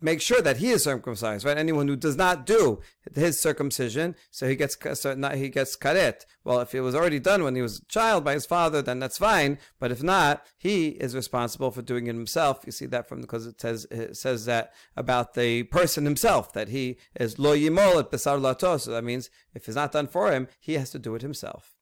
make 0.00 0.20
sure 0.20 0.40
that 0.42 0.58
he 0.58 0.70
is 0.70 0.84
circumcised, 0.84 1.44
right? 1.44 1.56
Anyone 1.56 1.88
who 1.88 1.96
does 1.96 2.16
not 2.16 2.46
do 2.46 2.80
his 3.14 3.40
circumcision, 3.40 4.14
so 4.30 4.48
he 4.48 4.56
gets 4.56 4.76
so 5.00 5.14
not 5.14 5.34
he 5.36 5.48
gets 5.48 5.76
karet. 5.76 6.26
Well, 6.44 6.60
if 6.60 6.74
it 6.74 6.80
was 6.80 6.94
already 6.94 7.18
done 7.18 7.42
when 7.42 7.54
he 7.54 7.62
was 7.62 7.78
a 7.78 7.84
child 7.86 8.24
by 8.24 8.34
his 8.34 8.46
father, 8.46 8.82
then 8.82 8.98
that's 8.98 9.18
fine. 9.18 9.58
But 9.78 9.92
if 9.92 10.02
not, 10.02 10.46
he 10.58 10.88
is 10.88 11.14
responsible 11.14 11.70
for 11.70 11.82
doing 11.82 12.06
it 12.06 12.14
himself. 12.14 12.60
You 12.66 12.72
see 12.72 12.86
that 12.86 13.08
from 13.08 13.20
because 13.20 13.46
it 13.46 13.60
says 13.60 13.86
it 13.90 14.16
says 14.16 14.44
that 14.46 14.72
about 14.96 15.34
the 15.34 15.64
person 15.64 16.04
himself 16.04 16.52
that 16.52 16.68
he 16.68 16.98
is 17.18 17.38
lo 17.38 17.56
yimol 17.56 18.00
et 18.00 18.10
besar 18.10 18.38
lato. 18.38 18.78
So 18.80 18.90
that 18.92 19.04
means 19.04 19.30
if 19.54 19.68
it's 19.68 19.76
not 19.76 19.92
done 19.92 20.06
for 20.06 20.32
him, 20.32 20.48
he 20.58 20.74
has 20.74 20.90
to 20.90 20.98
do 20.98 21.14
it 21.14 21.22
himself. 21.22 21.76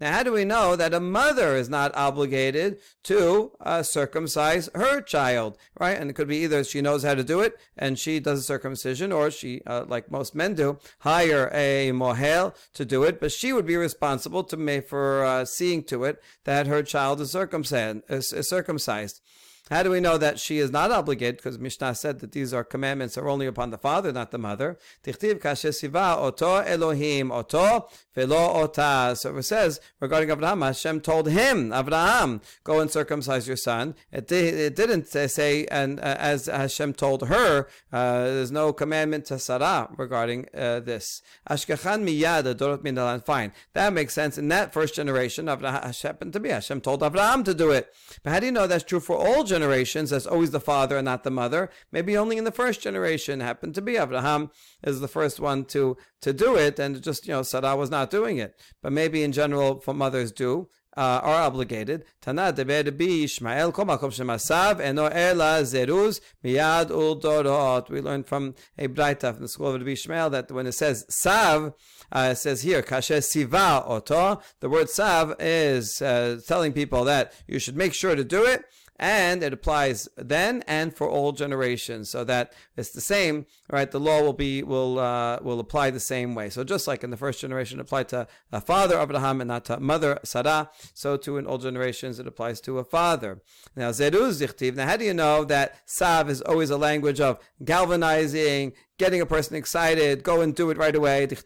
Now, 0.00 0.12
how 0.12 0.22
do 0.22 0.32
we 0.32 0.44
know 0.44 0.76
that 0.76 0.94
a 0.94 1.00
mother 1.00 1.56
is 1.56 1.68
not 1.68 1.94
obligated 1.96 2.78
to 3.04 3.52
uh, 3.60 3.82
circumcise 3.82 4.68
her 4.74 5.00
child, 5.00 5.56
right? 5.78 5.98
And 5.98 6.10
it 6.10 6.14
could 6.14 6.28
be 6.28 6.38
either 6.38 6.64
she 6.64 6.80
knows 6.80 7.02
how 7.02 7.14
to 7.14 7.24
do 7.24 7.40
it 7.40 7.58
and 7.76 7.98
she 7.98 8.20
does 8.20 8.40
a 8.40 8.42
circumcision, 8.42 9.12
or 9.12 9.30
she, 9.30 9.62
uh, 9.66 9.84
like 9.86 10.10
most 10.10 10.34
men 10.34 10.54
do, 10.54 10.78
hire 11.00 11.50
a 11.52 11.90
mohel 11.92 12.54
to 12.74 12.84
do 12.84 13.02
it, 13.02 13.20
but 13.20 13.32
she 13.32 13.52
would 13.52 13.66
be 13.66 13.76
responsible 13.76 14.44
to 14.44 14.56
make 14.56 14.88
for 14.88 15.24
uh, 15.24 15.44
seeing 15.44 15.82
to 15.84 16.04
it 16.04 16.22
that 16.44 16.66
her 16.66 16.82
child 16.82 17.20
is 17.20 17.32
circumcised. 17.32 18.02
Is, 18.08 18.32
is 18.32 18.48
circumcised. 18.48 19.20
How 19.70 19.82
do 19.82 19.90
we 19.90 19.98
know 19.98 20.16
that 20.16 20.38
she 20.38 20.58
is 20.58 20.70
not 20.70 20.92
obligated? 20.92 21.38
Because 21.38 21.58
Mishnah 21.58 21.94
said 21.94 22.20
that 22.20 22.32
these 22.32 22.54
are 22.54 22.62
commandments 22.62 23.18
are 23.18 23.28
only 23.28 23.46
upon 23.46 23.70
the 23.70 23.78
father, 23.78 24.12
not 24.12 24.30
the 24.30 24.38
mother. 24.38 24.78
oto 25.06 26.56
Elohim 26.56 27.32
oto 27.32 27.88
velo 28.14 28.62
ota. 28.62 29.14
So 29.16 29.36
it 29.36 29.42
says 29.42 29.80
regarding 30.00 30.30
Abraham, 30.30 30.62
Hashem 30.62 31.00
told 31.00 31.28
him, 31.28 31.72
Abraham, 31.72 32.40
go 32.62 32.78
and 32.80 32.90
circumcise 32.90 33.48
your 33.48 33.56
son. 33.56 33.96
It, 34.12 34.30
it 34.30 34.76
didn't 34.76 35.08
say, 35.08 35.66
and 35.66 35.98
uh, 35.98 36.16
as 36.18 36.46
Hashem 36.46 36.94
told 36.94 37.26
her, 37.28 37.66
uh, 37.92 38.24
there's 38.24 38.52
no 38.52 38.72
commandment 38.72 39.24
to 39.26 39.38
Sarah 39.38 39.88
regarding 39.96 40.46
uh, 40.54 40.80
this. 40.80 41.22
Ashkechan 41.50 42.04
miyad 42.04 42.54
dorot 42.54 42.84
minalan. 42.84 43.24
Fine, 43.24 43.52
that 43.72 43.92
makes 43.92 44.14
sense. 44.14 44.38
In 44.38 44.46
that 44.48 44.72
first 44.72 44.94
generation, 44.94 45.48
Abraham 45.48 45.92
happened 45.92 46.32
to 46.34 46.40
be 46.40 46.50
Hashem 46.50 46.82
told 46.82 47.02
Abraham 47.02 47.42
to 47.44 47.54
do 47.54 47.70
it. 47.70 47.92
But 48.22 48.32
how 48.32 48.40
do 48.40 48.46
you 48.46 48.52
know 48.52 48.66
that's 48.66 48.84
true 48.84 49.00
for 49.00 49.16
all 49.16 49.42
generations, 49.42 49.55
that's 49.60 50.26
always 50.26 50.50
the 50.50 50.60
father 50.60 50.96
and 50.96 51.04
not 51.04 51.24
the 51.24 51.30
mother. 51.30 51.70
Maybe 51.92 52.16
only 52.16 52.36
in 52.36 52.44
the 52.44 52.52
first 52.52 52.80
generation 52.80 53.40
happened 53.40 53.74
to 53.74 53.82
be 53.82 53.96
Abraham 53.96 54.50
is 54.82 55.00
the 55.00 55.08
first 55.08 55.40
one 55.40 55.64
to 55.66 55.96
to 56.22 56.32
do 56.32 56.56
it, 56.56 56.78
and 56.78 57.02
just 57.02 57.26
you 57.26 57.32
know 57.32 57.42
Sarah 57.42 57.76
was 57.76 57.90
not 57.90 58.10
doing 58.10 58.38
it. 58.38 58.58
But 58.82 58.92
maybe 58.92 59.22
in 59.22 59.32
general, 59.32 59.80
for 59.80 59.94
mothers 59.94 60.32
do. 60.32 60.68
Uh, 60.98 61.20
are 61.22 61.42
obligated. 61.42 62.06
Tana 62.22 62.54
deber 62.54 62.90
bi 62.90 63.24
Ishmael 63.24 63.70
kol 63.70 63.84
makom 63.84 64.10
shemasav 64.10 64.80
eno 64.80 65.04
ela 65.08 65.60
zeruz 65.60 66.22
miyad 66.42 66.88
uldorot. 66.88 67.90
We 67.90 68.00
learned 68.00 68.26
from 68.26 68.54
a 68.78 68.88
Braita 68.88 69.34
from 69.34 69.42
the 69.42 69.48
school 69.48 69.66
of 69.66 69.74
Rabbi 69.74 69.90
Ishmael 69.90 70.30
that 70.30 70.50
when 70.50 70.66
it 70.66 70.72
says 70.72 71.04
sav, 71.10 71.74
uh, 72.10 72.28
it 72.32 72.36
says 72.36 72.62
here 72.62 72.80
kasher 72.80 73.22
siva 73.22 73.84
oto. 73.86 74.40
The 74.60 74.70
word 74.70 74.88
sav 74.88 75.34
is 75.38 76.00
uh, 76.00 76.40
telling 76.48 76.72
people 76.72 77.04
that 77.04 77.34
you 77.46 77.58
should 77.58 77.76
make 77.76 77.92
sure 77.92 78.16
to 78.16 78.24
do 78.24 78.46
it 78.46 78.64
and 78.98 79.42
it 79.42 79.52
applies 79.52 80.08
then 80.16 80.64
and 80.66 80.94
for 80.94 81.08
all 81.08 81.32
generations. 81.32 82.10
So 82.10 82.24
that 82.24 82.52
it's 82.76 82.90
the 82.90 83.00
same 83.00 83.46
right? 83.70 83.90
The 83.90 84.00
law 84.00 84.22
will 84.22 84.32
be 84.32 84.62
will 84.62 84.98
uh, 84.98 85.38
will 85.42 85.60
apply 85.60 85.90
the 85.90 86.00
same 86.00 86.34
way. 86.34 86.50
So 86.50 86.64
just 86.64 86.86
like 86.86 87.04
in 87.04 87.10
the 87.10 87.16
first 87.16 87.40
generation 87.40 87.78
it 87.78 87.82
applied 87.82 88.08
to 88.10 88.26
a 88.52 88.60
father 88.60 88.98
abraham 89.00 89.40
and 89.40 89.48
not 89.48 89.64
to 89.66 89.80
mother 89.80 90.18
sarah 90.22 90.70
so 90.94 91.16
too 91.16 91.36
in 91.36 91.46
all 91.46 91.58
generations 91.58 92.18
it 92.18 92.26
applies 92.26 92.60
to 92.62 92.78
a 92.78 92.84
father. 92.84 93.42
Now 93.74 93.90
zeruz 93.90 94.76
now 94.76 94.86
how 94.86 94.96
do 94.96 95.04
you 95.04 95.14
know 95.14 95.44
that 95.44 95.76
sav 95.84 96.30
is 96.30 96.40
always 96.42 96.70
a 96.70 96.76
language 96.76 97.20
of 97.20 97.38
galvanizing 97.64 98.72
getting 98.98 99.20
a 99.20 99.26
person 99.26 99.56
excited, 99.56 100.22
go 100.22 100.40
and 100.40 100.54
do 100.54 100.70
it 100.70 100.78
right 100.78 100.94
away. 100.94 101.26
Because 101.26 101.42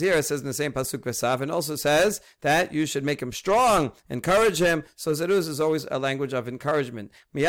here 0.00 0.14
it 0.14 0.22
says 0.24 0.40
in 0.40 0.46
the 0.46 0.54
same 0.54 0.72
pasuk 0.72 1.00
v'sav, 1.00 1.40
and 1.40 1.50
also 1.50 1.76
says 1.76 2.20
that 2.40 2.72
you 2.72 2.86
should 2.86 3.04
make 3.04 3.20
him 3.20 3.32
strong, 3.32 3.92
encourage 4.08 4.60
him. 4.60 4.84
So 4.96 5.12
zeruz 5.12 5.48
is 5.48 5.60
always 5.60 5.86
a 5.90 5.98
language 5.98 6.32
of 6.32 6.48
encouragement. 6.48 7.10
We 7.32 7.42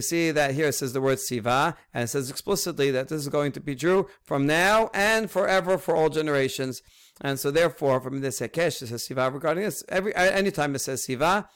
see 0.00 0.30
that 0.30 0.54
here 0.54 0.68
it 0.68 0.72
says 0.74 0.92
the 0.92 1.00
word 1.00 1.20
siva, 1.20 1.76
and 1.94 2.04
it 2.04 2.08
says 2.08 2.30
explicitly 2.30 2.90
that 2.90 3.08
this 3.08 3.20
is 3.22 3.28
going 3.28 3.52
to 3.52 3.60
be 3.60 3.74
true 3.74 4.08
from 4.22 4.46
now 4.46 4.90
and 4.92 5.30
forever 5.30 5.78
for 5.78 5.96
all 5.96 6.08
generations. 6.08 6.82
And 7.20 7.38
so 7.38 7.50
therefore, 7.50 8.00
from 8.00 8.20
this 8.20 8.40
hekesh, 8.40 8.82
it 8.82 8.88
says 8.88 9.04
siva 9.04 9.30
regarding 9.30 9.64
this. 9.64 9.84
Every 9.88 10.14
anytime 10.14 10.74
it 10.74 10.80
says 10.80 11.04
siva, 11.04 11.48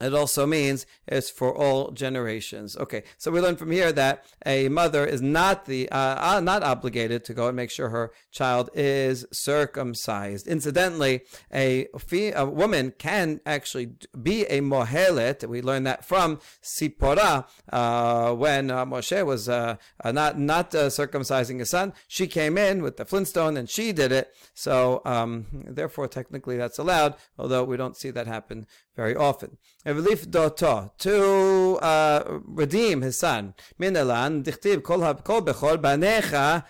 it 0.00 0.14
also 0.14 0.46
means 0.46 0.86
it's 1.06 1.30
for 1.30 1.54
all 1.54 1.90
generations. 1.90 2.76
Okay, 2.76 3.02
so 3.16 3.30
we 3.30 3.40
learn 3.40 3.56
from 3.56 3.70
here 3.70 3.92
that 3.92 4.24
a 4.46 4.68
mother 4.68 5.04
is 5.04 5.20
not 5.20 5.66
the 5.66 5.88
uh, 5.90 6.36
uh, 6.36 6.40
not 6.40 6.62
obligated 6.62 7.24
to 7.24 7.34
go 7.34 7.48
and 7.48 7.56
make 7.56 7.70
sure 7.70 7.88
her 7.88 8.12
child 8.30 8.70
is 8.74 9.26
circumcised. 9.32 10.46
Incidentally, 10.46 11.22
a, 11.52 11.88
fee, 11.98 12.30
a 12.30 12.44
woman 12.44 12.92
can 12.98 13.40
actually 13.44 13.92
be 14.20 14.44
a 14.46 14.60
mohelet. 14.60 15.48
We 15.48 15.62
learn 15.62 15.84
that 15.84 16.04
from 16.04 16.40
Sipora 16.62 17.46
uh, 17.72 18.34
when 18.34 18.70
uh, 18.70 18.86
Moshe 18.86 19.24
was 19.24 19.48
uh, 19.48 19.76
not 20.04 20.38
not 20.38 20.70
circumcising 20.70 21.58
his 21.58 21.70
son. 21.70 21.92
She 22.06 22.26
came 22.26 22.56
in 22.56 22.82
with 22.82 22.96
the 22.96 23.04
flintstone 23.04 23.56
and 23.56 23.68
she 23.68 23.92
did 23.92 24.12
it. 24.12 24.34
So 24.54 25.02
um, 25.04 25.46
therefore, 25.52 26.08
technically, 26.08 26.56
that's 26.56 26.78
allowed. 26.78 27.14
Although 27.38 27.64
we 27.64 27.76
don't 27.76 27.96
see 27.96 28.10
that 28.10 28.26
happen 28.26 28.66
very 28.98 29.14
often. 29.14 29.56
Doto, 29.86 30.90
to 30.98 31.78
uh, 31.80 32.40
redeem 32.44 33.00
his 33.00 33.16
son. 33.16 33.54
Kol 33.78 35.14
kol 35.14 35.78
banecha. 35.78 36.64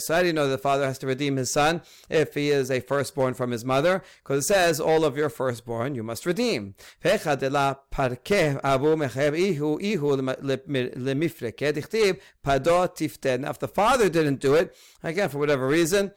So 0.00 0.14
how 0.14 0.20
do 0.22 0.26
you 0.26 0.32
know 0.32 0.48
the 0.48 0.56
father 0.56 0.86
has 0.86 0.98
to 1.00 1.06
redeem 1.06 1.36
his 1.36 1.52
son 1.52 1.82
if 2.08 2.32
he 2.32 2.48
is 2.48 2.70
a 2.70 2.80
firstborn 2.80 3.34
from 3.34 3.50
his 3.50 3.66
mother? 3.66 4.02
Because 4.22 4.44
it 4.44 4.46
says, 4.46 4.80
all 4.80 5.04
of 5.04 5.16
your 5.18 5.28
firstborn 5.28 5.94
you 5.94 6.02
must 6.02 6.24
redeem. 6.24 6.74
Fecha 7.02 7.36
de 7.36 7.50
la 7.50 7.74
abu 8.64 8.96
ihu 8.96 9.78
pado. 12.46 13.40
Now 13.40 13.50
if 13.50 13.58
the 13.58 13.68
father 13.68 14.08
didn't 14.08 14.40
do 14.40 14.54
it, 14.54 14.74
again, 15.02 15.28
for 15.28 15.38
whatever 15.38 15.66
reason, 15.66 16.12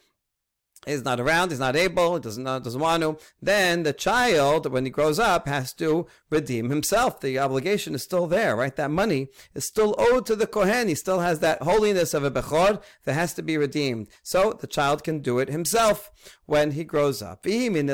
is 0.85 1.03
not 1.03 1.19
around, 1.19 1.51
is 1.51 1.59
not 1.59 1.75
able, 1.75 2.19
doesn't 2.19 2.45
uh, 2.45 2.59
doesn't 2.59 2.81
want 2.81 3.03
to, 3.03 3.17
then 3.41 3.83
the 3.83 3.93
child, 3.93 4.71
when 4.71 4.85
he 4.85 4.91
grows 4.91 5.19
up, 5.19 5.47
has 5.47 5.73
to 5.73 6.07
redeem 6.29 6.69
himself. 6.69 7.21
The 7.21 7.39
obligation 7.39 7.95
is 7.95 8.03
still 8.03 8.27
there, 8.27 8.55
right? 8.55 8.75
That 8.75 8.91
money 8.91 9.29
is 9.53 9.67
still 9.67 9.95
owed 9.97 10.25
to 10.27 10.35
the 10.35 10.47
kohen. 10.47 10.87
He 10.87 10.95
still 10.95 11.19
has 11.19 11.39
that 11.39 11.61
holiness 11.61 12.13
of 12.13 12.23
a 12.23 12.31
bechor 12.31 12.81
that 13.05 13.13
has 13.13 13.33
to 13.35 13.41
be 13.41 13.57
redeemed. 13.57 14.07
So 14.23 14.53
the 14.53 14.67
child 14.67 15.03
can 15.03 15.19
do 15.19 15.39
it 15.39 15.49
himself 15.49 16.11
when 16.45 16.71
he 16.71 16.83
grows 16.83 17.21
up. 17.21 17.45
How 17.45 17.49
do 17.49 17.51
you 17.51 17.73
know 17.73 17.89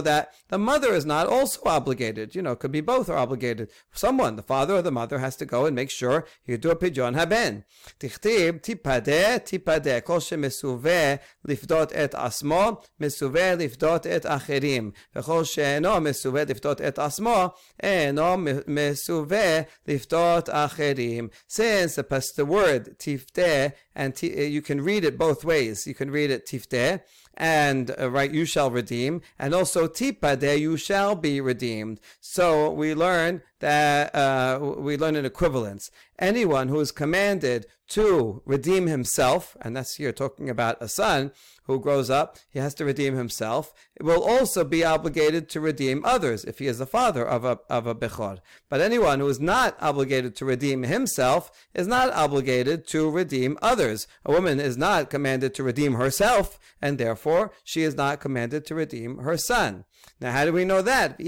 that? 0.00 0.34
The 0.48 0.58
mother 0.58 0.94
is 0.94 1.06
not 1.06 1.26
also 1.26 1.60
obligated. 1.66 2.34
You 2.34 2.42
know, 2.42 2.56
could 2.56 2.72
be 2.72 2.80
both 2.80 3.08
are 3.08 3.16
obligated. 3.16 3.70
Someone, 3.92 4.36
the 4.36 4.42
father 4.42 4.74
or 4.74 4.82
the 4.82 4.92
mother, 4.92 5.18
has 5.18 5.36
to 5.36 5.46
go 5.46 5.66
and 5.66 5.74
make 5.74 5.90
sure 5.90 6.26
you 6.46 6.58
do 6.58 6.70
a 6.70 6.76
pidyon 6.76 7.14
haben. 7.14 7.64
tipadeh, 7.98 9.44
tipadeh, 9.44 10.04
kol 10.04 10.18
mesuveh 10.18 11.18
lifdot 11.46 11.92
et 11.94 12.12
asmo, 12.12 12.82
mesuveh 13.00 13.58
lifdot 13.58 14.06
et 14.06 14.22
acherim. 14.22 14.92
V'chol 15.14 15.48
she'eno 15.48 16.00
mesuveh 16.00 16.46
lifdot 16.46 16.80
et 16.80 16.96
asmo, 16.96 17.54
eno 17.82 18.36
mesuveh 18.36 19.66
lifdot 19.86 20.48
acherim. 20.48 21.30
Since 21.46 21.96
the, 21.96 22.04
past 22.04 22.36
the 22.36 22.44
word 22.44 22.98
tifdeh, 22.98 23.72
and 23.94 24.18
eh, 24.22 24.44
you 24.44 24.62
can 24.62 24.80
read 24.80 25.04
it 25.04 25.18
both 25.18 25.44
ways. 25.44 25.86
You 25.86 25.94
can 25.94 26.10
read 26.10 26.30
it 26.30 26.43
tifte, 26.44 27.02
and 27.36 27.94
uh, 27.98 28.10
right, 28.10 28.30
you 28.30 28.44
shall 28.44 28.70
redeem, 28.70 29.20
and 29.38 29.54
also 29.54 29.88
tipade, 29.88 30.58
you 30.58 30.76
shall 30.76 31.14
be 31.14 31.40
redeemed. 31.40 32.00
So 32.20 32.70
we 32.70 32.94
learn 32.94 33.42
that 33.60 34.14
uh, 34.14 34.58
we 34.60 34.96
learn 34.96 35.16
an 35.16 35.24
equivalence. 35.24 35.90
Anyone 36.18 36.68
who 36.68 36.78
is 36.80 36.92
commanded 36.92 37.66
to 37.88 38.42
redeem 38.44 38.86
himself, 38.86 39.56
and 39.60 39.76
that's 39.76 39.96
here 39.96 40.12
talking 40.12 40.48
about 40.48 40.76
a 40.80 40.88
son 40.88 41.32
who 41.64 41.80
grows 41.80 42.10
up, 42.10 42.38
he 42.50 42.58
has 42.58 42.74
to 42.74 42.84
redeem 42.84 43.14
himself, 43.14 43.72
will 44.00 44.22
also 44.22 44.64
be 44.64 44.84
obligated 44.84 45.48
to 45.48 45.60
redeem 45.60 46.04
others 46.04 46.44
if 46.44 46.58
he 46.58 46.66
is 46.66 46.78
the 46.78 46.86
father 46.86 47.26
of 47.26 47.44
a, 47.44 47.58
of 47.70 47.86
a 47.86 47.94
Bechor. 47.94 48.38
But 48.68 48.82
anyone 48.82 49.20
who 49.20 49.28
is 49.28 49.40
not 49.40 49.76
obligated 49.80 50.36
to 50.36 50.44
redeem 50.44 50.82
himself 50.82 51.50
is 51.72 51.86
not 51.86 52.12
obligated 52.12 52.86
to 52.88 53.10
redeem 53.10 53.58
others. 53.62 54.06
A 54.26 54.32
woman 54.32 54.60
is 54.60 54.76
not 54.76 55.08
commanded 55.08 55.54
to 55.54 55.62
redeem 55.62 55.94
herself, 55.94 56.58
and 56.82 56.98
therefore 56.98 57.23
she 57.64 57.82
is 57.82 57.94
not 57.94 58.20
commanded 58.20 58.66
to 58.66 58.74
redeem 58.74 59.18
her 59.18 59.36
son. 59.36 59.84
Now, 60.20 60.32
how 60.32 60.44
do 60.44 60.52
we 60.52 60.64
know 60.64 60.82
that? 60.82 61.20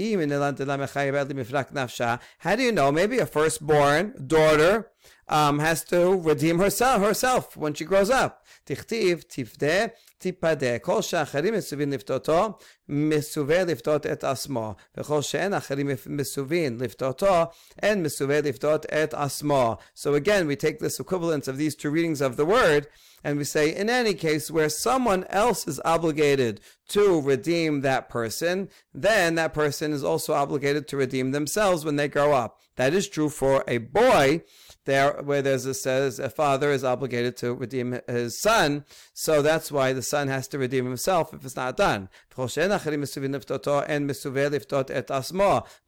How 2.39 2.55
do 2.55 2.63
you 2.63 2.71
know? 2.71 2.91
Maybe 2.91 3.19
a 3.19 3.25
firstborn 3.25 4.13
daughter 4.27 4.91
um, 5.28 5.58
has 5.58 5.84
to 5.84 6.20
redeem 6.20 6.58
herself 6.58 7.02
herself 7.02 7.56
when 7.56 7.74
she 7.74 7.84
grows 7.84 8.10
up. 8.10 8.42
תכתיב, 8.64 9.22
תפדה, 9.28 9.86
תיפדה. 10.18 10.78
כל 10.78 11.02
שאחרים 11.02 11.54
מסובין 11.54 11.90
לפתותו, 11.90 12.58
מסווה 12.88 13.64
לפתות 13.64 14.06
את 14.06 14.24
עצמו. 14.24 14.74
וכל 14.96 15.22
שאין 15.22 15.54
אחרים 15.54 15.90
מסובין 16.06 16.78
לפתותו, 16.80 17.44
אין 17.82 18.02
מסווה 18.02 18.40
לפתות 18.40 18.86
את 18.86 19.14
עצמו. 19.14 19.76
So 19.94 20.14
again, 20.14 20.46
we 20.46 20.56
take 20.56 20.78
this 20.78 21.00
equivalence 21.00 21.48
of 21.48 21.56
these 21.56 21.74
two 21.74 21.90
readings 21.90 22.20
of 22.20 22.36
the 22.36 22.44
word, 22.44 22.86
and 23.24 23.38
we 23.38 23.44
say, 23.44 23.74
in 23.74 23.88
any 23.88 24.14
case 24.14 24.50
where 24.50 24.68
someone 24.68 25.24
else 25.30 25.66
is 25.66 25.80
obligated 25.84 26.60
to 26.88 27.20
redeem 27.20 27.80
that 27.80 28.08
person, 28.08 28.68
then 28.94 29.34
that 29.36 29.54
person 29.54 29.92
is 29.92 30.04
also 30.04 30.34
obligated 30.34 30.86
to 30.88 30.96
redeem 30.96 31.30
themselves 31.30 31.84
when 31.84 31.96
they 31.96 32.08
grow 32.08 32.32
up. 32.32 32.60
That 32.76 32.92
is 32.94 33.08
true 33.08 33.28
for 33.28 33.64
a 33.68 33.78
boy, 33.78 34.42
there 34.87 35.21
where 35.23 35.43
there's 35.43 35.67
a 35.67 35.75
says 35.75 36.17
a 36.17 36.31
father 36.31 36.71
is 36.71 36.83
obligated 36.83 37.37
to 37.37 37.53
redeem 37.53 37.99
his 38.07 38.41
son, 38.41 38.85
so 39.13 39.43
that's 39.43 39.71
why 39.71 39.93
the 39.93 40.01
son 40.01 40.27
has 40.27 40.47
to 40.47 40.57
redeem 40.57 40.85
himself 40.85 41.33
if 41.33 41.45
it's 41.45 41.55
not 41.55 41.77
done. 41.77 42.09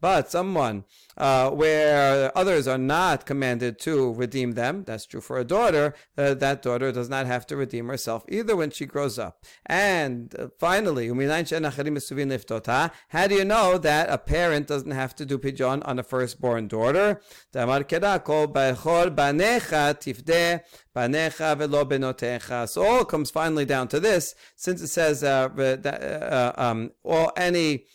But 0.02 0.32
someone 0.32 0.84
uh, 1.18 1.50
where 1.52 2.38
others 2.38 2.68
are 2.68 2.78
not 2.78 3.26
commanded 3.26 3.80
to 3.80 4.14
redeem 4.14 4.54
them, 4.54 4.84
that's 4.86 5.06
true 5.06 5.22
for 5.22 5.38
a 5.38 5.44
daughter, 5.44 5.94
uh, 6.18 6.34
that 6.36 6.62
daughter 6.62 6.92
does 6.92 7.10
not 7.10 7.26
have 7.26 7.46
to 7.48 7.58
redeem 7.58 7.88
herself 7.88 8.24
either 8.30 8.56
when 8.56 8.72
she 8.72 8.86
grows 8.86 9.20
up. 9.20 9.44
And 9.66 10.34
uh, 10.38 10.48
finally, 10.58 11.08
how 11.08 11.14
do 13.28 13.36
you 13.36 13.46
know 13.46 13.78
that 13.78 14.10
a 14.10 14.18
parent 14.18 14.68
doesn't 14.68 14.92
have 14.92 15.16
to 15.16 15.26
do 15.26 15.38
pidyon 15.38 15.82
on 15.86 16.00
a 16.00 16.04
firstborn 16.04 16.68
daughter? 16.68 17.22
So 22.68 22.84
all 22.84 23.06
comes 23.06 23.32
finally 23.32 23.66
down 23.66 23.88
to 23.90 24.00
this, 24.00 24.36
since 24.56 24.82
it 24.82 24.88
says 24.88 25.24
uh, 25.24 25.50
uh, 26.40 26.54
um, 26.58 26.92
or 27.04 27.32
any 27.38 27.86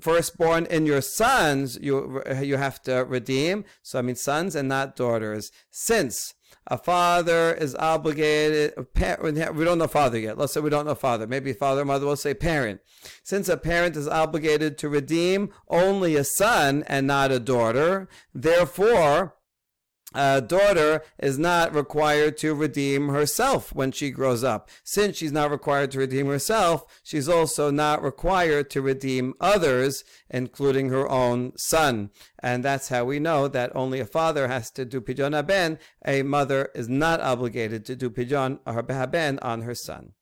firstborn 0.00 0.66
in 0.66 0.86
your 0.86 1.00
sons 1.00 1.76
you 1.80 2.22
you 2.40 2.56
have 2.56 2.80
to 2.82 3.04
redeem. 3.16 3.64
So 3.82 3.98
I 3.98 4.02
mean 4.02 4.16
sons 4.16 4.54
and 4.54 4.68
not 4.68 4.96
daughters. 4.96 5.50
Since 5.70 6.34
a 6.66 6.78
father 6.78 7.52
is 7.54 7.74
obligated, 7.74 8.74
a 8.76 8.84
parent, 8.84 9.56
we 9.56 9.64
don't 9.64 9.78
know 9.78 9.88
father 9.88 10.18
yet. 10.18 10.38
Let's 10.38 10.52
say 10.52 10.60
we 10.60 10.70
don't 10.70 10.86
know 10.86 10.94
father. 10.94 11.26
Maybe 11.26 11.52
father, 11.52 11.84
mother, 11.84 12.06
will 12.06 12.16
say 12.16 12.34
parent. 12.34 12.80
Since 13.24 13.48
a 13.48 13.56
parent 13.56 13.96
is 13.96 14.06
obligated 14.06 14.78
to 14.78 14.88
redeem 14.88 15.50
only 15.68 16.16
a 16.16 16.24
son 16.24 16.84
and 16.86 17.06
not 17.06 17.32
a 17.32 17.40
daughter, 17.40 18.08
therefore, 18.34 19.34
a 20.14 20.40
daughter 20.40 21.02
is 21.18 21.38
not 21.38 21.74
required 21.74 22.36
to 22.38 22.54
redeem 22.54 23.08
herself 23.08 23.72
when 23.74 23.92
she 23.92 24.10
grows 24.10 24.42
up. 24.42 24.68
Since 24.82 25.16
she's 25.16 25.32
not 25.32 25.50
required 25.50 25.92
to 25.92 25.98
redeem 25.98 26.26
herself, 26.26 26.84
she's 27.02 27.28
also 27.28 27.70
not 27.70 28.02
required 28.02 28.70
to 28.70 28.82
redeem 28.82 29.34
others, 29.40 30.02
including 30.28 30.88
her 30.88 31.08
own 31.08 31.52
son. 31.56 32.10
And 32.42 32.64
that's 32.64 32.88
how 32.88 33.04
we 33.04 33.20
know 33.20 33.46
that 33.48 33.74
only 33.74 34.00
a 34.00 34.06
father 34.06 34.48
has 34.48 34.70
to 34.72 34.84
do 34.84 35.00
pidyon 35.00 35.32
haben. 35.32 35.78
A 36.04 36.22
mother 36.22 36.70
is 36.74 36.88
not 36.88 37.20
obligated 37.20 37.84
to 37.86 37.96
do 37.96 38.10
pidyon 38.10 38.58
haben 38.66 39.38
on 39.40 39.62
her 39.62 39.74
son. 39.74 40.12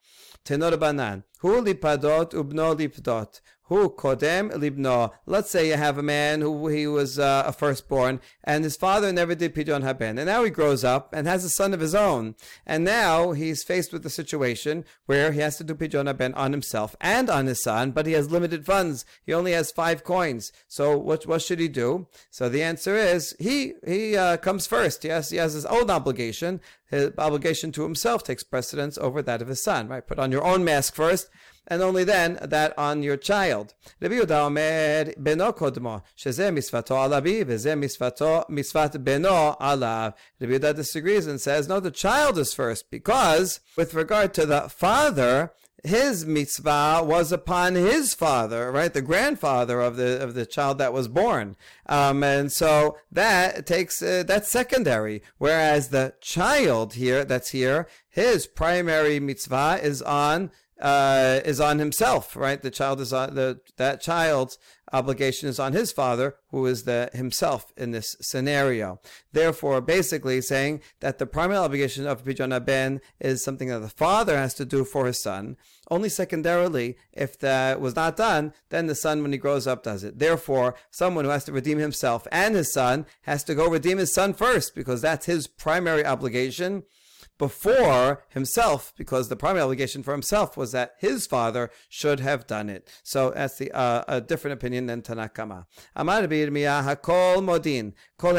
Tanu 0.44 0.70
Rabbanan. 0.70 1.24
Hu 1.40 1.62
lipadot 1.62 2.32
ubno 2.32 2.74
lipdot. 2.74 3.40
Who 3.68 3.90
kodem 3.90 4.50
libno? 4.50 5.12
Let's 5.26 5.50
say 5.50 5.68
you 5.68 5.76
have 5.76 5.98
a 5.98 6.02
man 6.02 6.40
who 6.40 6.68
he 6.68 6.86
was 6.86 7.18
uh, 7.18 7.44
a 7.46 7.52
firstborn, 7.52 8.20
and 8.42 8.64
his 8.64 8.76
father 8.76 9.12
never 9.12 9.34
did 9.34 9.54
pidyon 9.54 9.82
haben, 9.82 10.18
and 10.18 10.26
now 10.26 10.42
he 10.42 10.50
grows 10.50 10.84
up 10.84 11.12
and 11.12 11.26
has 11.26 11.44
a 11.44 11.50
son 11.50 11.74
of 11.74 11.80
his 11.80 11.94
own, 11.94 12.34
and 12.66 12.82
now 12.82 13.32
he's 13.32 13.62
faced 13.62 13.92
with 13.92 14.06
a 14.06 14.10
situation 14.10 14.86
where 15.04 15.32
he 15.32 15.40
has 15.40 15.58
to 15.58 15.64
do 15.64 15.74
pidyon 15.74 16.06
haben 16.06 16.32
on 16.32 16.52
himself 16.52 16.96
and 16.98 17.28
on 17.28 17.44
his 17.44 17.62
son, 17.62 17.90
but 17.90 18.06
he 18.06 18.12
has 18.12 18.30
limited 18.30 18.64
funds. 18.64 19.04
He 19.26 19.34
only 19.34 19.52
has 19.52 19.70
five 19.70 20.02
coins. 20.02 20.50
So 20.66 20.96
what 20.96 21.26
what 21.26 21.42
should 21.42 21.60
he 21.60 21.68
do? 21.68 22.06
So 22.30 22.48
the 22.48 22.62
answer 22.62 22.96
is 22.96 23.36
he 23.38 23.74
he 23.86 24.16
uh, 24.16 24.38
comes 24.38 24.66
first. 24.66 25.04
Yes, 25.04 25.28
he 25.28 25.36
has 25.36 25.52
his 25.52 25.66
own 25.66 25.90
obligation. 25.90 26.62
His 26.90 27.12
obligation 27.18 27.70
to 27.72 27.82
himself 27.82 28.24
takes 28.24 28.42
precedence 28.42 28.96
over 28.96 29.20
that 29.20 29.42
of 29.42 29.48
his 29.48 29.62
son. 29.62 29.88
Right? 29.88 30.06
Put 30.06 30.18
on 30.18 30.32
your 30.32 30.44
own 30.44 30.64
mask 30.64 30.94
first 30.94 31.28
and 31.68 31.82
only 31.82 32.02
then 32.02 32.38
that 32.42 32.76
on 32.76 33.02
your 33.02 33.16
child. 33.16 33.74
Rabbi 34.00 34.16
Yehuda 34.16 34.46
Omer 34.46 35.12
beno 35.14 35.56
kodmo, 35.56 36.02
sheze 36.16 36.50
alabi, 36.50 37.44
veze 37.44 37.74
misvato 37.76 38.48
misvat 38.50 38.96
beno 39.04 39.56
alav. 39.58 40.14
Rabbi 40.40 40.72
disagrees 40.72 41.26
and 41.26 41.40
says, 41.40 41.68
no, 41.68 41.78
the 41.78 41.90
child 41.90 42.38
is 42.38 42.54
first, 42.54 42.90
because 42.90 43.60
with 43.76 43.94
regard 43.94 44.34
to 44.34 44.46
the 44.46 44.62
father, 44.68 45.52
his 45.84 46.26
mitzvah 46.26 47.02
was 47.04 47.30
upon 47.30 47.74
his 47.74 48.14
father, 48.14 48.72
right, 48.72 48.92
the 48.92 49.02
grandfather 49.02 49.80
of 49.80 49.96
the 49.96 50.20
of 50.20 50.34
the 50.34 50.44
child 50.46 50.78
that 50.78 50.92
was 50.92 51.06
born, 51.06 51.56
um, 51.86 52.24
and 52.24 52.50
so 52.50 52.98
that 53.12 53.64
takes 53.64 54.02
uh, 54.02 54.24
that's 54.26 54.50
secondary. 54.50 55.22
Whereas 55.38 55.88
the 55.88 56.14
child 56.20 56.94
here, 56.94 57.24
that's 57.24 57.50
here, 57.50 57.86
his 58.08 58.46
primary 58.46 59.20
mitzvah 59.20 59.78
is 59.80 60.02
on 60.02 60.50
uh, 60.80 61.40
is 61.44 61.60
on 61.60 61.78
himself, 61.78 62.36
right? 62.36 62.62
The 62.62 62.70
child 62.70 63.00
is 63.00 63.12
on 63.12 63.34
the 63.34 63.60
that 63.76 64.00
child's 64.00 64.58
obligation 64.92 65.48
is 65.48 65.58
on 65.58 65.72
his 65.72 65.92
father, 65.92 66.36
who 66.50 66.64
is 66.66 66.84
the 66.84 67.10
himself 67.12 67.72
in 67.76 67.90
this 67.90 68.16
scenario. 68.20 69.00
Therefore, 69.32 69.80
basically 69.80 70.40
saying 70.40 70.80
that 71.00 71.18
the 71.18 71.26
primary 71.26 71.58
obligation 71.58 72.06
of 72.06 72.24
Pidyon 72.24 72.64
Ben 72.64 73.00
is 73.20 73.44
something 73.44 73.68
that 73.68 73.80
the 73.80 73.88
father 73.88 74.36
has 74.36 74.54
to 74.54 74.64
do 74.64 74.84
for 74.84 75.06
his 75.06 75.22
son. 75.22 75.56
Only 75.90 76.08
secondarily, 76.08 76.96
if 77.12 77.38
that 77.40 77.80
was 77.80 77.96
not 77.96 78.16
done, 78.16 78.52
then 78.68 78.86
the 78.86 78.94
son, 78.94 79.22
when 79.22 79.32
he 79.32 79.38
grows 79.38 79.66
up, 79.66 79.82
does 79.82 80.04
it. 80.04 80.18
Therefore, 80.18 80.74
someone 80.90 81.24
who 81.24 81.30
has 81.30 81.44
to 81.44 81.52
redeem 81.52 81.78
himself 81.78 82.26
and 82.30 82.54
his 82.54 82.72
son 82.72 83.06
has 83.22 83.42
to 83.44 83.54
go 83.54 83.68
redeem 83.68 83.98
his 83.98 84.14
son 84.14 84.34
first, 84.34 84.74
because 84.74 85.00
that's 85.00 85.26
his 85.26 85.46
primary 85.46 86.04
obligation 86.04 86.84
before 87.38 88.24
himself, 88.28 88.92
because 88.96 89.28
the 89.28 89.36
primary 89.36 89.62
obligation 89.62 90.02
for 90.02 90.12
himself 90.12 90.56
was 90.56 90.72
that 90.72 90.94
his 90.98 91.26
father 91.26 91.70
should 91.88 92.20
have 92.20 92.46
done 92.46 92.68
it. 92.68 92.88
So 93.02 93.30
that's 93.30 93.58
the 93.58 93.72
uh, 93.72 94.04
a 94.08 94.20
different 94.20 94.54
opinion 94.54 94.86
than 94.86 95.02
Tanna 95.02 95.30
Kamma. 95.32 95.66
Amar 95.96 96.22
hakol 96.22 97.42
modin 97.42 97.94
kol 98.18 98.34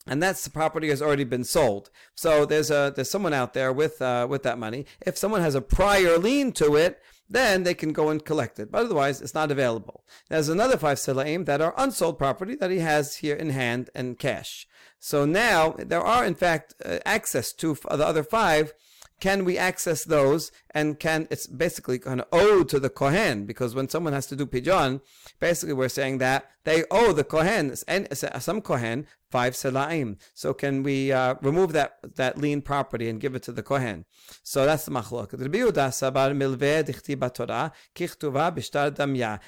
and 0.08 0.22
that's 0.22 0.44
the 0.44 0.50
property 0.50 0.90
has 0.90 1.02
already 1.02 1.24
been 1.24 1.44
sold. 1.44 1.90
So 2.16 2.46
there's 2.46 2.72
a 2.72 2.92
there's 2.96 3.10
someone 3.10 3.34
out 3.34 3.54
there 3.54 3.72
with 3.72 4.02
uh, 4.02 4.28
with 4.30 4.44
that 4.44 4.58
money. 4.58 4.86
If 5.02 5.18
someone 5.18 5.42
has 5.42 5.56
a 5.56 5.62
prior 5.62 6.18
lien 6.18 6.52
to 6.54 6.76
it, 6.76 7.02
then 7.30 7.64
they 7.64 7.74
can 7.74 7.94
go 7.94 8.10
and 8.10 8.26
collect 8.26 8.60
it. 8.60 8.72
But 8.72 8.86
otherwise, 8.86 9.22
it's 9.22 9.36
not 9.36 9.52
available. 9.52 10.04
There's 10.30 10.50
another 10.50 10.78
five 10.78 10.98
selaim 10.98 11.46
that 11.46 11.62
are 11.62 11.76
unsold 11.78 12.18
property 12.18 12.56
that 12.56 12.72
he 12.72 12.80
has 12.80 13.18
here 13.18 13.36
in 13.36 13.52
hand 13.52 13.90
and 13.94 14.18
cash. 14.18 14.68
So 15.00 15.26
now 15.26 15.76
there 15.78 16.02
are, 16.02 16.26
in 16.26 16.36
fact, 16.36 16.74
uh, 16.84 17.00
access 17.06 17.54
to 17.54 17.76
the 17.76 18.06
other 18.06 18.24
five 18.24 18.74
can 19.20 19.46
we 19.46 19.58
access 19.58 20.04
those? 20.04 20.52
And 20.72 21.00
can 21.00 21.28
it's 21.30 21.48
basically 21.48 22.00
kind 22.00 22.22
of 22.22 22.28
owed 22.32 22.70
to 22.70 22.80
the 22.80 22.90
kohen 22.90 23.46
because 23.46 23.76
when 23.76 23.90
someone 23.90 24.14
has 24.14 24.28
to 24.28 24.36
do 24.36 24.46
pidyon 24.46 25.02
basically 25.40 25.74
we're 25.74 25.90
saying 25.90 26.20
that 26.20 26.46
they 26.64 26.84
owe 26.92 27.12
the 27.12 27.24
kohen 27.24 27.76
and 27.88 28.08
some 28.40 28.62
kohen 28.62 29.08
five 29.32 29.54
selaim. 29.54 30.18
So 30.34 30.54
can 30.54 30.84
we 30.84 31.12
uh, 31.12 31.36
remove 31.42 31.74
that 31.74 31.98
that 32.16 32.38
lien 32.38 32.62
property 32.62 33.10
and 33.10 33.20
give 33.20 33.36
it 33.36 33.44
to 33.44 33.52
the 33.52 33.64
kohen? 33.64 34.06
So 34.44 34.66
that's 34.66 34.86
the 34.86 34.92
machlok 34.92 35.30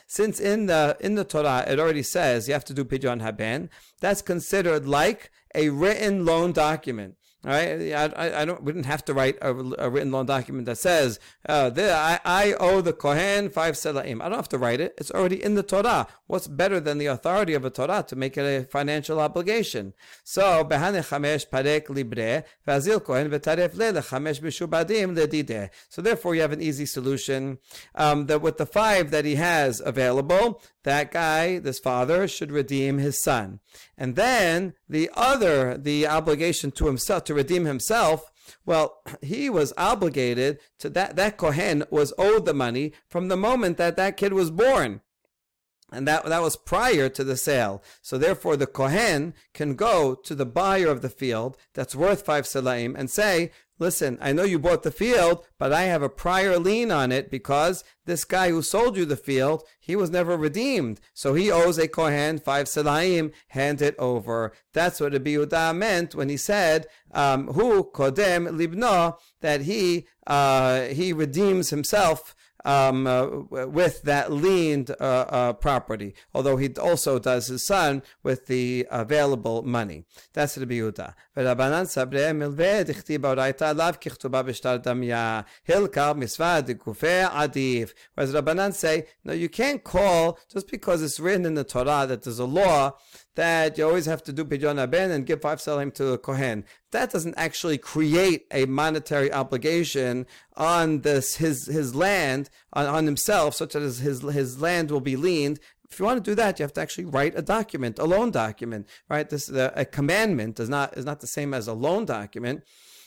since 0.08 0.40
in 0.40 0.66
the 0.66 0.98
in 1.00 1.16
the 1.16 1.24
torah 1.24 1.66
it 1.68 1.80
already 1.80 2.04
says 2.04 2.48
you 2.48 2.54
have 2.54 2.66
to 2.66 2.74
do 2.74 2.84
pidyon 2.84 3.22
haben 3.22 3.70
that's 4.00 4.22
considered 4.22 4.88
like 4.88 5.32
a 5.54 5.70
written 5.70 6.26
loan 6.26 6.52
document 6.52 7.16
right, 7.44 7.92
I, 7.94 8.42
I, 8.42 8.46
don't. 8.46 8.62
We 8.64 8.72
didn't 8.72 8.86
have 8.86 9.04
to 9.06 9.16
write 9.16 9.38
a, 9.42 9.50
a 9.80 9.90
written 9.90 10.12
loan 10.12 10.28
document 10.28 10.68
that 10.68 10.78
says, 10.78 11.20
uh, 11.50 11.72
there, 11.72 11.96
I, 11.96 12.20
I 12.24 12.54
owe 12.60 12.82
the 12.82 12.94
kohen 12.94 13.50
five 13.50 13.74
selaim. 13.74 14.22
I 14.22 14.30
don't 14.30 14.38
have 14.38 14.50
to 14.50 14.60
write 14.60 14.80
it. 14.80 14.94
It's 15.00 15.10
already 15.10 15.44
in 15.44 15.56
the 15.56 15.64
Torah. 15.64 16.08
What's 16.28 16.48
better 16.48 16.80
than 16.80 17.00
the 17.00 17.08
authority 17.08 17.56
of 17.56 17.66
a 17.66 17.72
Torah 17.72 18.06
to 18.10 18.16
make 18.16 18.38
it 18.38 18.44
a 18.44 18.66
financial 18.66 19.20
obligation? 19.20 19.94
So 20.24 20.64
behane 20.64 21.02
chamesh 21.02 21.50
parek 21.50 21.90
libre 21.90 22.44
vazil 22.68 23.04
kohen 23.04 23.32
v'taref 23.32 23.74
le 23.76 23.92
lechamesh 23.92 24.40
mishubadim 24.42 25.18
ledide. 25.18 25.72
So 25.90 26.04
therefore, 26.04 26.36
you 26.36 26.42
have 26.42 26.52
an 26.52 26.62
easy 26.62 26.86
solution. 26.86 27.58
Um, 27.96 28.28
that 28.28 28.42
with 28.42 28.58
the 28.58 28.68
five 28.68 29.10
that 29.12 29.26
he 29.26 29.36
has 29.36 29.82
available, 29.84 30.62
that 30.84 31.12
guy, 31.12 31.60
this 31.60 31.80
father, 31.80 32.28
should 32.28 32.52
redeem 32.52 32.98
his 32.98 33.22
son. 33.22 33.60
And 33.98 34.16
then 34.16 34.74
the 34.92 35.10
other, 35.14 35.78
the 35.78 36.06
obligation 36.06 36.70
to 36.72 36.86
himself, 36.86 37.24
to 37.24 37.34
redeem 37.34 37.64
himself, 37.64 38.30
well, 38.66 39.02
he 39.22 39.50
was 39.50 39.74
obligated 39.78 40.60
to 40.80 40.90
that, 40.90 41.16
that 41.16 41.38
Kohen 41.38 41.86
was 41.90 42.14
owed 42.18 42.46
the 42.46 42.54
money 42.54 42.92
from 43.08 43.30
the 43.30 43.38
moment 43.38 43.78
that 43.78 43.96
that 43.96 44.18
kid 44.18 44.34
was 44.34 44.52
born. 44.52 45.00
And 45.94 46.08
that, 46.08 46.26
that 46.26 46.42
was 46.42 46.56
prior 46.58 47.10
to 47.10 47.24
the 47.24 47.38
sale. 47.38 47.82
So 48.02 48.18
therefore 48.18 48.56
the 48.58 48.68
Kohen 48.68 49.34
can 49.54 49.76
go 49.76 50.16
to 50.16 50.36
the 50.36 50.46
buyer 50.46 50.88
of 50.88 51.02
the 51.02 51.10
field 51.10 51.58
that's 51.74 51.96
worth 51.96 52.26
five 52.26 52.46
selaim 52.46 52.94
and 52.98 53.10
say, 53.10 53.52
listen, 53.82 54.18
I 54.22 54.32
know 54.32 54.44
you 54.44 54.60
bought 54.60 54.84
the 54.84 54.92
field, 54.92 55.44
but 55.58 55.74
I 55.74 55.84
have 55.84 56.04
a 56.04 56.10
prior 56.10 56.60
lien 56.60 56.92
on 56.92 57.12
it 57.12 57.32
because 57.32 57.84
this 58.06 58.24
guy 58.24 58.50
who 58.50 58.62
sold 58.62 58.96
you 58.96 59.06
the 59.06 59.18
field, 59.18 59.64
he 59.80 59.96
was 59.96 60.12
never 60.12 60.38
redeemed. 60.38 61.02
So 61.14 61.34
he 61.34 61.52
owes 61.52 61.80
a 61.80 61.88
Kohen 61.88 62.38
five 62.38 62.68
selaim, 62.68 63.34
hand 63.50 63.82
it 63.82 63.96
over. 63.98 64.54
That's 64.72 65.02
what 65.02 65.14
Rabbi 65.14 65.32
Yehuda 65.32 65.76
meant 65.76 66.14
when 66.14 66.30
he 66.30 66.38
said, 66.38 66.86
um, 67.12 67.48
who 67.48 67.84
kodem 67.84 68.48
libno, 68.50 69.18
that 69.42 69.62
he, 69.62 70.08
uh, 70.28 70.84
he 70.84 71.12
redeems 71.12 71.72
himself 71.72 72.36
um, 72.65 73.07
uh, 73.07 73.27
with 73.67 74.03
that 74.03 74.33
leaned 74.33 74.91
uh, 74.91 74.95
uh, 75.05 75.53
property, 75.53 76.15
although 76.35 76.57
he 76.57 76.69
also 76.75 77.19
does 77.19 77.47
his 77.47 77.65
son 77.67 78.03
with 78.23 78.47
the 78.47 78.87
available 78.91 79.63
money. 79.63 80.05
That's 80.33 80.57
the 80.57 80.67
Yehuda. 80.67 81.15
ורבנן 81.37 81.85
סברי 81.85 82.33
מלווה 82.33 82.83
דכתיב 82.83 83.23
באורייתא 83.23 83.65
עליו 83.65 83.95
ככתובה 84.01 84.43
בשטר 84.43 84.77
דמיה, 84.77 85.41
הילקר 85.69 86.13
מצווה 86.13 86.61
דגופה 86.61 87.27
עדיף. 87.31 87.93
Whereas 88.17 88.33
Rabbanan 88.33 88.75
say, 88.75 89.07
no, 89.25 89.33
you 89.33 89.49
can't 89.49 89.85
call, 89.85 90.39
just 90.53 90.71
because 90.71 91.03
it's 91.03 91.21
written 91.21 91.47
in 91.47 91.55
the 91.55 91.65
Torah 91.65 92.07
that 92.07 92.23
there's 92.23 92.39
a 92.39 92.47
law 92.47 92.93
that 93.36 93.78
you 93.78 93.86
always 93.86 94.06
have 94.06 94.24
to 94.24 94.34
do 94.34 94.44
pidyon 94.44 94.90
ben 94.90 95.12
and 95.12 95.26
give 95.26 95.42
five 95.42 95.60
selaim 95.60 95.94
to 95.94 96.04
the 96.04 96.18
kohen. 96.18 96.66
That 96.92 97.12
doesn't 97.12 97.36
actually 97.38 97.78
create 97.78 98.46
a 98.52 98.66
monetary 98.66 99.32
obligation 99.32 100.26
on 100.58 101.02
this 101.02 101.36
his 101.36 101.68
his 101.68 101.96
land 101.96 102.50
on, 102.74 102.86
on 102.86 103.06
himself, 103.06 103.56
such 103.56 103.76
as 103.76 104.00
his 104.00 104.22
his 104.22 104.62
land 104.62 104.92
will 104.92 105.02
be 105.02 105.16
leaned 105.16 105.60
if 105.92 106.00
you 106.00 106.06
want 106.06 106.24
to 106.24 106.32
do 106.32 106.36
that, 106.36 106.58
you 106.58 106.64
have 106.64 106.74
to 106.74 106.82
actually 106.82 107.06
write 107.06 107.38
a 107.38 107.42
document, 107.42 108.00
a 108.00 108.06
loan 108.06 108.32
document, 108.32 108.88
right? 109.10 109.30
This 109.30 109.50
a 109.50 109.84
commandment 109.84 110.60
is 110.60 110.70
not 110.70 110.98
is 110.98 111.04
not 111.04 111.20
the 111.20 111.28
same 111.28 111.54
as 111.54 111.68
a 111.68 111.74
loan 111.74 112.06
document. 112.06 112.64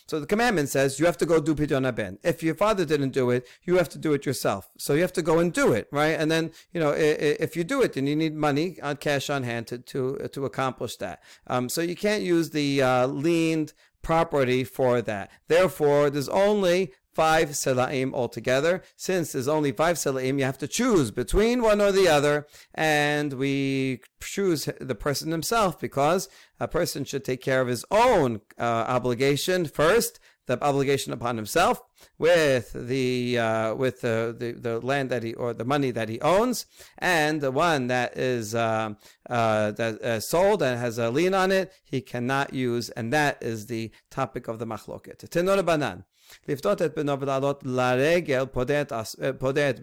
So 0.07 0.21
the 0.21 0.27
commandment 0.27 0.69
says 0.69 1.01
you 1.01 1.07
have 1.07 1.17
to 1.19 1.27
go 1.27 1.41
do 1.41 1.55
pidyon 1.55 1.95
ben. 1.95 2.19
If 2.23 2.43
your 2.43 2.55
father 2.55 2.85
didn't 2.85 3.11
do 3.11 3.31
it, 3.31 3.47
you 3.63 3.77
have 3.77 3.89
to 3.91 3.99
do 3.99 4.13
it 4.13 4.27
yourself. 4.27 4.71
So 4.77 4.95
you 4.95 5.03
have 5.03 5.13
to 5.15 5.23
go 5.23 5.39
and 5.39 5.53
do 5.53 5.73
it, 5.73 5.89
right? 5.91 6.19
And 6.21 6.31
then 6.31 6.53
you 6.73 6.81
know 6.81 6.91
if 6.97 7.57
you 7.57 7.65
do 7.65 7.83
it, 7.83 7.95
then 7.95 8.07
you 8.07 8.17
need 8.17 8.35
money 8.35 8.79
on 8.83 8.97
cash 8.97 9.31
on 9.31 9.43
hand 9.43 9.67
to 9.69 9.79
to 9.79 10.29
to 10.33 10.45
accomplish 10.45 10.97
that. 10.97 11.23
Um, 11.47 11.69
so 11.69 11.81
you 11.81 11.97
can't 11.97 12.23
use 12.23 12.51
the 12.51 12.83
uh, 12.83 13.07
leaned 13.07 13.73
property 14.03 14.63
for 14.63 15.03
that. 15.03 15.31
Therefore, 15.49 16.11
there's 16.11 16.29
only 16.29 16.93
five 17.15 17.51
selaim 17.51 18.13
altogether. 18.13 18.83
Since 18.97 19.33
there's 19.33 19.49
only 19.49 19.73
five 19.73 19.97
selaim, 19.97 20.39
you 20.39 20.45
have 20.45 20.59
to 20.59 20.69
choose 20.69 21.11
between 21.11 21.63
one 21.63 21.81
or 21.81 21.93
the 21.93 22.09
other, 22.09 22.47
and 22.75 23.35
we 23.35 24.01
choose 24.21 24.69
the 24.81 24.95
person 24.95 25.31
himself 25.31 25.81
because 25.81 26.29
a 26.61 26.69
person 26.69 27.05
should 27.05 27.25
take 27.25 27.43
care 27.43 27.61
of 27.61 27.69
his 27.69 27.85
own 27.91 28.41
uh, 28.59 28.63
obligation 28.63 29.67
first, 29.67 30.21
the 30.47 30.63
obligation 30.63 31.13
upon 31.13 31.37
himself 31.37 31.81
with 32.19 32.73
the 32.73 33.39
uh, 33.39 33.75
with 33.75 34.01
the, 34.01 34.35
the, 34.39 34.53
the 34.53 34.81
land 34.81 35.11
that 35.11 35.23
he 35.23 35.35
or 35.35 35.53
the 35.53 35.65
money 35.65 35.91
that 35.91 36.09
he 36.09 36.21
owns, 36.21 36.67
and 36.99 37.41
the 37.41 37.51
one 37.51 37.87
that 37.89 38.17
is 38.17 38.55
uh, 38.55 38.95
uh, 39.29 39.71
that 39.73 40.03
uh, 40.03 40.21
sold 40.21 40.63
and 40.63 40.79
has 40.79 40.99
a 40.99 41.11
lien 41.11 41.35
on 41.35 41.51
it, 41.51 41.73
he 41.85 42.01
cannot 42.01 42.53
use, 42.53 42.91
and 42.91 43.13
that 43.13 43.43
is 43.43 43.67
the 43.67 43.91
topic 44.11 44.49
of 44.49 44.59
the 44.59 44.67
machloket. 44.67 45.19
Tanu 45.29 45.57
Rabbanan. 45.61 46.05
לפתות 46.49 46.83
את 46.83 46.99
בנו 46.99 47.21
ולעלות 47.21 47.63
לרגל, 47.65 48.45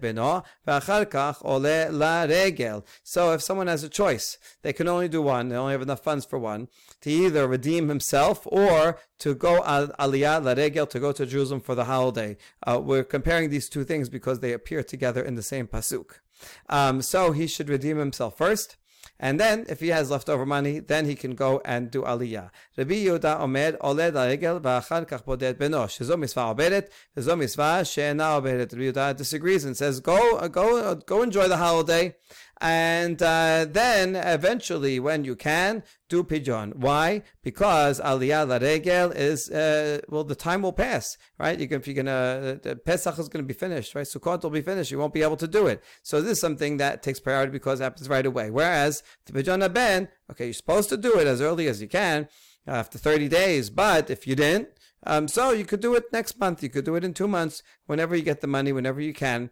בנו, 0.00 0.40
ואחר 0.66 1.04
כך 1.04 1.40
עולה 1.42 1.86
לרגל. 1.90 2.80
So 3.04 3.32
if 3.32 3.42
someone 3.42 3.66
has 3.66 3.84
a 3.84 3.88
choice, 3.88 4.38
they 4.62 4.72
can 4.72 4.88
only 4.88 5.08
do 5.08 5.22
one, 5.22 5.48
they 5.48 5.56
only 5.56 5.72
have 5.72 5.82
enough 5.82 6.02
funds 6.02 6.24
for 6.24 6.38
one, 6.38 6.68
to 7.02 7.10
either 7.10 7.46
redeem 7.46 7.88
himself 7.88 8.46
or 8.46 8.98
to 9.18 9.34
go 9.34 9.62
al 9.64 9.88
aliyah, 9.98 10.42
la 10.44 10.52
regel, 10.52 10.86
to 10.86 10.98
go 11.00 11.12
to 11.12 11.24
Jerusalem 11.24 11.60
for 11.60 11.74
the 11.74 11.84
holiday 11.84 12.11
day. 12.12 12.36
Uh, 12.66 12.80
we're 12.82 13.04
comparing 13.04 13.50
these 13.50 13.68
two 13.68 13.84
things 13.84 14.08
because 14.08 14.40
they 14.40 14.52
appear 14.52 14.82
together 14.82 15.22
in 15.22 15.34
the 15.34 15.42
same 15.42 15.66
pasuk. 15.66 16.20
Um, 16.68 17.02
so 17.02 17.32
he 17.32 17.46
should 17.46 17.68
redeem 17.68 17.98
himself 17.98 18.36
first. 18.36 18.76
And 19.18 19.38
then, 19.38 19.66
if 19.68 19.78
he 19.80 19.88
has 19.88 20.10
leftover 20.10 20.44
money, 20.44 20.80
then 20.80 21.06
he 21.06 21.14
can 21.14 21.34
go 21.36 21.60
and 21.64 21.90
do 21.90 22.02
aliyah. 22.02 22.50
Rabbi 22.76 23.04
Yehuda 23.04 23.40
Omer 23.40 23.72
oled 23.80 24.14
aregel 24.14 24.60
v'achar 24.60 25.08
kach 25.08 25.24
bodet 25.24 25.54
benosh. 25.54 25.98
Hizo 25.98 26.18
mitzvah 26.18 26.54
oberet, 26.54 26.88
hizo 27.16 27.38
mitzvah 27.38 27.84
she'ena 27.84 28.40
oberet. 28.40 28.72
Rabbi 28.72 28.90
Yehuda 28.90 29.16
disagrees 29.16 29.64
and 29.64 29.76
says, 29.76 30.00
go, 30.00 30.48
go, 30.48 30.96
go 30.96 31.22
enjoy 31.22 31.46
the 31.46 31.56
holiday 31.56 32.16
and 32.62 33.20
uh, 33.20 33.66
then 33.68 34.14
eventually, 34.14 35.00
when 35.00 35.24
you 35.24 35.34
can, 35.34 35.82
do 36.08 36.22
pidyon. 36.22 36.76
Why? 36.76 37.22
Because 37.42 38.00
aliyah 38.00 38.46
la 38.46 38.58
regel 38.58 39.10
is 39.10 39.50
uh, 39.50 40.00
well, 40.08 40.22
the 40.22 40.36
time 40.36 40.62
will 40.62 40.72
pass, 40.72 41.18
right? 41.40 41.58
You 41.58 41.66
can, 41.66 41.80
if 41.80 41.88
you're 41.88 41.96
gonna 41.96 42.60
uh, 42.64 42.74
Pesach 42.86 43.18
is 43.18 43.28
to 43.28 43.42
be 43.42 43.52
finished, 43.52 43.96
right? 43.96 44.06
Sukkot 44.06 44.44
will 44.44 44.50
be 44.50 44.62
finished. 44.62 44.92
You 44.92 44.98
won't 44.98 45.12
be 45.12 45.22
able 45.22 45.38
to 45.38 45.48
do 45.48 45.66
it. 45.66 45.82
So 46.04 46.22
this 46.22 46.32
is 46.32 46.40
something 46.40 46.76
that 46.76 47.02
takes 47.02 47.18
priority 47.18 47.50
because 47.50 47.80
it 47.80 47.84
happens 47.84 48.08
right 48.08 48.24
away. 48.24 48.48
Whereas 48.50 49.02
the 49.26 49.32
pidyon 49.32 49.74
ben, 49.74 50.08
okay, 50.30 50.44
you're 50.44 50.54
supposed 50.54 50.88
to 50.90 50.96
do 50.96 51.18
it 51.18 51.26
as 51.26 51.40
early 51.40 51.66
as 51.66 51.82
you 51.82 51.88
can 51.88 52.28
after 52.64 52.96
30 52.96 53.26
days, 53.28 53.70
but 53.70 54.08
if 54.08 54.24
you 54.24 54.36
didn't, 54.36 54.68
um, 55.04 55.26
so 55.26 55.50
you 55.50 55.64
could 55.64 55.80
do 55.80 55.94
it 55.94 56.12
next 56.12 56.38
month. 56.38 56.62
You 56.62 56.68
could 56.68 56.84
do 56.84 56.94
it 56.94 57.02
in 57.02 57.12
two 57.12 57.26
months, 57.26 57.62
whenever 57.86 58.14
you 58.14 58.22
get 58.22 58.40
the 58.40 58.46
money, 58.46 58.72
whenever 58.72 59.00
you 59.00 59.12
can. 59.12 59.50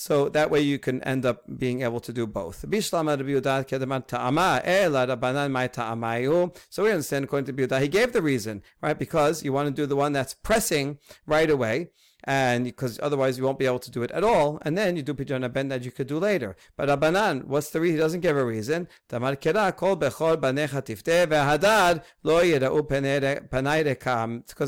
So 0.00 0.28
that 0.28 0.48
way 0.48 0.60
you 0.60 0.78
can 0.78 1.02
end 1.02 1.26
up 1.26 1.42
being 1.58 1.82
able 1.82 1.98
to 1.98 2.12
do 2.12 2.24
both. 2.24 2.60
So 2.60 2.68
we 2.68 2.78
understand 6.92 7.24
according 7.24 7.46
to 7.46 7.52
Biudah, 7.52 7.82
he 7.82 7.88
gave 7.88 8.12
the 8.12 8.22
reason, 8.22 8.62
right? 8.80 8.96
Because 8.96 9.42
you 9.42 9.52
want 9.52 9.66
to 9.66 9.74
do 9.74 9.86
the 9.86 9.96
one 9.96 10.12
that's 10.12 10.34
pressing 10.34 10.98
right 11.26 11.50
away 11.50 11.90
and 12.22 12.64
because 12.64 13.00
otherwise 13.02 13.38
you 13.38 13.44
won't 13.44 13.58
be 13.58 13.66
able 13.66 13.78
to 13.78 13.90
do 13.90 14.02
it 14.02 14.10
at 14.10 14.22
all, 14.22 14.58
and 14.62 14.76
then 14.76 14.96
you 14.96 15.02
do 15.02 15.14
pidyon 15.14 15.50
ben 15.52 15.68
that 15.68 15.82
you 15.82 15.90
could 15.90 16.06
do 16.06 16.18
later. 16.18 16.56
But 16.76 16.88
Abanan, 16.90 17.44
what's 17.44 17.70
the 17.70 17.80
reason? 17.80 17.96
He 17.96 18.00
doesn't 18.00 18.20
give 18.20 18.36
a 18.36 18.44
reason. 18.44 18.86
Because 19.08 19.24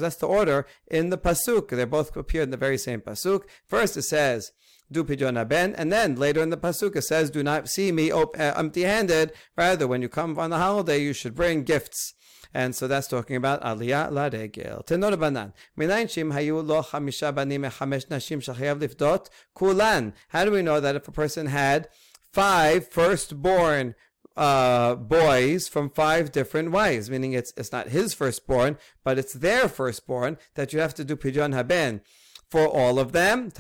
that's 0.01 0.17
the 0.17 0.27
order 0.27 0.67
in 0.87 1.11
the 1.11 1.19
pasuk. 1.19 1.69
They 1.69 1.85
both 1.85 2.17
appear 2.17 2.43
in 2.43 2.51
the 2.51 2.57
very 2.57 2.79
same 2.79 3.01
pasuk. 3.01 3.43
First 3.67 3.97
it 3.97 4.03
says 4.03 4.53
do 4.93 5.05
pidyon 5.05 5.49
ben, 5.49 5.75
and 5.75 5.93
then 5.93 6.17
later 6.17 6.43
in 6.43 6.51
the 6.51 6.57
pasuk 6.57 7.01
says, 7.03 7.31
"Do 7.31 7.43
not 7.43 7.69
see 7.69 7.93
me 7.93 8.11
uh, 8.11 8.27
empty-handed." 8.37 9.33
Rather, 9.57 9.87
when 9.87 10.03
you 10.03 10.09
come 10.09 10.39
on 10.39 10.51
the 10.51 10.59
holiday, 10.59 10.99
you 10.99 11.13
should 11.13 11.35
bring 11.35 11.63
gifts. 11.63 12.15
And 12.53 12.75
so 12.75 12.89
that's 12.89 13.07
talking 13.07 13.37
about 13.37 13.63
Aliyah 13.63 14.11
Laregel. 14.11 14.85
Tanu 14.85 15.15
Rabbanan. 15.15 15.53
Minayin 15.79 16.07
shim 16.07 16.33
hayu 16.33 16.67
lo 16.67 16.83
chamisha 16.83 17.33
banim 17.33 17.63
chamesh 17.63 18.09
nashim 18.09 18.41
shachayav 18.43 18.81
lifdot 18.81 19.29
kulan. 19.55 20.15
How 20.29 20.45
do 20.45 20.51
we 20.51 20.63
know 20.63 20.81
that 20.81 20.97
if 20.97 21.07
a 21.07 21.13
person 21.13 21.47
had 21.47 21.89
five 22.33 22.89
firstborn 22.89 23.95
uh, 24.37 24.97
boys 24.97 25.69
from 25.69 25.91
five 25.91 26.33
different 26.33 26.73
wives, 26.73 27.09
meaning 27.09 27.35
it's 27.35 27.53
it's 27.57 27.71
not 27.71 27.89
his 27.89 28.15
firstborn, 28.15 28.79
but 29.05 29.19
it's 29.19 29.35
their 29.35 29.69
firstborn 29.69 30.37
that 30.55 30.73
you 30.73 30.81
have 30.81 30.95
to 30.95 31.05
do 31.05 31.15
pidyon 31.15 31.55
haben 31.55 32.01
for 32.51 32.67
all 32.67 32.99
of 32.99 33.13
them. 33.13 33.51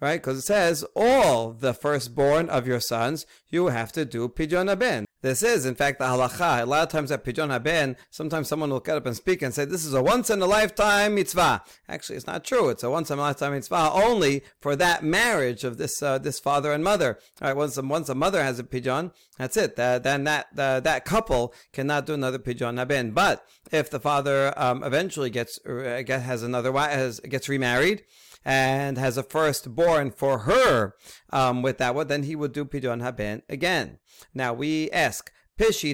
Right? 0.00 0.16
Because 0.16 0.38
it 0.38 0.42
says 0.42 0.84
all 0.94 1.52
the 1.52 1.74
firstborn 1.74 2.48
of 2.48 2.66
your 2.66 2.80
sons, 2.80 3.26
you 3.48 3.68
have 3.68 3.92
to 3.92 4.04
do 4.04 4.28
pidyon 4.28 4.68
haben. 4.68 5.07
This 5.20 5.42
is, 5.42 5.66
in 5.66 5.74
fact, 5.74 5.98
the 5.98 6.04
halacha. 6.04 6.62
A 6.62 6.66
lot 6.66 6.84
of 6.84 6.88
times 6.90 7.10
at 7.10 7.24
Pidyon 7.24 7.50
Haben, 7.50 7.96
sometimes 8.08 8.46
someone 8.46 8.70
will 8.70 8.78
get 8.78 8.96
up 8.96 9.06
and 9.06 9.16
speak 9.16 9.42
and 9.42 9.52
say, 9.52 9.64
this 9.64 9.84
is 9.84 9.92
a 9.92 10.02
once 10.02 10.30
in 10.30 10.40
a 10.40 10.46
lifetime 10.46 11.16
mitzvah. 11.16 11.64
Actually, 11.88 12.16
it's 12.16 12.26
not 12.26 12.44
true. 12.44 12.68
It's 12.68 12.84
a 12.84 12.90
once 12.90 13.10
in 13.10 13.18
a 13.18 13.22
lifetime 13.22 13.52
mitzvah 13.52 13.90
only 13.92 14.42
for 14.60 14.76
that 14.76 15.02
marriage 15.02 15.64
of 15.64 15.76
this 15.76 16.00
uh, 16.02 16.18
this 16.18 16.38
father 16.38 16.72
and 16.72 16.84
mother. 16.84 17.18
All 17.42 17.48
right, 17.48 17.56
once, 17.56 17.76
once 17.82 18.08
a 18.08 18.14
mother 18.14 18.44
has 18.44 18.60
a 18.60 18.64
Pidyon, 18.64 19.12
that's 19.38 19.56
it. 19.56 19.76
Uh, 19.76 19.98
then 19.98 20.22
that 20.24 20.46
uh, 20.56 20.78
that 20.80 21.04
couple 21.04 21.52
cannot 21.72 22.06
do 22.06 22.14
another 22.14 22.38
Pidyon 22.38 22.78
Haben. 22.78 23.10
But 23.10 23.44
if 23.72 23.90
the 23.90 24.00
father 24.00 24.54
um, 24.56 24.84
eventually 24.84 25.30
gets, 25.30 25.58
uh, 25.66 26.02
has 26.06 26.44
another 26.44 26.70
wife, 26.70 26.92
has, 26.92 27.18
gets 27.20 27.48
remarried, 27.48 28.04
and 28.48 28.96
has 28.96 29.18
a 29.18 29.22
firstborn 29.22 30.10
for 30.10 30.38
her 30.38 30.94
um, 31.30 31.60
with 31.60 31.76
that 31.76 31.94
one, 31.94 32.06
then 32.06 32.22
he 32.22 32.34
would 32.34 32.52
do 32.52 32.64
pidyon 32.64 33.02
haben 33.02 33.42
again. 33.46 33.98
Now 34.32 34.54
we 34.54 34.90
ask. 34.90 35.30
We 35.58 35.70
say, 35.70 35.90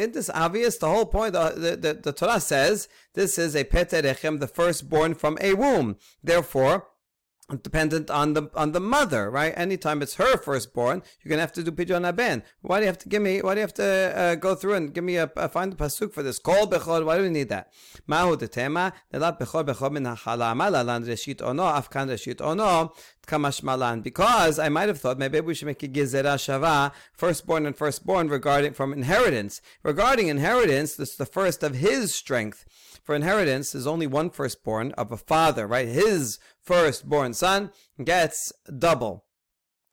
isn't 0.00 0.14
this 0.14 0.30
obvious? 0.32 0.76
The 0.76 0.86
whole 0.86 1.06
point, 1.06 1.32
the, 1.32 1.52
the, 1.56 1.76
the, 1.76 1.94
the 1.94 2.12
Torah 2.12 2.40
says 2.40 2.88
this 3.14 3.38
is 3.38 3.56
a 3.56 3.64
peter 3.64 4.02
rechem, 4.02 4.38
the 4.38 4.46
firstborn 4.46 5.14
from 5.14 5.38
a 5.40 5.54
womb. 5.54 5.96
Therefore, 6.22 6.86
dependent 7.56 8.10
on 8.10 8.34
the 8.34 8.50
on 8.54 8.72
the 8.72 8.80
mother, 8.80 9.30
right? 9.30 9.54
Anytime 9.56 10.02
it's 10.02 10.16
her 10.16 10.36
firstborn, 10.36 11.02
you're 11.22 11.30
gonna 11.30 11.40
have 11.40 11.52
to 11.52 11.62
do 11.62 11.70
pidyon 11.70 12.04
haben. 12.04 12.42
Why 12.60 12.78
do 12.78 12.82
you 12.82 12.88
have 12.88 12.98
to 12.98 13.08
give 13.08 13.22
me? 13.22 13.40
Why 13.40 13.54
do 13.54 13.60
you 13.60 13.62
have 13.62 13.74
to 13.74 14.12
uh, 14.16 14.34
go 14.34 14.54
through 14.54 14.74
and 14.74 14.92
give 14.92 15.04
me 15.04 15.16
a, 15.16 15.30
a 15.36 15.48
find 15.48 15.72
the 15.72 15.76
pasuk 15.76 16.12
for 16.12 16.22
this? 16.22 16.38
Kol 16.38 16.66
bechor. 16.66 17.04
Why 17.04 17.16
do 17.16 17.22
we 17.22 17.30
need 17.30 17.48
that? 17.48 17.72
Mahu 18.06 18.36
nelat 18.36 19.38
bechor 19.38 19.64
bechor 19.64 19.90
min 19.90 20.04
reshit 20.04 21.42
ono 21.42 21.64
afkan 21.64 22.08
reshit 22.08 22.40
ono 22.40 22.92
kamashmalan. 23.28 24.02
Because 24.02 24.58
I 24.58 24.68
might 24.68 24.88
have 24.88 25.00
thought 25.00 25.18
maybe 25.18 25.40
we 25.40 25.54
should 25.54 25.66
make 25.66 25.82
a 25.84 25.88
gizera 25.88 26.34
shava 26.36 26.92
firstborn 27.12 27.66
and 27.66 27.76
firstborn 27.76 28.28
regarding 28.28 28.72
from 28.72 28.92
inheritance. 28.92 29.60
Regarding 29.82 30.26
inheritance, 30.26 30.96
this 30.96 31.10
is 31.10 31.16
the 31.16 31.26
first 31.26 31.62
of 31.62 31.76
his 31.76 32.12
strength 32.12 32.64
for 33.08 33.14
inheritance 33.14 33.74
is 33.74 33.86
only 33.86 34.06
one 34.06 34.28
firstborn 34.28 34.92
of 34.92 35.10
a 35.10 35.16
father, 35.16 35.66
right? 35.66 35.88
His 35.88 36.38
firstborn 36.60 37.32
son 37.32 37.72
gets 38.04 38.52
double. 38.78 39.24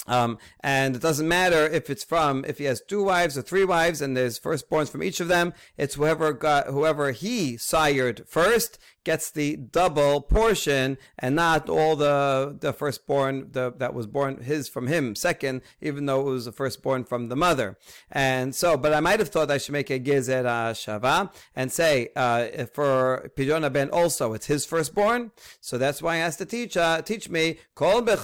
Um, 0.06 0.38
and 0.60 0.98
it 0.98 1.02
doesn't 1.02 1.26
matter 1.26 1.66
if 1.66 1.90
it's 1.90 2.04
from 2.04 2.44
if 2.46 2.58
he 2.58 2.66
has 2.66 2.82
two 2.82 3.06
wives 3.06 3.38
or 3.38 3.42
three 3.42 3.64
wives, 3.64 4.02
and 4.02 4.18
there's 4.18 4.38
firstborns 4.38 4.90
from 4.90 5.02
each 5.02 5.22
of 5.22 5.30
them. 5.30 5.54
It's 5.78 5.96
whoever 5.96 6.34
got 6.34 6.68
whoever 6.68 7.12
he 7.12 7.56
sired 7.56 8.24
first 8.28 8.78
gets 9.06 9.32
the 9.32 9.56
double 9.56 10.22
portion, 10.22 10.98
and 11.18 11.36
not 11.36 11.70
all 11.70 11.96
the 11.96 12.58
the 12.60 12.74
firstborn 12.74 13.52
the, 13.52 13.74
that 13.78 13.94
was 13.94 14.08
born 14.08 14.42
his 14.42 14.68
from 14.68 14.88
him 14.88 15.16
second, 15.16 15.62
even 15.82 16.06
though 16.06 16.22
it 16.22 16.32
was 16.32 16.46
the 16.46 16.52
firstborn 16.52 17.06
from 17.06 17.30
the 17.30 17.36
mother. 17.36 17.78
And 18.12 18.54
so, 18.54 18.76
but 18.76 18.94
I 18.94 19.00
might 19.00 19.20
have 19.20 19.30
thought 19.30 19.50
I 19.50 19.58
should 19.58 19.74
make 19.74 19.90
a 19.90 20.00
gezer 20.00 20.44
shava 20.76 21.32
and 21.56 21.72
say 21.72 22.10
uh, 22.16 22.66
for 22.74 23.32
pidyon 23.38 23.72
ben 23.72 23.90
also 23.90 24.34
it's 24.34 24.48
his 24.48 24.66
firstborn. 24.66 25.32
So 25.62 25.78
that's 25.78 26.02
why 26.02 26.16
I 26.16 26.18
asked 26.18 26.40
the 26.40 26.46
teacher 26.46 27.02
teach 27.06 27.30
me 27.30 27.60
kol 27.76 28.02
ben 28.02 28.16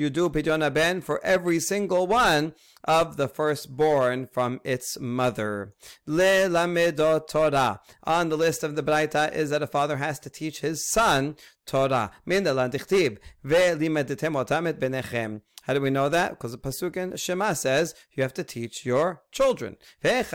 you 0.00 0.10
do 0.10 0.28
Pidyon 0.30 0.72
Ben 0.72 1.00
for 1.00 1.22
every 1.24 1.60
single 1.60 2.06
one 2.06 2.54
of 2.84 3.16
the 3.16 3.28
firstborn 3.28 4.26
from 4.26 4.60
its 4.64 4.98
mother. 5.00 5.74
Le 6.06 6.48
lamedo 6.48 7.26
Torah. 7.26 7.80
On 8.04 8.28
the 8.28 8.36
list 8.36 8.62
of 8.62 8.76
the 8.76 8.82
Braita 8.82 9.32
is 9.32 9.50
that 9.50 9.62
a 9.62 9.66
father 9.66 9.96
has 9.98 10.18
to 10.20 10.30
teach 10.30 10.60
his 10.60 10.88
son 10.88 11.36
Torah. 11.66 12.10
Min 12.24 12.44
dichtib. 12.44 13.18
Ve 13.42 13.74
limedetem 13.74 14.34
otamet 14.34 14.78
benechem. 14.78 15.42
How 15.64 15.74
do 15.74 15.80
we 15.80 15.90
know 15.90 16.08
that? 16.08 16.30
Because 16.30 16.52
the 16.52 16.58
pasuk 16.58 16.96
in 16.96 17.16
Shema 17.16 17.52
says 17.52 17.94
you 18.12 18.22
have 18.22 18.32
to 18.34 18.42
teach 18.42 18.86
your 18.86 19.22
children. 19.30 19.76
Now, 20.02 20.20
if 20.20 20.32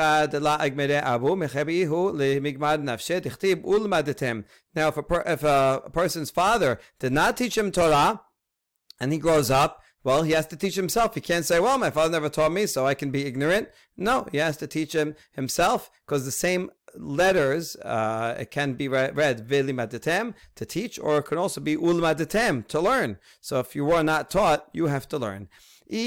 a, 4.97 5.03
per, 5.03 5.23
if 5.25 5.43
a 5.43 5.89
person's 5.91 6.31
father 6.31 6.79
did 6.99 7.11
not 7.11 7.37
teach 7.37 7.57
him 7.57 7.71
Torah, 7.71 8.21
and 8.99 9.11
he 9.11 9.17
grows 9.17 9.49
up, 9.51 9.81
well, 10.05 10.21
he 10.21 10.33
has 10.33 10.45
to 10.47 10.55
teach 10.55 10.75
himself. 10.75 11.15
He 11.15 11.19
can't 11.19 11.43
say, 11.43 11.59
well, 11.59 11.79
my 11.79 11.89
father 11.89 12.11
never 12.11 12.29
taught 12.29 12.51
me, 12.51 12.67
so 12.67 12.85
I 12.85 12.93
can 12.93 13.09
be 13.09 13.25
ignorant. 13.25 13.69
No, 13.97 14.27
he 14.31 14.37
has 14.37 14.55
to 14.57 14.67
teach 14.67 14.93
him 14.93 15.15
himself 15.31 15.89
because 16.05 16.25
the 16.25 16.31
same 16.31 16.69
letters 16.95 17.75
uh, 17.77 18.35
it 18.39 18.51
can 18.51 18.75
be 18.75 18.87
read, 18.87 19.17
read 19.17 19.47
veli 19.47 19.73
to 19.75 20.65
teach, 20.65 20.99
or 20.99 21.17
it 21.17 21.23
can 21.23 21.39
also 21.39 21.59
be 21.59 21.75
ul 21.75 21.99
to 21.99 22.79
learn. 22.79 23.17
So 23.41 23.59
if 23.59 23.75
you 23.75 23.83
were 23.83 24.03
not 24.03 24.29
taught, 24.29 24.69
you 24.73 24.85
have 24.85 25.09
to 25.09 25.17
learn. 25.17 25.49
How 25.87 26.01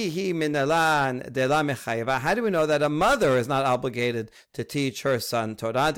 do 2.35 2.43
we 2.43 2.51
know 2.51 2.67
that 2.67 2.83
a 2.83 2.89
mother 2.89 3.39
is 3.39 3.47
not 3.47 3.65
obligated 3.65 4.33
to 4.55 4.65
teach 4.65 5.03
her 5.03 5.21
son 5.21 5.55
Torah? 5.55 5.93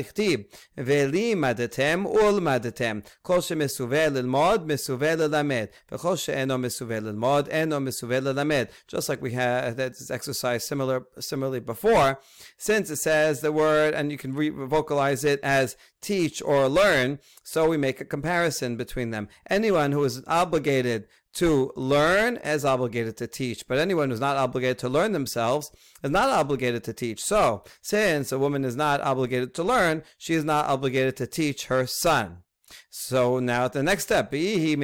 Just 8.86 9.08
like 9.08 9.22
we 9.22 9.32
had 9.32 9.64
uh, 9.64 9.70
that 9.74 10.10
exercise 10.10 10.66
similar 10.66 11.06
similarly 11.18 11.60
before, 11.60 12.20
since 12.58 12.90
it 12.90 12.96
says 12.96 13.40
the 13.40 13.52
word 13.52 13.94
and 13.94 14.12
you 14.12 14.18
can 14.18 14.34
re- 14.34 14.50
vocalize 14.50 15.24
it 15.24 15.40
as 15.42 15.76
teach 16.02 16.42
or 16.42 16.68
learn, 16.68 17.18
so 17.42 17.68
we 17.68 17.76
make 17.76 18.00
a 18.00 18.04
comparison 18.04 18.76
between 18.76 19.10
them. 19.10 19.28
Anyone 19.48 19.92
who 19.92 20.04
is 20.04 20.22
obligated 20.26 21.06
to 21.34 21.72
learn 21.76 22.36
is 22.38 22.64
obligated 22.64 23.16
to 23.18 23.26
teach, 23.26 23.66
but 23.68 23.78
anyone 23.78 24.10
who's 24.10 24.20
not 24.20 24.36
obligated 24.36 24.78
to 24.80 24.88
learn 24.88 25.12
themselves 25.12 25.70
is 26.02 26.10
not 26.10 26.28
obligated 26.28 26.82
to 26.84 26.92
teach. 26.92 27.22
So, 27.22 27.62
since 27.80 28.32
a 28.32 28.38
woman 28.38 28.64
is 28.64 28.76
not 28.76 29.00
obligated 29.00 29.54
to 29.54 29.62
learn, 29.62 30.02
she 30.18 30.34
is 30.34 30.44
not 30.44 30.66
obligated 30.66 31.16
to 31.18 31.26
teach 31.26 31.66
her 31.66 31.86
son. 31.86 32.42
So 32.88 33.38
now 33.38 33.68
the 33.68 33.82
next 33.82 34.04
step, 34.04 34.32
how 34.32 34.38
do 34.38 34.38
you 34.38 34.76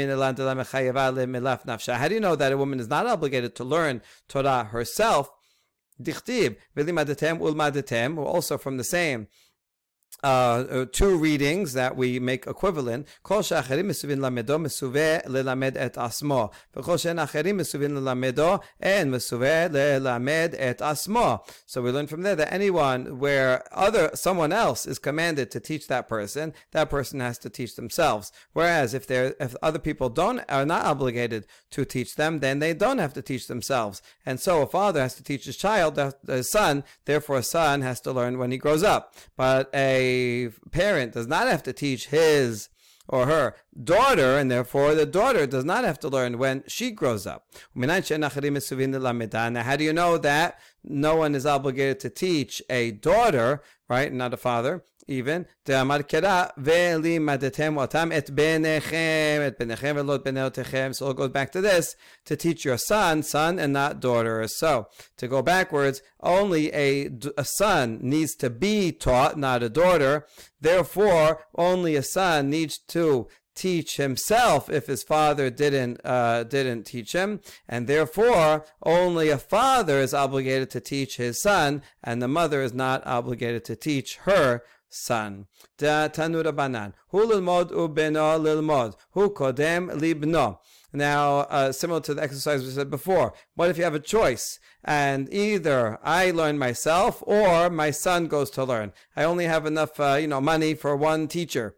know 2.21 2.37
that 2.37 2.53
a 2.53 2.57
woman 2.57 2.81
is 2.81 2.89
not 2.89 3.07
obligated 3.07 3.55
to 3.57 3.65
learn 3.65 4.03
Torah 4.29 4.65
herself? 4.65 5.31
Also 8.19 8.59
from 8.59 8.77
the 8.77 8.85
same 8.85 9.29
uh, 10.23 10.27
uh, 10.27 10.87
two 10.93 11.17
readings 11.17 11.75
that 11.75 11.97
we 11.97 12.19
make 12.19 12.47
equivalent. 12.47 13.07
Asmo. 20.79 21.47
So 21.67 21.83
we 21.83 21.91
learn 21.91 22.07
from 22.07 22.23
there 22.23 22.37
that 22.37 22.53
anyone 22.53 23.19
where 23.19 23.65
other 23.73 24.11
someone 24.15 24.53
else 24.53 24.87
is 24.87 24.99
commanded 24.99 25.51
to 25.51 25.61
teach 25.61 25.87
that 25.89 26.09
person, 26.09 26.55
that 26.73 26.91
person 26.91 27.21
has 27.21 27.39
to 27.39 27.51
teach 27.51 27.77
themselves. 27.77 28.33
Whereas 28.53 28.95
if 28.95 29.07
they 29.07 29.33
if 29.39 29.55
other 29.63 29.79
people 29.79 30.09
don't 30.09 30.41
are 30.49 30.67
not 30.67 30.85
obligated 30.85 31.47
to 31.73 31.85
teach 31.85 32.17
them, 32.17 32.41
then 32.41 32.59
they 32.59 32.73
don't 32.75 32.99
have 32.99 33.15
to 33.15 33.23
teach 33.23 33.47
themselves. 33.47 34.03
And 34.25 34.41
so 34.41 34.63
a 34.63 34.67
father 34.67 35.01
has 35.01 35.15
to 35.17 35.23
teach 35.23 35.45
his 35.45 35.57
child, 35.57 36.01
his 36.27 36.51
son. 36.51 36.85
Therefore, 37.05 37.39
a 37.39 37.43
son 37.43 37.83
has 37.83 38.01
to 38.03 38.13
learn 38.13 38.39
when 38.39 38.51
he 38.51 38.59
grows 38.59 38.83
up. 38.83 39.15
But 39.37 39.71
a 39.75 40.06
parent 40.71 41.13
does 41.13 41.27
not 41.27 41.49
have 41.49 41.63
to 41.65 41.73
teach 41.73 42.09
his 42.09 42.69
or 43.09 43.27
her 43.27 43.55
daughter, 43.85 44.37
and 44.37 44.51
therefore 44.51 44.95
the 44.95 45.07
daughter 45.07 45.47
does 45.47 45.65
not 45.65 45.85
have 45.85 45.99
to 46.01 46.09
learn 46.09 46.39
when 46.39 46.65
she 46.67 46.91
grows 46.91 47.27
up. 47.27 47.47
Now, 47.75 47.89
how 47.89 48.01
do 49.77 49.85
you 49.85 49.93
know 49.93 50.19
that 50.19 50.59
no 50.83 51.17
one 51.17 51.35
is 51.35 51.47
obligated 51.47 52.01
to 52.01 52.11
teach 52.11 52.63
a 52.69 52.91
daughter, 52.91 53.63
right, 53.89 54.13
not 54.13 54.35
a 54.35 54.37
father? 54.37 54.83
even, 55.08 55.44
דאמר 55.66 56.02
קרא, 56.02 56.44
ולימדתם 56.58 57.78
אותם 57.78 58.10
את 58.18 58.30
בניכם, 58.30 59.42
את 59.48 59.54
בניכם 59.60 59.96
ולא 59.98 60.16
את 60.16 60.24
בנותיכם. 60.24 60.92
So 60.94 61.10
it 61.10 61.18
goes 61.18 61.30
back 61.30 61.52
to 61.52 61.62
this, 61.62 61.96
to 62.26 62.36
teach 62.36 62.66
your 62.66 62.78
son, 62.78 63.24
son 63.24 63.60
and 63.60 63.74
not 63.74 64.00
daughter. 64.00 64.48
So, 64.48 64.88
to 65.18 65.28
go 65.28 65.42
backwards, 65.42 66.02
only 66.22 66.74
a, 66.74 67.10
a 67.38 67.46
son 67.46 68.00
needs 68.02 68.36
to 68.36 68.50
be 68.50 68.92
taught, 68.92 69.38
not 69.38 69.64
a 69.64 69.70
daughter. 69.70 70.26
Therefore, 70.60 71.46
only 71.56 71.96
a 71.96 72.04
son 72.04 72.50
needs 72.50 72.78
to 72.90 73.28
teach 73.54 73.98
himself 73.98 74.70
if 74.70 74.88
his 74.88 75.04
father 75.04 75.50
didn't 75.50 76.00
uh, 76.06 76.44
didn't 76.44 76.84
teach 76.84 77.12
him, 77.14 77.42
and 77.68 77.86
therefore 77.86 78.66
only 78.84 79.30
a 79.30 79.38
father 79.38 80.00
is 80.00 80.14
obligated 80.14 80.70
to 80.72 80.80
teach 80.80 81.18
his 81.18 81.42
son, 81.42 81.82
and 82.04 82.22
the 82.22 82.28
mother 82.28 82.62
is 82.62 82.74
not 82.74 83.06
obligated 83.06 83.66
to 83.66 83.76
teach 83.76 84.18
her 84.28 84.64
son. 84.97 85.47
Da 85.79 86.09
tanura 86.09 86.53
banan. 86.53 86.95
Hu 87.09 87.27
lilmod 87.27 87.71
ubeno 87.71 88.39
lilmod. 88.41 88.97
Hu 89.11 89.31
kodem 89.31 89.91
libno. 89.91 90.59
Now, 90.93 91.41
uh, 91.41 91.73
similar 91.73 92.01
to 92.01 92.15
the 92.15 92.23
exercise 92.23 92.65
we 92.65 92.71
said 92.71 92.91
before, 92.91 93.35
what 93.55 93.69
if 93.69 93.77
you 93.77 93.85
have 93.85 93.95
a 93.95 94.01
choice 94.01 94.59
and 94.83 95.33
either 95.33 95.99
I 96.03 96.31
learn 96.31 96.59
myself 96.59 97.23
or 97.27 97.69
my 97.69 97.91
son 97.91 98.29
goes 98.29 98.51
to 98.53 98.65
learn? 98.65 98.93
I 99.15 99.25
only 99.25 99.45
have 99.45 99.67
enough, 99.67 100.01
uh, 100.01 100.15
you 100.15 100.29
know, 100.29 100.41
money 100.41 100.75
for 100.75 100.97
one 100.97 101.29
teacher 101.29 101.77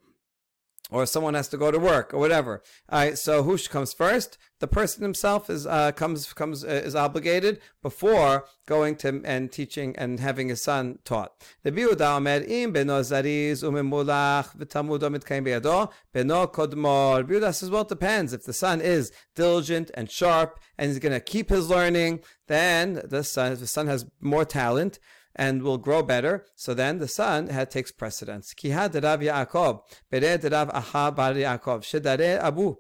or 0.91 1.07
someone 1.07 1.35
has 1.35 1.49
to 1.49 1.57
go 1.57 1.71
to 1.71 1.79
work 1.79 2.15
or 2.15 2.19
whatever. 2.19 2.63
All 2.89 3.01
right, 3.01 3.19
so 3.19 3.43
who 3.43 3.59
comes 3.59 3.93
first? 3.93 4.39
The 4.61 4.67
person 4.67 5.03
himself 5.03 5.49
is 5.49 5.67
uh, 5.67 5.93
comes 5.93 6.33
comes 6.33 6.65
uh, 6.65 6.69
is 6.69 6.97
obligated 6.97 7.61
before 7.81 8.45
going 8.67 8.97
to 8.97 9.21
and 9.25 9.53
teaching 9.53 9.95
and 9.97 10.19
having 10.19 10.49
his 10.49 10.63
son 10.63 10.99
taught. 11.05 11.33
The 11.63 11.71
im 11.71 12.73
beno 12.73 13.01
umemulach 13.63 14.57
v'tamudo 14.57 15.15
mitkaim 15.15 15.47
beyado 15.47 15.93
beno 16.13 16.53
kodmor. 16.53 17.25
Biuda 17.25 17.55
says, 17.55 17.71
well, 17.71 17.83
it 17.83 17.89
depends. 17.89 18.33
If 18.33 18.45
the 18.45 18.53
son 18.53 18.81
is 18.81 19.13
diligent 19.37 19.93
and 19.95 20.11
sharp 20.11 20.59
and 20.77 20.89
he's 20.89 20.99
going 20.99 21.13
to 21.13 21.21
keep 21.21 21.51
his 21.51 21.71
learning, 21.71 22.21
then 22.49 23.01
the 23.05 23.23
son, 23.23 23.55
the 23.55 23.67
son 23.67 23.87
has 23.87 24.07
more 24.21 24.45
talent, 24.45 24.99
and 25.37 25.63
will 25.63 25.79
grow 25.79 26.03
better. 26.03 26.47
So 26.57 26.75
then 26.75 26.99
the 26.99 27.07
son 27.07 27.47
had, 27.49 27.71
takes 27.71 27.93
precedence. 27.93 28.55
Kiha 28.55 28.93
Rav 29.03 29.21
Yaakov, 29.21 29.83
Bere 30.11 30.37
Rav 30.51 30.71
Aha 30.71 31.13
Bar 31.13 31.35
Yaakov, 31.35 31.83
Shedare 31.83 32.41
Abu. 32.43 32.77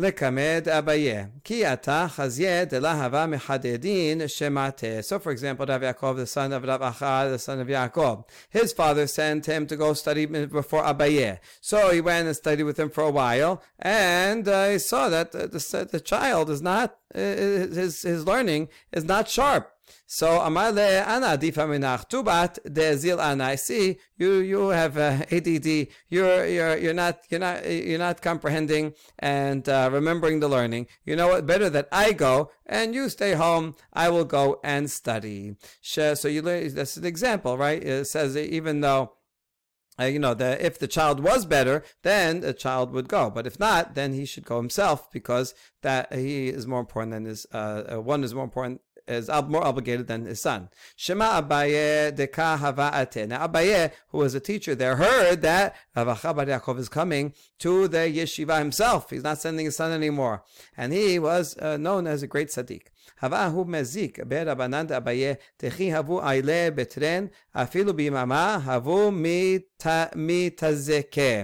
Lekamed 0.00 0.64
abaye. 0.64 1.28
Ki 1.44 1.64
ata 1.64 2.10
chazye 2.14 2.66
de 2.68 2.80
lahava 2.80 3.28
mechadedin 3.28 4.22
shemate. 4.22 5.04
So 5.04 5.18
for 5.18 5.30
example, 5.30 5.66
Rav 5.66 5.82
Yaakov, 5.82 6.16
the 6.16 6.26
son 6.26 6.52
of 6.54 6.64
Rav 6.64 6.80
Acha, 6.80 7.30
the 7.30 7.38
son 7.38 7.60
of 7.60 7.68
Yaakov, 7.68 8.24
his 8.48 8.72
father 8.72 9.06
sent 9.06 9.44
him 9.44 9.66
to 9.66 9.76
go 9.76 9.92
study 9.92 10.24
before 10.24 10.82
Abaye. 10.84 11.38
So 11.60 11.90
he 11.90 12.00
went 12.00 12.26
and 12.26 12.34
studied 12.34 12.62
with 12.62 12.78
him 12.78 12.88
for 12.88 13.04
a 13.04 13.10
while, 13.10 13.62
and 13.78 14.48
uh, 14.48 14.70
he 14.70 14.78
saw 14.78 15.10
that 15.10 15.32
the, 15.32 15.46
the, 15.48 15.88
the 15.92 16.00
child 16.00 16.48
is 16.48 16.62
not, 16.62 16.96
uh, 17.14 17.18
his, 17.18 18.02
his 18.02 18.26
learning 18.26 18.68
is 18.92 19.04
not 19.04 19.28
sharp. 19.28 19.70
So 20.06 20.38
Amale 20.40 21.06
Ana 21.06 21.38
Difaminach 21.38 22.08
Tubat 22.08 22.58
Dezil 22.66 23.18
Ana. 23.20 23.44
I 23.44 23.54
see 23.56 23.98
you 24.16 24.34
you 24.34 24.68
have 24.68 24.96
uh, 24.98 25.24
ADD. 25.30 25.88
You're 26.08 26.46
you're 26.46 26.76
you're 26.76 26.94
not 26.94 27.20
you're 27.28 27.40
not 27.40 27.70
you're 27.70 27.98
not 27.98 28.22
comprehending 28.22 28.94
and 29.18 29.68
uh, 29.68 29.88
remembering 29.92 30.40
the 30.40 30.48
learning. 30.48 30.86
You 31.04 31.16
know 31.16 31.28
what? 31.28 31.46
Better 31.46 31.70
that 31.70 31.88
I 31.92 32.12
go 32.12 32.50
and 32.66 32.94
you 32.94 33.08
stay 33.08 33.34
home. 33.34 33.76
I 33.92 34.08
will 34.08 34.24
go 34.24 34.60
and 34.62 34.90
study. 34.90 35.56
So 35.80 36.28
you 36.28 36.42
that's 36.42 36.96
an 36.96 37.04
example, 37.04 37.56
right? 37.58 37.82
It 37.82 38.06
says 38.06 38.36
even 38.36 38.80
though. 38.80 39.12
Uh, 40.00 40.04
you 40.04 40.18
know, 40.18 40.32
the, 40.32 40.64
if 40.64 40.78
the 40.78 40.88
child 40.88 41.20
was 41.20 41.44
better, 41.44 41.84
then 42.02 42.40
the 42.40 42.54
child 42.54 42.90
would 42.90 43.06
go. 43.06 43.28
But 43.28 43.46
if 43.46 43.60
not, 43.60 43.94
then 43.94 44.14
he 44.14 44.24
should 44.24 44.46
go 44.46 44.56
himself 44.56 45.10
because 45.10 45.54
that 45.82 46.10
he 46.14 46.48
is 46.48 46.66
more 46.66 46.80
important 46.80 47.12
than 47.12 47.26
his 47.26 47.46
uh, 47.52 47.82
uh 47.92 48.00
one 48.00 48.24
is 48.24 48.34
more 48.34 48.44
important 48.44 48.80
is 49.10 49.28
more 49.48 49.64
obligated 49.64 50.06
than 50.06 50.24
his 50.24 50.40
son. 50.40 50.68
Shema 50.96 51.42
Abaye 51.42 52.12
deka 52.12 52.58
hava'ate. 52.58 53.28
Now 53.28 53.46
Abaye, 53.46 53.92
who 54.08 54.18
was 54.18 54.34
a 54.34 54.40
teacher 54.40 54.74
there, 54.74 54.96
heard 54.96 55.42
that 55.42 55.76
Rav 55.96 56.20
Yaakov 56.22 56.78
is 56.78 56.88
coming 56.88 57.34
to 57.58 57.88
the 57.88 57.98
yeshiva 57.98 58.58
himself. 58.58 59.10
He's 59.10 59.24
not 59.24 59.38
sending 59.38 59.66
his 59.66 59.76
son 59.76 59.92
anymore. 59.92 60.44
And 60.76 60.92
he 60.92 61.18
was 61.18 61.56
uh, 61.58 61.76
known 61.76 62.06
as 62.06 62.22
a 62.22 62.26
great 62.26 62.48
tzaddik. 62.48 62.86
הווה 63.21 63.49
מזיק 63.67 64.19
ברבנן 64.27 64.87
דאביי 64.87 65.33
תחי 65.57 65.93
הבו 65.93 66.21
איילה 66.21 66.69
בטרן 66.75 67.25
אפילו 67.53 67.93
ביממה 67.93 68.59
הבו 68.65 69.11
מתזכה. 70.15 71.43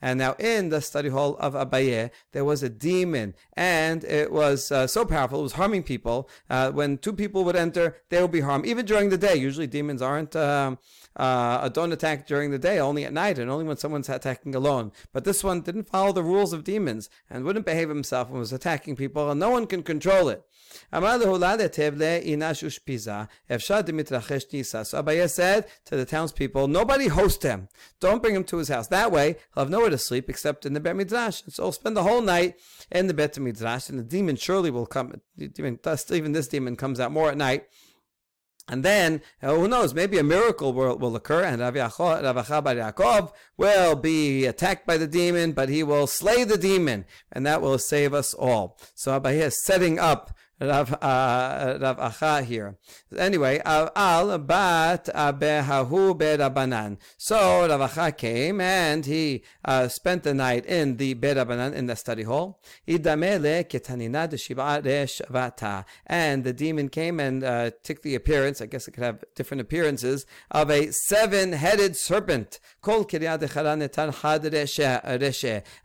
And 0.00 0.18
now 0.18 0.34
in 0.38 0.68
the 0.68 0.80
study 0.80 1.08
hall 1.08 1.36
of 1.38 1.54
Abaye, 1.54 2.10
there 2.32 2.44
was 2.44 2.62
a 2.62 2.68
demon, 2.68 3.34
and 3.56 4.02
it 4.04 4.32
was 4.32 4.72
uh, 4.72 4.86
so 4.86 5.04
powerful, 5.04 5.40
it 5.40 5.42
was 5.42 5.52
harming 5.52 5.84
people. 5.84 6.28
Uh, 6.50 6.70
when 6.70 6.98
two 6.98 7.12
people 7.12 7.44
would 7.44 7.56
enter, 7.56 7.96
they 8.08 8.20
would 8.20 8.32
be 8.32 8.40
harmed, 8.40 8.66
even 8.66 8.84
during 8.84 9.10
the 9.10 9.18
day. 9.18 9.34
Usually 9.36 9.66
demons 9.66 10.02
aren't, 10.02 10.34
um, 10.34 10.78
uh, 11.16 11.68
don't 11.68 11.92
attack 11.92 12.26
during 12.26 12.50
the 12.50 12.58
day, 12.58 12.78
only 12.78 13.04
at 13.04 13.12
night, 13.12 13.38
and 13.38 13.50
only 13.50 13.64
when 13.64 13.76
someone's 13.76 14.08
attacking 14.08 14.54
alone. 14.54 14.92
But 15.12 15.24
this 15.24 15.44
one 15.44 15.60
didn't 15.60 15.88
follow 15.88 16.12
the 16.12 16.22
rules 16.22 16.52
of 16.52 16.64
demons, 16.64 17.08
and 17.30 17.44
wouldn't 17.44 17.66
behave 17.66 17.88
himself 17.88 18.28
and 18.28 18.38
was 18.38 18.52
attacking 18.52 18.96
people, 18.96 19.30
and 19.30 19.38
no 19.38 19.50
one 19.50 19.66
can 19.66 19.82
control 19.82 20.28
it. 20.28 20.42
Amar 20.91 21.19
lehulat 21.19 21.59
etevle 21.59 22.25
inash. 22.25 22.63
Efshad 23.49 23.83
dimitrachesh 23.83 24.51
nisa. 24.53 24.85
So 24.85 25.01
Abaye 25.01 25.29
said 25.29 25.67
to 25.85 25.95
the 25.95 26.05
townspeople, 26.05 26.67
nobody 26.67 27.07
host 27.07 27.43
him. 27.43 27.67
Don't 27.99 28.21
bring 28.21 28.35
him 28.35 28.43
to 28.45 28.57
his 28.57 28.69
house. 28.69 28.87
That 28.87 29.11
way, 29.11 29.35
he'll 29.53 29.63
have 29.63 29.69
nowhere 29.69 29.89
to 29.89 29.97
sleep 29.97 30.29
except 30.29 30.65
in 30.65 30.73
the 30.73 30.79
Bet 30.79 30.95
Midrash. 30.95 31.43
And 31.43 31.53
so 31.53 31.63
he'll 31.63 31.71
spend 31.71 31.97
the 31.97 32.03
whole 32.03 32.21
night 32.21 32.55
in 32.91 33.07
the 33.07 33.13
Bet 33.13 33.37
Midrash, 33.37 33.89
and 33.89 33.99
the 33.99 34.03
demon 34.03 34.35
surely 34.35 34.71
will 34.71 34.85
come. 34.85 35.21
Even, 35.37 35.79
even 36.11 36.31
this 36.31 36.47
demon 36.47 36.75
comes 36.75 36.99
out 36.99 37.11
more 37.11 37.29
at 37.29 37.37
night. 37.37 37.67
And 38.69 38.83
then, 38.83 39.21
uh, 39.41 39.55
who 39.55 39.69
knows, 39.69 39.93
maybe 39.93 40.17
a 40.17 40.23
miracle 40.23 40.73
will, 40.73 40.97
will 40.97 41.15
occur 41.15 41.43
and 41.43 41.61
Rav 41.61 41.73
Yaakov 41.75 43.31
will 43.55 43.95
be 43.95 44.45
attacked 44.45 44.85
by 44.85 44.97
the 44.97 45.07
demon, 45.07 45.53
but 45.53 45.69
he 45.69 45.83
will 45.83 46.05
slay 46.05 46.43
the 46.43 46.57
demon 46.57 47.05
and 47.31 47.45
that 47.45 47.61
will 47.61 47.77
save 47.77 48.13
us 48.13 48.33
all. 48.33 48.77
So 48.93 49.17
Abaye 49.17 49.39
is 49.39 49.63
setting 49.63 49.99
up 49.99 50.35
Rav, 50.59 50.93
uh, 50.93 51.77
Rav 51.79 51.97
Acha 51.97 52.43
here. 52.43 52.77
Anyway, 53.15 53.61
al 53.63 54.37
bat 54.39 55.05
behahu 55.05 56.17
berabanan. 56.17 56.97
So 57.17 57.67
Rav 57.67 57.91
Acha 57.91 58.17
came 58.17 58.59
and 58.59 59.05
he 59.05 59.43
uh, 59.63 59.87
spent 59.87 60.23
the 60.23 60.33
night 60.33 60.65
in 60.65 60.97
the 60.97 61.13
berabanan 61.15 61.73
in 61.73 61.85
the 61.85 61.95
study 61.95 62.23
hall. 62.23 62.59
Idamele 62.87 63.69
ketanina 63.69 64.27
vata. 65.29 65.85
And 66.07 66.43
the 66.43 66.53
demon 66.53 66.89
came 66.89 67.19
and 67.19 67.43
uh, 67.43 67.71
took 67.83 68.01
the 68.01 68.15
appearance. 68.15 68.59
I 68.59 68.65
guess 68.65 68.87
it 68.87 68.91
could 68.91 69.03
have 69.03 69.23
different 69.35 69.61
appearances 69.61 70.25
of 70.49 70.71
a 70.71 70.91
seven-headed 70.91 71.95
serpent. 71.95 72.59
Kol 72.81 73.03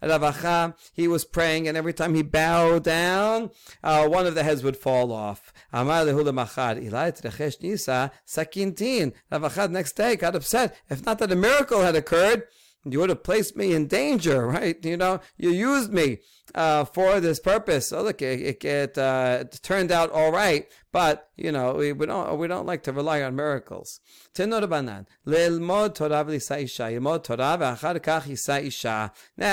Rav 0.03 0.21
Acha, 0.23 0.75
he 0.93 1.09
was 1.09 1.25
praying, 1.25 1.69
and 1.69 1.77
every 1.77 1.93
time 1.93 2.15
he 2.15 2.23
bowed 2.23 2.85
down, 2.85 3.51
uh, 3.83 4.09
one 4.09 4.27
of 4.27 4.35
the 4.35 4.43
heads 4.43 4.62
would 4.63 4.77
fall 4.77 5.13
off. 5.13 5.53
Amar 5.73 6.05
lehula 6.05 6.33
machad, 6.33 6.83
trechesh 7.21 7.61
nisa, 7.61 8.11
sakintin. 8.27 9.13
Rav 9.31 9.71
next 9.71 9.93
day 9.93 10.17
got 10.17 10.37
upset. 10.37 10.77
If 10.91 11.05
not 11.05 11.19
that 11.19 11.33
a 11.33 11.37
miracle 11.37 11.83
had 11.83 11.97
occurred, 11.97 12.45
you 12.85 12.99
would 12.99 13.11
have 13.11 13.23
placed 13.23 13.57
me 13.57 13.75
in 13.75 13.87
danger, 13.87 14.47
right? 14.57 14.83
You 14.85 14.97
know, 14.97 15.21
you 15.37 15.51
used 15.51 15.93
me 15.93 16.19
uh, 16.55 16.85
for 16.85 17.21
this 17.21 17.41
purpose. 17.41 17.89
So 17.89 18.03
look, 18.03 18.23
it, 18.23 18.65
it, 18.65 18.99
uh, 18.99 19.39
it 19.43 19.61
turned 19.63 19.91
out 19.91 20.11
all 20.11 20.33
right, 20.33 20.69
but 20.93 21.31
you 21.37 21.51
know, 21.51 21.75
we, 21.75 21.93
we 21.93 22.07
don't 22.07 22.39
we 22.39 22.47
don't 22.47 22.67
like 22.67 22.85
to 22.85 22.93
rely 22.93 23.23
on 23.23 23.35
miracles. 23.35 24.01
Now, 24.37 24.61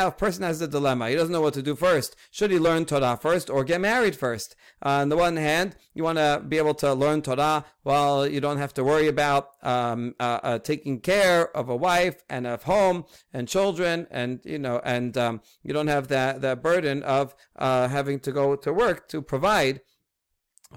if 0.08 0.14
a 0.14 0.18
person 0.18 0.44
has 0.44 0.62
a 0.62 0.68
dilemma, 0.68 1.10
he 1.10 1.16
doesn't 1.16 1.32
know 1.32 1.42
what 1.42 1.54
to 1.56 1.62
do 1.62 1.76
first. 1.76 2.16
Should 2.32 2.52
he 2.52 2.60
learn 2.60 2.86
Torah 2.86 3.18
first 3.20 3.50
or 3.50 3.64
get 3.64 3.82
married 3.82 4.16
first? 4.16 4.56
Uh, 4.86 5.02
on 5.02 5.10
the 5.10 5.18
one 5.18 5.38
hand, 5.38 5.76
you 5.94 6.04
want 6.04 6.18
to 6.18 6.44
be 6.48 6.58
able 6.58 6.76
to 6.76 6.94
learn 6.94 7.22
Torah 7.22 7.66
while 7.84 8.28
you 8.28 8.42
don't 8.42 8.58
have 8.58 8.74
to 8.76 8.84
worry 8.84 9.08
about 9.08 9.52
um, 9.64 10.16
uh, 10.20 10.40
uh, 10.44 10.60
taking 10.60 11.00
care 11.00 11.56
of 11.56 11.70
a 11.70 11.76
wife 11.76 12.24
and 12.30 12.46
of 12.46 12.64
home 12.64 13.06
and 13.34 13.48
children, 13.48 14.06
and 14.12 14.42
you 14.44 14.60
know, 14.60 14.82
and 14.84 15.18
um, 15.18 15.42
you 15.64 15.74
don't 15.74 15.88
have 15.88 16.10
that 16.10 16.42
that 16.42 16.62
burden 16.62 16.89
of 17.04 17.36
uh, 17.56 17.88
having 17.88 18.20
to 18.22 18.32
go 18.32 18.56
to 18.56 18.74
work 18.74 19.08
to 19.10 19.22
provide 19.22 19.82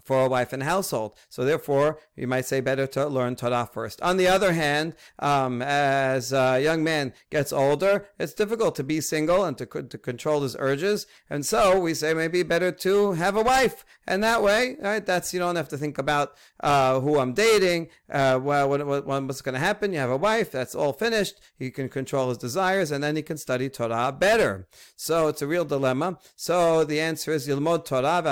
for 0.05 0.25
a 0.25 0.29
wife 0.29 0.53
and 0.53 0.63
household. 0.63 1.17
So 1.29 1.45
therefore, 1.45 1.99
you 2.17 2.27
might 2.27 2.47
say 2.47 2.61
better 2.61 2.87
to 2.89 3.07
learn 3.07 3.37
Torah 3.37 3.69
first. 3.71 4.01
On 4.01 4.17
the 4.17 4.27
other 4.27 4.53
hand, 4.53 4.95
um, 5.19 5.61
as 5.61 6.33
a 6.33 6.61
young 6.61 6.83
man 6.83 7.13
gets 7.31 7.53
older, 7.53 8.09
it's 8.19 8.33
difficult 8.33 8.75
to 8.77 8.85
be 8.85 9.01
single 9.01 9.45
and 9.45 9.57
to, 9.59 9.67
to 9.67 9.99
control 9.99 10.43
his 10.43 10.57
urges. 10.59 11.07
And 11.29 11.45
so 11.45 11.79
we 11.79 11.95
say 11.95 12.15
maybe 12.15 12.43
better 12.43 12.73
to 12.73 13.13
have 13.13 13.37
a 13.37 13.43
wife. 13.43 13.85
And 14.07 14.23
that 14.25 14.43
way, 14.43 14.77
right, 14.81 15.05
that's, 15.05 15.35
you 15.35 15.39
don't 15.39 15.57
have 15.57 15.69
to 15.69 15.79
think 15.79 15.99
about, 15.99 16.37
uh, 16.61 17.01
who 17.01 17.19
I'm 17.19 17.35
dating, 17.35 17.89
uh, 18.11 18.41
well, 18.43 18.69
what, 18.69 18.87
what, 18.87 19.07
what's 19.07 19.43
going 19.43 19.55
to 19.55 19.61
happen. 19.61 19.93
You 19.93 19.99
have 19.99 20.11
a 20.11 20.17
wife, 20.17 20.51
that's 20.51 20.75
all 20.75 20.93
finished. 20.93 21.41
He 21.59 21.71
can 21.71 21.89
control 21.89 22.31
his 22.31 22.39
desires 22.39 22.91
and 22.91 23.05
then 23.05 23.17
he 23.17 23.23
can 23.23 23.37
study 23.37 23.69
Torah 23.69 24.11
better. 24.13 24.67
So 24.97 25.29
it's 25.29 25.43
a 25.43 25.47
real 25.47 25.65
dilemma. 25.65 26.19
So 26.35 26.85
the 26.85 27.01
answer 27.01 27.33
is 27.33 27.47
Yilmod 27.47 27.85
Torah 27.85 28.23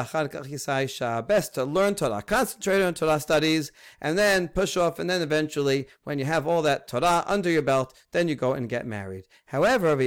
best 1.28 1.49
best 1.49 1.49
to 1.52 1.64
learn 1.64 1.94
Torah, 1.94 2.22
concentrate 2.22 2.82
on 2.82 2.94
Torah 2.94 3.20
studies, 3.20 3.70
and 4.00 4.18
then 4.18 4.48
push 4.48 4.76
off, 4.76 4.98
and 4.98 5.10
then 5.10 5.22
eventually, 5.22 5.86
when 6.04 6.18
you 6.18 6.24
have 6.24 6.46
all 6.46 6.62
that 6.62 6.88
Torah 6.88 7.24
under 7.26 7.50
your 7.50 7.62
belt, 7.62 7.94
then 8.12 8.28
you 8.28 8.34
go 8.34 8.52
and 8.52 8.68
get 8.68 8.86
married. 8.86 9.24
However, 9.46 9.96
but 9.96 10.04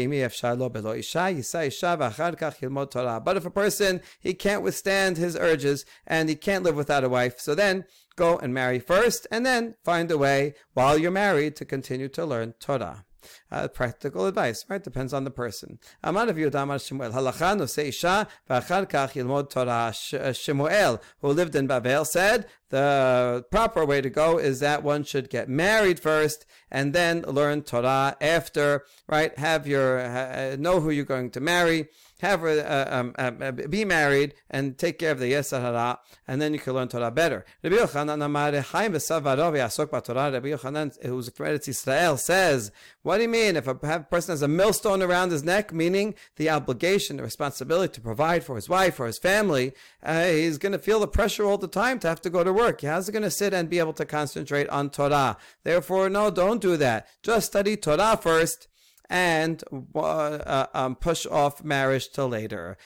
if 3.37 3.45
a 3.45 3.51
person 3.51 4.01
he 4.19 4.33
can't 4.33 4.63
withstand 4.63 5.17
his 5.17 5.35
urges 5.35 5.85
and 6.07 6.29
he 6.29 6.35
can't 6.35 6.63
live 6.63 6.75
without 6.75 7.03
a 7.03 7.09
wife, 7.09 7.39
so 7.39 7.55
then 7.55 7.85
go 8.15 8.37
and 8.37 8.53
marry 8.53 8.79
first, 8.79 9.25
and 9.31 9.45
then 9.45 9.75
find 9.83 10.11
a 10.11 10.17
way 10.17 10.53
while 10.73 10.97
you're 10.97 11.11
married 11.11 11.55
to 11.55 11.65
continue 11.65 12.09
to 12.09 12.25
learn 12.25 12.53
Torah. 12.59 13.05
Uh, 13.51 13.67
practical 13.67 14.26
advice, 14.26 14.65
right? 14.69 14.84
Depends 14.84 15.13
on 15.13 15.24
the 15.24 15.32
person. 15.32 15.80
Amar 16.03 16.28
of 16.30 16.38
Yudamar 16.38 16.86
Shemuel. 16.86 17.11
Halacha 17.11 17.57
no 17.57 17.63
isha 17.63 18.28
v'achar 18.49 18.89
kach 18.89 19.13
yilmod 19.13 19.49
Torah. 19.49 19.93
Uh, 20.19 20.34
Shemuel, 20.34 21.01
who 21.21 21.30
lived 21.30 21.55
in 21.55 21.67
Babel, 21.67 22.05
said 22.05 22.45
the 22.69 23.45
proper 23.51 23.86
way 23.86 24.01
to 24.01 24.09
go 24.09 24.38
is 24.39 24.59
that 24.59 24.82
one 24.84 25.03
should 25.03 25.30
get 25.30 25.47
married 25.47 25.99
first 25.99 26.45
and 26.71 26.91
then 26.93 27.21
learn 27.21 27.61
Torah 27.61 28.17
after, 28.19 28.84
right? 29.07 29.38
Have 29.38 29.67
your, 29.67 29.99
uh, 29.99 30.55
know 30.57 30.80
who 30.80 30.89
you're 30.89 31.05
going 31.05 31.30
to 31.32 31.39
marry 31.39 31.89
have 32.24 32.43
uh, 32.43 32.86
um, 32.89 33.13
uh, 33.17 33.51
be 33.51 33.84
married 33.84 34.34
and 34.49 34.78
take 34.78 34.97
care 34.97 35.11
of 35.11 35.19
the 35.19 35.34
Yetzer 35.34 35.61
Hara, 35.61 35.99
and 36.28 36.41
then 36.41 36.53
you 36.53 36.59
can 36.59 36.74
learn 36.74 36.88
Torah 36.88 37.11
better. 37.11 37.45
Rabbi 37.61 37.76
Yochanan, 37.76 38.21
who's 41.05 41.30
from 41.30 41.45
Eretz 41.45 41.67
Israel, 41.67 42.17
says, 42.17 42.71
what 43.01 43.17
do 43.17 43.24
you 43.24 43.30
mean 43.30 43.57
if 43.57 43.67
a 43.67 43.76
person 43.76 44.32
has 44.32 44.41
a 44.41 44.47
millstone 44.47 45.03
around 45.03 45.32
his 45.32 45.43
neck, 45.43 45.74
meaning 45.74 46.15
the 46.38 46.49
obligation, 46.49 47.17
the 47.17 47.24
responsibility 47.24 47.95
to 47.95 48.01
provide 48.01 48.45
for 48.45 48.55
his 48.55 48.69
wife 48.69 48.99
or 48.99 49.07
his 49.07 49.17
family, 49.17 49.74
uh, 50.01 50.24
he's 50.24 50.57
going 50.57 50.71
to 50.71 50.80
feel 50.80 51.01
the 51.01 51.07
pressure 51.07 51.43
all 51.43 51.57
the 51.57 51.67
time 51.67 51.99
to 51.99 52.07
have 52.07 52.21
to 52.21 52.30
go 52.30 52.43
to 52.43 52.53
work. 52.53 52.82
How's 52.82 53.07
he 53.07 53.11
going 53.11 53.24
to 53.24 53.32
sit 53.32 53.53
and 53.53 53.69
be 53.69 53.80
able 53.80 53.93
to 53.93 54.05
concentrate 54.05 54.69
on 54.69 54.89
Torah? 54.89 55.38
Therefore, 55.63 56.09
no, 56.09 56.32
don't 56.32 56.61
do 56.61 56.78
that. 56.78 57.07
Just 57.21 57.47
study 57.47 57.76
Torah 57.76 58.17
first 58.21 58.69
and 59.09 59.63
uh, 59.95 60.67
um, 60.73 60.95
push 60.95 61.25
off 61.25 61.63
marriage 61.63 62.11
till 62.11 62.29
later. 62.29 62.77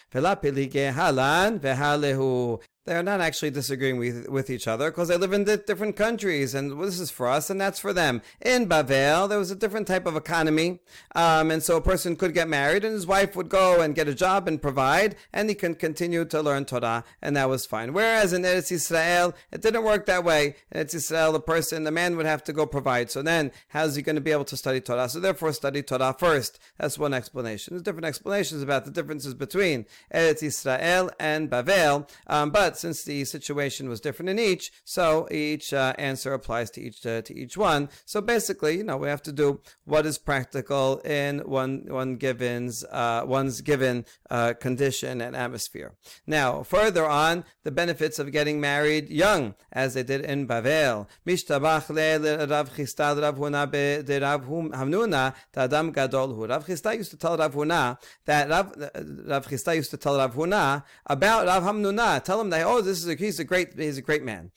They're 2.88 3.04
not 3.04 3.20
actually 3.20 3.50
disagreeing 3.50 3.98
with, 3.98 4.30
with 4.30 4.50
each 4.50 4.66
other 4.66 4.90
because 4.90 5.10
they 5.10 5.18
live 5.18 5.34
in 5.34 5.44
different 5.44 5.98
countries, 5.98 6.54
and 6.54 6.82
this 6.82 7.02
is 7.02 7.12
for 7.12 7.28
us 7.28 7.50
and 7.50 7.60
that's 7.60 7.80
for 7.80 7.92
them. 7.92 8.22
In 8.40 8.66
Bavel, 8.66 9.28
there 9.28 9.38
was 9.38 9.52
a 9.52 9.58
different 9.58 9.88
type 9.88 10.06
of 10.06 10.16
economy, 10.16 10.80
um, 11.14 11.52
and 11.52 11.62
so 11.62 11.76
a 11.76 11.82
person 11.82 12.16
could 12.16 12.34
get 12.34 12.48
married, 12.48 12.86
and 12.86 12.94
his 12.94 13.06
wife 13.06 13.36
would 13.36 13.50
go 13.50 13.82
and 13.82 13.94
get 13.94 14.08
a 14.08 14.16
job 14.16 14.48
and 14.48 14.62
provide, 14.62 15.18
and 15.34 15.50
he 15.50 15.56
can 15.56 15.76
continue 15.76 16.24
to 16.24 16.42
learn 16.42 16.64
Torah, 16.64 17.04
and 17.22 17.36
that 17.36 17.50
was 17.50 17.66
fine. 17.66 17.92
Whereas 17.92 18.32
in 18.32 18.44
Eretz 18.44 18.72
Israel, 18.72 19.36
it 19.52 19.62
didn't 19.62 19.84
work 19.84 20.06
that 20.06 20.24
way. 20.24 20.56
In 20.72 20.80
Eretz 20.80 20.94
Israel, 20.94 21.34
the 21.34 21.42
person, 21.42 21.84
the 21.84 21.92
man 21.92 22.16
would 22.16 22.26
have 22.26 22.46
to 22.46 22.54
go 22.54 22.66
provide. 22.66 23.12
So 23.12 23.22
then, 23.22 23.52
how's 23.68 23.98
he 23.98 24.02
going 24.02 24.16
to 24.16 24.22
be 24.22 24.32
able 24.32 24.46
to 24.46 24.56
study 24.56 24.80
Torah? 24.80 25.10
So 25.10 25.20
therefore, 25.20 25.52
study 25.52 25.84
Torah 25.84 26.16
first. 26.18 26.58
That's 26.78 26.98
one 26.98 27.14
explanation. 27.14 27.74
There's 27.74 27.84
different 27.84 28.06
explanations 28.06 28.62
about 28.62 28.86
the 28.86 28.92
differences 28.92 29.34
between 29.34 29.88
Eretz 30.14 30.42
Israel 30.42 31.12
and 31.20 31.50
Bavel, 31.50 32.10
um, 32.28 32.52
but 32.52 32.77
since 32.78 33.04
the 33.04 33.26
situation 33.26 33.90
was 33.90 34.00
different 34.00 34.30
in 34.30 34.40
each, 34.40 34.72
so 34.84 35.28
each 35.32 35.74
uh, 35.74 35.94
answer 35.98 36.34
applies 36.34 36.70
to 36.72 36.82
each 36.82 37.06
uh, 37.06 37.22
to 37.24 37.36
each 37.36 37.58
one. 37.58 37.90
So 38.06 38.22
basically, 38.22 38.78
you 38.78 38.84
know, 38.84 38.98
we 38.98 39.08
have 39.08 39.24
to 39.24 39.32
do 39.32 39.62
what 39.86 40.06
is 40.06 40.18
practical 40.18 41.00
in 41.00 41.40
one 41.40 41.86
one 41.88 42.18
given's 42.18 42.84
uh, 42.86 43.24
one's 43.26 43.62
given 43.62 44.06
uh, 44.30 44.54
condition 44.54 45.22
and 45.22 45.36
atmosphere. 45.36 45.94
Now, 46.26 46.64
further 46.64 47.06
on, 47.06 47.46
the 47.64 47.72
benefits 47.72 48.20
of 48.20 48.32
getting 48.32 48.60
married 48.60 49.10
young, 49.10 49.56
as 49.72 49.94
they 49.94 50.04
did 50.04 50.22
in 50.22 50.48
Bavel. 50.48 51.08
Mishtabach 51.26 51.90
le 51.90 52.48
Rav 52.48 52.74
Chisda 52.76 53.22
Rav 53.22 53.36
Huna 53.38 53.70
de 54.06 54.20
Rav 54.20 54.42
Hamnuna 54.46 55.34
Adam 55.56 55.92
Gadol 55.92 56.34
Hu. 56.34 56.46
Rav 56.46 56.66
Chisda 56.66 56.96
used 56.96 57.12
to 57.12 57.18
tell 57.18 57.38
Rav 57.38 57.54
Huna 57.54 57.98
that 58.26 58.50
Rav 58.50 58.74
Rav 59.26 59.48
Chisda 59.48 59.76
used 59.76 59.92
to 59.92 59.98
tell 59.98 60.18
Rav 60.18 60.34
Huna 60.36 60.84
about 61.06 61.46
Rav 61.48 61.64
Hamnuna. 61.64 62.24
Tell 62.24 62.40
him 62.42 62.50
that 62.52 62.62
oh, 62.68 62.82
this 62.82 62.98
is 62.98 63.08
a, 63.08 63.16
he's 63.16 63.40
a 63.40 63.44
great 63.44 63.78
he's 63.78 63.98
a 63.98 64.02
great 64.02 64.24
man. 64.24 64.52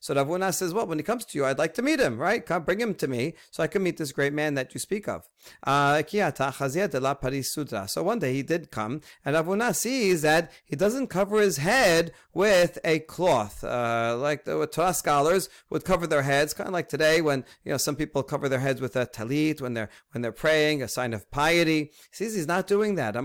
So 0.00 0.14
Rav 0.14 0.26
Huna 0.26 0.52
says, 0.52 0.74
well, 0.74 0.86
when 0.86 0.98
he 0.98 1.04
comes 1.04 1.24
to 1.26 1.38
you, 1.38 1.44
I'd 1.44 1.58
like 1.58 1.74
to 1.74 1.82
meet 1.82 2.00
him. 2.00 2.18
Right? 2.18 2.44
Come, 2.44 2.64
bring 2.64 2.80
him 2.80 2.94
to 2.96 3.06
me 3.06 3.34
so 3.50 3.62
I 3.62 3.68
can 3.68 3.82
meet 3.82 3.96
this 3.96 4.12
great 4.12 4.32
man 4.32 4.54
that 4.54 4.74
you 4.74 4.80
speak 4.80 5.08
of. 5.08 5.28
Uh, 5.62 6.02
so 6.02 8.02
one 8.02 8.18
day 8.18 8.34
he 8.34 8.42
did 8.42 8.70
come, 8.70 9.00
and 9.24 9.34
Rav 9.34 9.46
Huna 9.46 9.74
sees 9.74 10.22
that 10.22 10.50
he 10.64 10.76
doesn't 10.76 11.06
cover 11.06 11.40
his 11.40 11.58
head 11.58 12.12
with 12.34 12.78
a 12.84 12.98
cloth, 13.00 13.64
uh, 13.64 14.16
like 14.18 14.44
the 14.44 14.66
Torah 14.66 14.94
scholars 14.94 15.48
would 15.70 15.84
cover 15.84 16.06
their 16.06 16.22
heads, 16.22 16.54
kind 16.54 16.68
of 16.68 16.74
like 16.74 16.88
today 16.88 17.20
when 17.20 17.44
you 17.64 17.72
know 17.72 17.78
some 17.78 17.96
people 17.96 18.22
cover 18.22 18.48
their 18.48 18.60
heads 18.60 18.80
with 18.80 18.96
a 18.96 19.06
talit 19.06 19.60
when 19.60 19.74
they're 19.74 19.90
when 20.12 20.22
they're 20.22 20.32
praying, 20.32 20.82
a 20.82 20.88
sign 20.88 21.14
of 21.14 21.30
piety. 21.30 21.92
He 22.10 22.12
sees 22.12 22.34
he's 22.34 22.46
not 22.46 22.66
doing 22.66 22.96
that. 22.96 23.16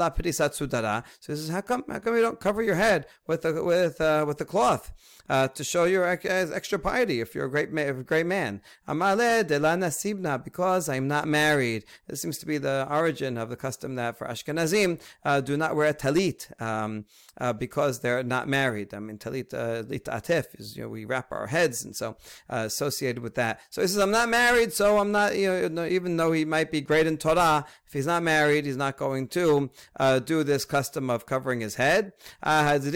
So 0.00 1.32
he 1.32 1.36
says, 1.36 1.48
how 1.48 1.60
come 1.60 1.84
how 1.88 1.98
come 1.98 2.16
you 2.16 2.22
don't 2.22 2.40
cover 2.40 2.62
your 2.62 2.74
head 2.74 3.06
with 3.26 3.44
a 3.44 3.62
with 3.62 4.00
uh, 4.00 4.24
with 4.26 4.40
a 4.40 4.44
cloth? 4.44 4.92
uh, 5.30 5.46
to 5.46 5.62
show 5.62 5.84
your 5.84 6.04
extra 6.04 6.78
piety 6.78 7.20
if 7.20 7.36
you're 7.36 7.46
a 7.46 7.50
great, 7.50 7.72
ma- 7.72 7.82
a 7.82 7.92
great 7.92 8.26
man. 8.26 8.60
Amale 8.88 9.46
de 9.46 9.60
la 9.60 9.76
nasibna, 9.76 10.42
because 10.42 10.88
I'm 10.88 11.06
not 11.06 11.28
married. 11.28 11.84
This 12.08 12.20
seems 12.20 12.36
to 12.38 12.46
be 12.46 12.58
the 12.58 12.86
origin 12.90 13.38
of 13.38 13.48
the 13.48 13.56
custom 13.56 13.94
that 13.94 14.18
for 14.18 14.26
Ashkenazim 14.26 15.00
uh, 15.24 15.40
do 15.40 15.56
not 15.56 15.76
wear 15.76 15.86
a 15.86 15.94
talit 15.94 16.60
um, 16.60 17.04
uh, 17.40 17.52
because 17.52 18.00
they're 18.00 18.24
not 18.24 18.48
married. 18.48 18.92
I 18.92 18.98
mean, 18.98 19.18
talit 19.18 19.54
uh, 19.54 19.86
lit 19.88 20.06
atef 20.06 20.58
is 20.58 20.76
you 20.76 20.82
know 20.82 20.88
we 20.88 21.04
wrap 21.04 21.30
our 21.30 21.46
heads, 21.46 21.84
and 21.84 21.94
so 21.94 22.16
uh, 22.48 22.64
associated 22.66 23.22
with 23.22 23.36
that. 23.36 23.60
So 23.70 23.82
he 23.82 23.86
says, 23.86 23.98
I'm 23.98 24.10
not 24.10 24.28
married, 24.28 24.72
so 24.72 24.98
I'm 24.98 25.12
not 25.12 25.36
you 25.36 25.68
know 25.68 25.86
even 25.86 26.16
though 26.16 26.32
he 26.32 26.44
might 26.44 26.72
be 26.72 26.80
great 26.80 27.06
in 27.06 27.18
Torah, 27.18 27.66
if 27.90 27.94
he's 27.94 28.06
not 28.06 28.22
married, 28.22 28.66
he's 28.66 28.76
not 28.76 28.96
going 28.96 29.26
to 29.26 29.68
uh, 29.98 30.20
do 30.20 30.44
this 30.44 30.64
custom 30.64 31.10
of 31.10 31.26
covering 31.26 31.58
his 31.58 31.74
head. 31.74 32.12
Chazit 32.40 32.94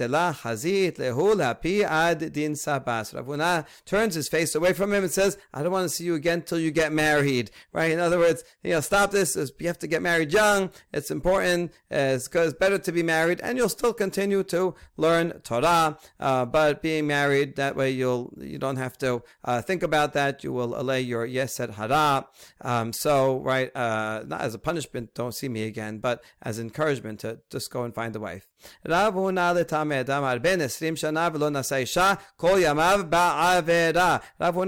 Elah 0.00 0.36
Chazit 0.42 0.98
Lehula 0.98 1.54
Pi 1.62 1.82
Ad 1.82 2.32
Din 2.32 2.54
Sabas. 2.54 3.14
Rav 3.14 3.64
turns 3.84 4.16
his 4.16 4.28
face 4.28 4.56
away 4.56 4.72
from 4.72 4.92
him 4.92 5.04
and 5.04 5.12
says, 5.12 5.38
I 5.54 5.62
don't 5.62 5.70
want 5.70 5.84
to 5.84 5.88
see 5.88 6.02
you 6.02 6.16
again 6.16 6.42
till 6.42 6.58
you 6.58 6.72
get 6.72 6.92
married. 6.92 7.52
Right? 7.72 7.92
In 7.92 8.00
other 8.00 8.18
words, 8.18 8.42
you 8.64 8.72
know, 8.72 8.80
stop 8.80 9.12
this. 9.12 9.36
You 9.60 9.68
have 9.68 9.78
to 9.78 9.86
get 9.86 10.02
married 10.02 10.32
young. 10.32 10.72
It's 10.92 11.12
important. 11.12 11.70
It's, 11.92 12.26
better 12.26 12.78
to 12.78 12.90
be 12.90 13.04
married 13.04 13.40
and 13.40 13.56
you'll 13.56 13.68
still 13.68 13.92
continue 13.92 14.42
to 14.42 14.74
learn 14.96 15.30
Torah. 15.44 15.96
Uh, 16.18 16.44
but 16.44 16.82
being 16.82 17.06
married, 17.06 17.54
that 17.54 17.76
way 17.76 17.92
you'll, 17.92 18.32
you 18.36 18.58
don't 18.58 18.78
have 18.78 18.98
to 18.98 19.22
uh, 19.44 19.62
think 19.62 19.84
about 19.84 20.12
that. 20.14 20.42
You 20.42 20.52
will 20.52 20.76
allay 20.76 21.02
your 21.02 21.24
Yetzer 21.24 21.70
Hara 21.70 22.15
up. 22.16 22.34
Um, 22.60 22.92
so, 22.92 23.38
right, 23.40 23.74
uh, 23.76 24.24
not 24.26 24.40
as 24.40 24.54
a 24.54 24.58
punishment, 24.58 25.14
don't 25.14 25.34
see 25.34 25.48
me 25.48 25.64
again, 25.64 25.98
but 25.98 26.22
as 26.42 26.58
encouragement 26.58 27.20
to 27.20 27.40
just 27.50 27.70
go 27.70 27.84
and 27.84 27.94
find 27.94 28.16
a 28.16 28.20
wife. 28.20 28.48
Rav 28.84 29.14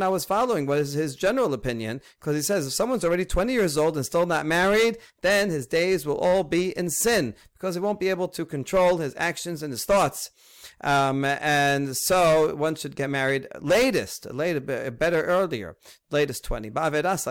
was 0.09 0.25
following 0.25 0.67
what 0.67 0.79
is 0.79 0.93
his 0.93 1.17
general 1.17 1.55
opinion, 1.55 2.01
because 2.21 2.37
he 2.37 2.43
says 2.43 2.67
if 2.67 2.73
someone's 2.73 3.05
already 3.05 3.25
20 3.25 3.53
years 3.53 3.79
old 3.79 3.97
and 3.97 4.05
still 4.05 4.27
not 4.27 4.47
married, 4.47 4.99
then 5.23 5.51
his 5.51 5.67
days 5.67 6.07
will 6.07 6.19
all 6.19 6.45
be 6.45 6.77
in 6.77 6.91
sin, 6.91 7.35
because 7.55 7.75
he 7.75 7.81
won't 7.81 8.01
be 8.01 8.09
able 8.09 8.29
to 8.29 8.45
control 8.45 8.99
his 8.99 9.15
actions 9.17 9.63
and 9.63 9.73
his 9.73 9.85
thoughts. 9.85 10.31
Um, 10.81 11.25
and 11.25 11.97
so 11.97 12.55
one 12.55 12.75
should 12.75 12.97
get 12.97 13.09
married 13.11 13.47
latest, 13.61 14.33
later, 14.33 14.61
better 14.61 15.23
earlier, 15.23 15.77
latest 16.11 16.45
20. 16.45 16.71
Now, 16.71 16.91
does 16.91 17.27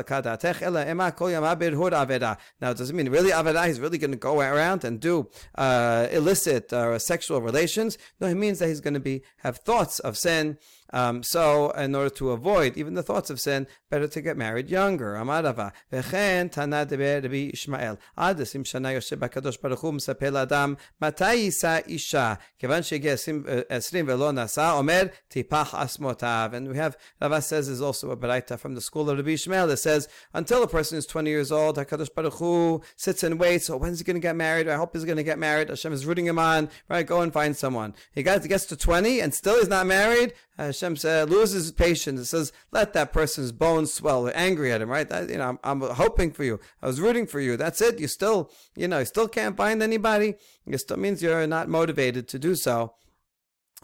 it 2.89 2.95
mean 2.95 3.09
really 3.09 3.31
aveda? 3.31 3.67
He's 3.67 3.79
really 3.79 3.97
going 3.97 4.11
to 4.11 4.17
go 4.17 4.41
around 4.41 4.83
and 4.83 4.99
do 4.99 5.29
uh, 5.55 6.07
illicit 6.11 6.73
uh, 6.73 6.99
sexual 6.99 7.41
relations? 7.41 7.97
No, 8.19 8.27
it 8.27 8.35
means 8.35 8.59
that 8.59 8.67
he's 8.67 8.81
going 8.81 8.95
to 8.95 8.99
be 8.99 9.23
have 9.37 9.57
thoughts 9.57 9.99
of 9.99 10.17
sin 10.17 10.57
um, 10.91 11.23
so, 11.23 11.71
in 11.71 11.95
order 11.95 12.09
to 12.11 12.31
avoid 12.31 12.77
even 12.77 12.93
the 12.93 13.03
thoughts 13.03 13.29
of 13.29 13.39
sin, 13.39 13.67
better 13.89 14.07
to 14.07 14.21
get 14.21 14.37
married 14.37 14.69
younger. 14.69 15.13
Amarava. 15.15 15.71
vechen 15.91 16.51
tana 16.51 16.85
deber 16.85 17.21
Rabbi 17.21 17.51
Yishmael. 17.51 17.97
Ad 18.17 18.37
esim 18.37 18.63
shana 18.63 18.95
yoshe 18.95 19.17
bakadosh 19.17 19.59
baruch 19.59 19.79
hu 19.79 19.93
mesaper 19.93 20.35
adam 20.41 20.77
matai 21.01 21.47
yisa 21.47 21.87
isha. 21.87 22.39
Kevan 22.59 22.81
shege 22.81 23.05
eh, 23.05 23.63
esrim 23.69 24.05
velo 24.05 24.31
nasa 24.31 24.77
omer 24.77 25.11
tipach 25.29 25.69
asmotav. 25.69 26.53
And 26.53 26.69
we 26.69 26.77
have, 26.77 26.97
Rava 27.21 27.41
says, 27.41 27.67
is 27.67 27.81
also 27.81 28.11
a 28.11 28.17
beraita 28.17 28.59
from 28.59 28.75
the 28.75 28.81
school 28.81 29.09
of 29.09 29.17
Rabbi 29.17 29.31
Yishmael 29.31 29.67
that 29.67 29.77
says, 29.77 30.07
until 30.33 30.63
a 30.63 30.67
person 30.67 30.97
is 30.97 31.05
20 31.05 31.29
years 31.29 31.51
old, 31.51 31.77
HaKadosh 31.77 32.13
Baruch 32.13 32.35
Hu 32.35 32.81
sits 32.95 33.23
and 33.23 33.39
waits. 33.39 33.65
So 33.67 33.77
when's 33.77 33.99
he 33.99 34.05
going 34.05 34.15
to 34.15 34.21
get 34.21 34.35
married? 34.35 34.67
I 34.67 34.75
hope 34.75 34.93
he's 34.93 35.05
going 35.05 35.17
to 35.17 35.23
get 35.23 35.39
married. 35.39 35.69
Hashem 35.69 35.93
is 35.93 36.05
rooting 36.05 36.25
him 36.25 36.39
on. 36.39 36.69
Right, 36.89 37.05
go 37.05 37.21
and 37.21 37.33
find 37.33 37.55
someone. 37.55 37.95
He 38.13 38.23
gets 38.23 38.65
to 38.67 38.75
20 38.75 39.21
and 39.21 39.33
still 39.33 39.57
he's 39.57 39.67
not 39.67 39.85
married. 39.85 40.33
Hashem 40.57 40.76
says, 40.77 41.29
loses 41.29 41.65
his 41.65 41.71
patience. 41.71 42.19
It 42.19 42.25
says, 42.25 42.53
let 42.71 42.93
that 42.93 43.13
person's 43.13 43.51
bones 43.51 43.93
swell. 43.93 44.23
They're 44.23 44.37
angry 44.37 44.71
at 44.71 44.81
him, 44.81 44.89
right? 44.89 45.07
That, 45.07 45.29
you 45.29 45.37
know, 45.37 45.49
I'm, 45.49 45.59
I'm, 45.63 45.81
hoping 45.81 46.31
for 46.31 46.43
you. 46.43 46.59
I 46.81 46.87
was 46.87 47.01
rooting 47.01 47.27
for 47.27 47.39
you. 47.39 47.57
That's 47.57 47.81
it. 47.81 47.99
You 47.99 48.07
still, 48.07 48.51
you 48.75 48.87
know, 48.87 48.99
you 48.99 49.05
still 49.05 49.27
can't 49.27 49.57
find 49.57 49.81
anybody. 49.81 50.35
It 50.65 50.77
still 50.77 50.97
means 50.97 51.21
you're 51.21 51.47
not 51.47 51.69
motivated 51.69 52.27
to 52.29 52.39
do 52.39 52.55
so. 52.55 52.93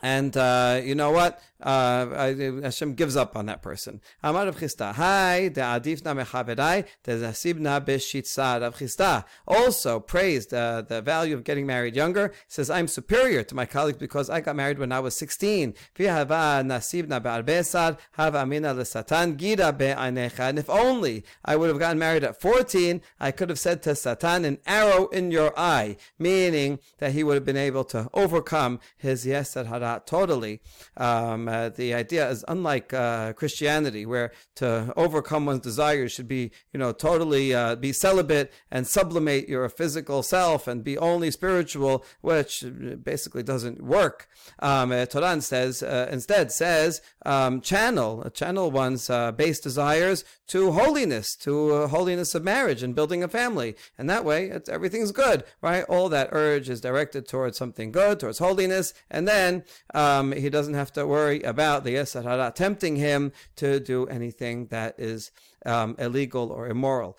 And 0.02 0.36
uh, 0.36 0.82
you 0.84 0.96
know 0.96 1.12
what? 1.12 1.42
Uh, 1.64 2.62
Hashem 2.62 2.96
gives 2.96 3.16
up 3.16 3.36
on 3.38 3.46
that 3.46 3.62
person. 3.62 4.02
Amar 4.22 4.46
Rav 4.46 4.58
Chisda, 4.58 4.94
Hi, 4.94 5.48
the 5.48 5.62
adifna 5.62 6.24
mechaverai, 6.24 6.86
the 7.04 7.14
zasibna 7.14 7.84
b'shitza. 7.84 8.62
Rav 8.62 8.76
Chisda 8.76 9.24
also 9.48 10.00
praised 10.00 10.54
uh, 10.54 10.82
the 10.82 11.02
value 11.02 11.36
of 11.36 11.44
getting 11.44 11.66
married 11.66 11.96
younger. 11.96 12.28
He 12.28 12.34
says, 12.50 12.70
I'm 12.70 12.88
superior 12.88 13.44
to 13.44 13.56
my 13.56 13.66
colleagues 13.66 13.98
because 13.98 14.30
I 14.30 14.42
got 14.42 14.58
married 14.58 14.78
when 14.78 14.92
I 14.92 15.00
was 15.00 15.16
16. 15.16 15.74
nasibna 15.98 17.24
be'arbesad, 17.24 17.98
hava 18.12 18.40
amina 18.40 18.74
l'satan, 18.74 19.38
gida 19.38 19.76
be'anecha. 19.78 20.50
And 20.50 20.60
if 20.60 20.70
only 20.70 21.24
I 21.46 21.56
would 21.56 21.70
have 21.70 21.80
gotten 21.80 22.00
married 22.00 22.26
at 22.26 22.42
14, 22.42 23.02
I 23.20 23.32
could 23.32 23.50
have 23.50 23.60
said 23.60 23.82
to 23.84 23.96
Satan, 23.96 24.44
an 24.44 24.58
arrow 24.66 25.08
in 25.08 25.32
your 25.32 25.58
eye, 25.58 25.96
meaning 26.20 26.80
that 26.98 27.14
he 27.14 27.24
would 27.24 27.36
have 27.36 27.46
been 27.46 27.56
able 27.56 27.86
to 27.86 28.10
overcome 28.14 28.80
his 28.98 29.26
yetzer 29.26 29.68
hara 29.68 30.02
totally. 30.06 30.62
Um, 30.98 31.48
uh, 31.54 31.70
the 31.70 31.94
idea 31.94 32.30
is 32.30 32.44
unlike 32.48 32.94
uh, 32.94 33.34
Christianity, 33.34 34.06
where 34.06 34.32
to 34.56 34.94
overcome 34.98 35.46
one's 35.46 35.62
desires 35.62 36.12
should 36.12 36.28
be, 36.28 36.52
you 36.74 36.80
know, 36.80 36.92
totally 36.92 37.54
uh, 37.54 37.76
be 37.76 37.92
celibate 37.94 38.52
and 38.72 38.88
sublimate 38.88 39.48
your 39.48 39.70
physical 39.70 40.24
self 40.24 40.68
and 40.68 40.84
be 40.84 40.98
only 40.98 41.30
spiritual, 41.32 42.04
which 42.22 42.66
basically 43.04 43.44
doesn't 43.44 43.82
work. 43.82 44.28
Um, 44.60 44.92
uh, 44.92 45.06
Toran 45.14 45.42
says 45.42 45.84
uh, 45.84 46.08
instead 46.12 46.52
says 46.52 47.02
um, 47.26 47.62
channel 47.62 48.30
channel 48.34 48.72
one's 48.72 49.10
uh, 49.10 49.32
base 49.32 49.60
desires 49.60 50.26
to 50.48 50.72
holiness, 50.72 51.36
to 51.36 51.88
holiness 51.88 52.36
of 52.36 52.44
marriage 52.44 52.82
and 52.84 52.96
building 52.96 53.24
a 53.24 53.28
family, 53.28 53.76
and 53.98 54.10
that 54.10 54.26
way 54.26 54.52
everything's 54.68 55.12
good, 55.12 55.44
right? 55.62 55.84
All 55.86 56.10
that 56.10 56.30
urge 56.32 56.68
is 56.70 56.82
directed 56.82 57.28
towards 57.28 57.58
something 57.58 57.92
good, 57.92 58.20
towards 58.20 58.40
holiness, 58.40 58.94
and 59.10 59.28
then 59.28 59.64
um, 59.94 60.32
he 60.32 60.50
doesn't 60.50 60.74
have 60.74 60.92
to 60.94 61.06
worry 61.06 61.43
about 61.44 61.84
the 61.84 61.96
Yetzer 61.96 62.24
Hara 62.24 62.52
tempting 62.56 62.96
him 62.96 63.32
to 63.58 63.80
do 63.80 64.06
anything 64.08 64.68
that 64.68 64.96
is 64.98 65.32
um, 65.66 65.96
illegal 66.00 66.52
or 66.52 66.68
immoral. 66.68 67.18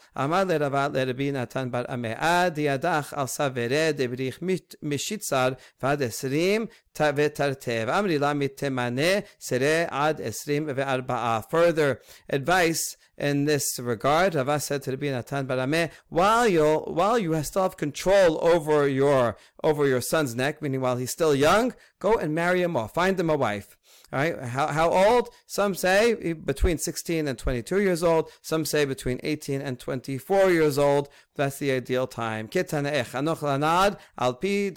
Further 11.51 12.01
advice 12.29 12.97
in 13.17 13.45
this 13.45 13.79
regard, 13.79 14.35
Rava 14.35 14.59
said 14.61 14.83
to 14.83 14.91
Rabbi 14.91 15.11
Natan 15.11 15.47
bar 15.47 15.61
Ami, 15.61 15.89
while 16.09 16.49
you 16.49 16.79
while 16.87 17.19
you 17.19 17.41
still 17.45 17.63
have 17.63 17.77
control 17.77 18.45
over 18.45 18.89
your 18.89 19.37
over 19.63 19.87
your 19.87 20.01
son's 20.01 20.35
neck, 20.35 20.61
meaning 20.61 20.81
while 20.81 20.97
he's 20.97 21.13
still 21.13 21.35
young, 21.35 21.75
go 22.01 22.15
and 22.15 22.35
marry 22.35 22.63
him 22.63 22.77
off, 22.77 22.95
find 22.95 23.19
him 23.19 23.31
a 23.31 23.37
wife. 23.37 23.77
How, 24.15 24.69
how 24.69 24.91
old? 24.91 25.31
Some 25.47 25.75
say 25.75 26.35
between 26.35 26.79
16 26.79 27.27
and 27.27 27.37
22 27.39 27.81
years 27.81 28.03
old. 28.03 28.31
Some 28.41 28.65
say 28.65 28.85
between 28.85 29.19
18 29.25 29.61
and 29.61 29.81
24 29.81 30.51
years 30.51 30.79
old. 30.79 31.09
That's 31.37 31.59
the 31.59 31.73
ideal 31.73 32.07
time. 32.07 32.49
Ech 32.55 32.69
anoch 32.69 33.41
lanad 33.41 33.99
al 34.19 34.35
pi 34.35 34.71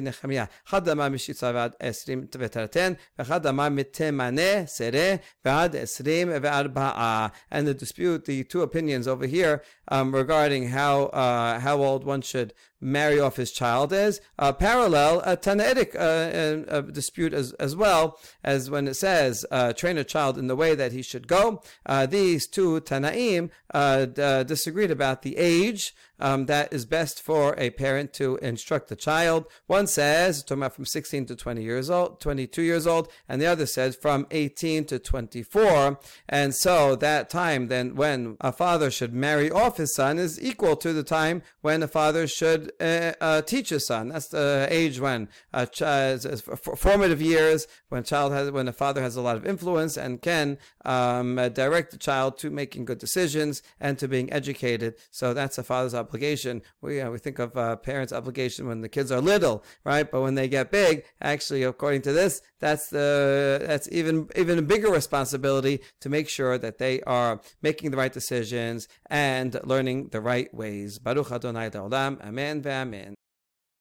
Nechemia. 0.00 0.48
Esrim 1.80 2.28
mitemane 3.70 4.68
sere 4.68 5.20
v'ad 5.44 5.74
esrim. 5.74 7.32
And 7.50 7.66
the 7.66 7.74
dispute, 7.74 8.24
the 8.24 8.44
two 8.44 8.62
opinions 8.62 9.08
over 9.08 9.26
here 9.26 9.62
um, 9.88 10.14
regarding 10.14 10.68
how 10.68 11.04
uh, 11.06 11.60
how 11.60 11.82
old 11.82 12.04
one 12.04 12.22
should 12.22 12.54
marry 12.80 13.20
off 13.20 13.36
his 13.36 13.52
child 13.52 13.92
is 13.92 14.20
uh, 14.38 14.52
parallel 14.52 15.20
a 15.20 15.36
Tanaitic 15.36 15.94
uh, 15.94 15.98
uh, 15.98 16.78
uh 16.78 16.80
dispute 16.80 17.34
as, 17.34 17.52
as 17.54 17.76
well 17.76 18.18
as 18.42 18.70
when 18.70 18.88
it 18.88 18.94
says 18.94 19.44
uh, 19.50 19.72
train 19.72 19.98
a 19.98 20.04
child 20.04 20.38
in 20.38 20.46
the 20.46 20.56
way 20.56 20.74
that 20.74 20.92
he 20.92 21.02
should 21.02 21.28
go. 21.28 21.62
Uh, 21.84 22.06
these 22.06 22.46
two 22.46 22.80
Tanaim 22.80 23.50
disagreed 24.46 24.90
about 24.90 25.22
the 25.22 25.29
the 25.30 25.36
age 25.36 25.94
um, 26.20 26.46
that 26.46 26.72
is 26.72 26.84
best 26.84 27.22
for 27.22 27.54
a 27.56 27.70
parent 27.70 28.12
to 28.14 28.36
instruct 28.36 28.88
the 28.88 28.96
child. 28.96 29.46
One 29.66 29.86
says, 29.86 30.42
talking 30.42 30.62
about 30.62 30.74
from 30.74 30.84
16 30.84 31.26
to 31.26 31.36
20 31.36 31.62
years 31.62 31.88
old, 31.88 32.20
22 32.20 32.62
years 32.62 32.86
old, 32.86 33.08
and 33.28 33.40
the 33.40 33.46
other 33.46 33.66
says 33.66 33.96
from 33.96 34.26
18 34.30 34.84
to 34.86 34.98
24. 34.98 35.98
And 36.28 36.54
so 36.54 36.94
that 36.96 37.30
time 37.30 37.68
then 37.68 37.94
when 37.96 38.36
a 38.40 38.52
father 38.52 38.90
should 38.90 39.14
marry 39.14 39.50
off 39.50 39.78
his 39.78 39.94
son 39.94 40.18
is 40.18 40.40
equal 40.40 40.76
to 40.76 40.92
the 40.92 41.02
time 41.02 41.42
when 41.62 41.82
a 41.82 41.88
father 41.88 42.26
should 42.26 42.72
uh, 42.80 43.12
uh, 43.20 43.42
teach 43.42 43.70
his 43.70 43.86
son. 43.86 44.08
That's 44.10 44.28
the 44.28 44.68
age 44.70 45.00
when 45.00 45.28
a 45.52 45.66
child, 45.66 46.26
formative 46.76 47.22
years, 47.22 47.66
when 47.88 48.02
a 48.02 48.04
child 48.04 48.32
has, 48.32 48.50
when 48.50 48.68
a 48.68 48.72
father 48.72 49.00
has 49.00 49.16
a 49.16 49.22
lot 49.22 49.36
of 49.36 49.46
influence 49.46 49.96
and 49.96 50.20
can 50.20 50.58
um, 50.84 51.36
direct 51.54 51.92
the 51.92 51.98
child 51.98 52.36
to 52.38 52.50
making 52.50 52.84
good 52.84 52.98
decisions 52.98 53.62
and 53.80 53.98
to 53.98 54.06
being 54.06 54.30
educated. 54.32 54.94
So 55.10 55.32
that's 55.32 55.56
a 55.56 55.62
father's 55.62 55.94
obligation 55.94 56.09
obligation. 56.10 56.62
We 56.80 57.02
we 57.04 57.18
think 57.18 57.38
of 57.38 57.56
uh, 57.56 57.76
parents' 57.76 58.12
obligation 58.12 58.66
when 58.66 58.80
the 58.80 58.88
kids 58.88 59.12
are 59.12 59.20
little, 59.20 59.64
right? 59.84 60.10
But 60.10 60.22
when 60.22 60.34
they 60.34 60.48
get 60.48 60.70
big, 60.70 61.04
actually, 61.20 61.62
according 61.62 62.02
to 62.02 62.12
this, 62.12 62.42
that's 62.58 62.88
the 62.90 63.62
that's 63.66 63.88
even 63.92 64.28
even 64.36 64.58
a 64.58 64.62
bigger 64.62 64.90
responsibility 64.90 65.80
to 66.00 66.08
make 66.08 66.28
sure 66.28 66.58
that 66.58 66.78
they 66.78 67.00
are 67.02 67.40
making 67.62 67.92
the 67.92 67.96
right 67.96 68.12
decisions 68.12 68.88
and 69.08 69.58
learning 69.64 70.08
the 70.08 70.20
right 70.20 70.52
ways. 70.52 70.98
Baruch 70.98 71.30
Adonai 71.30 71.70
Amen. 71.72 72.62
Amen. 72.66 73.19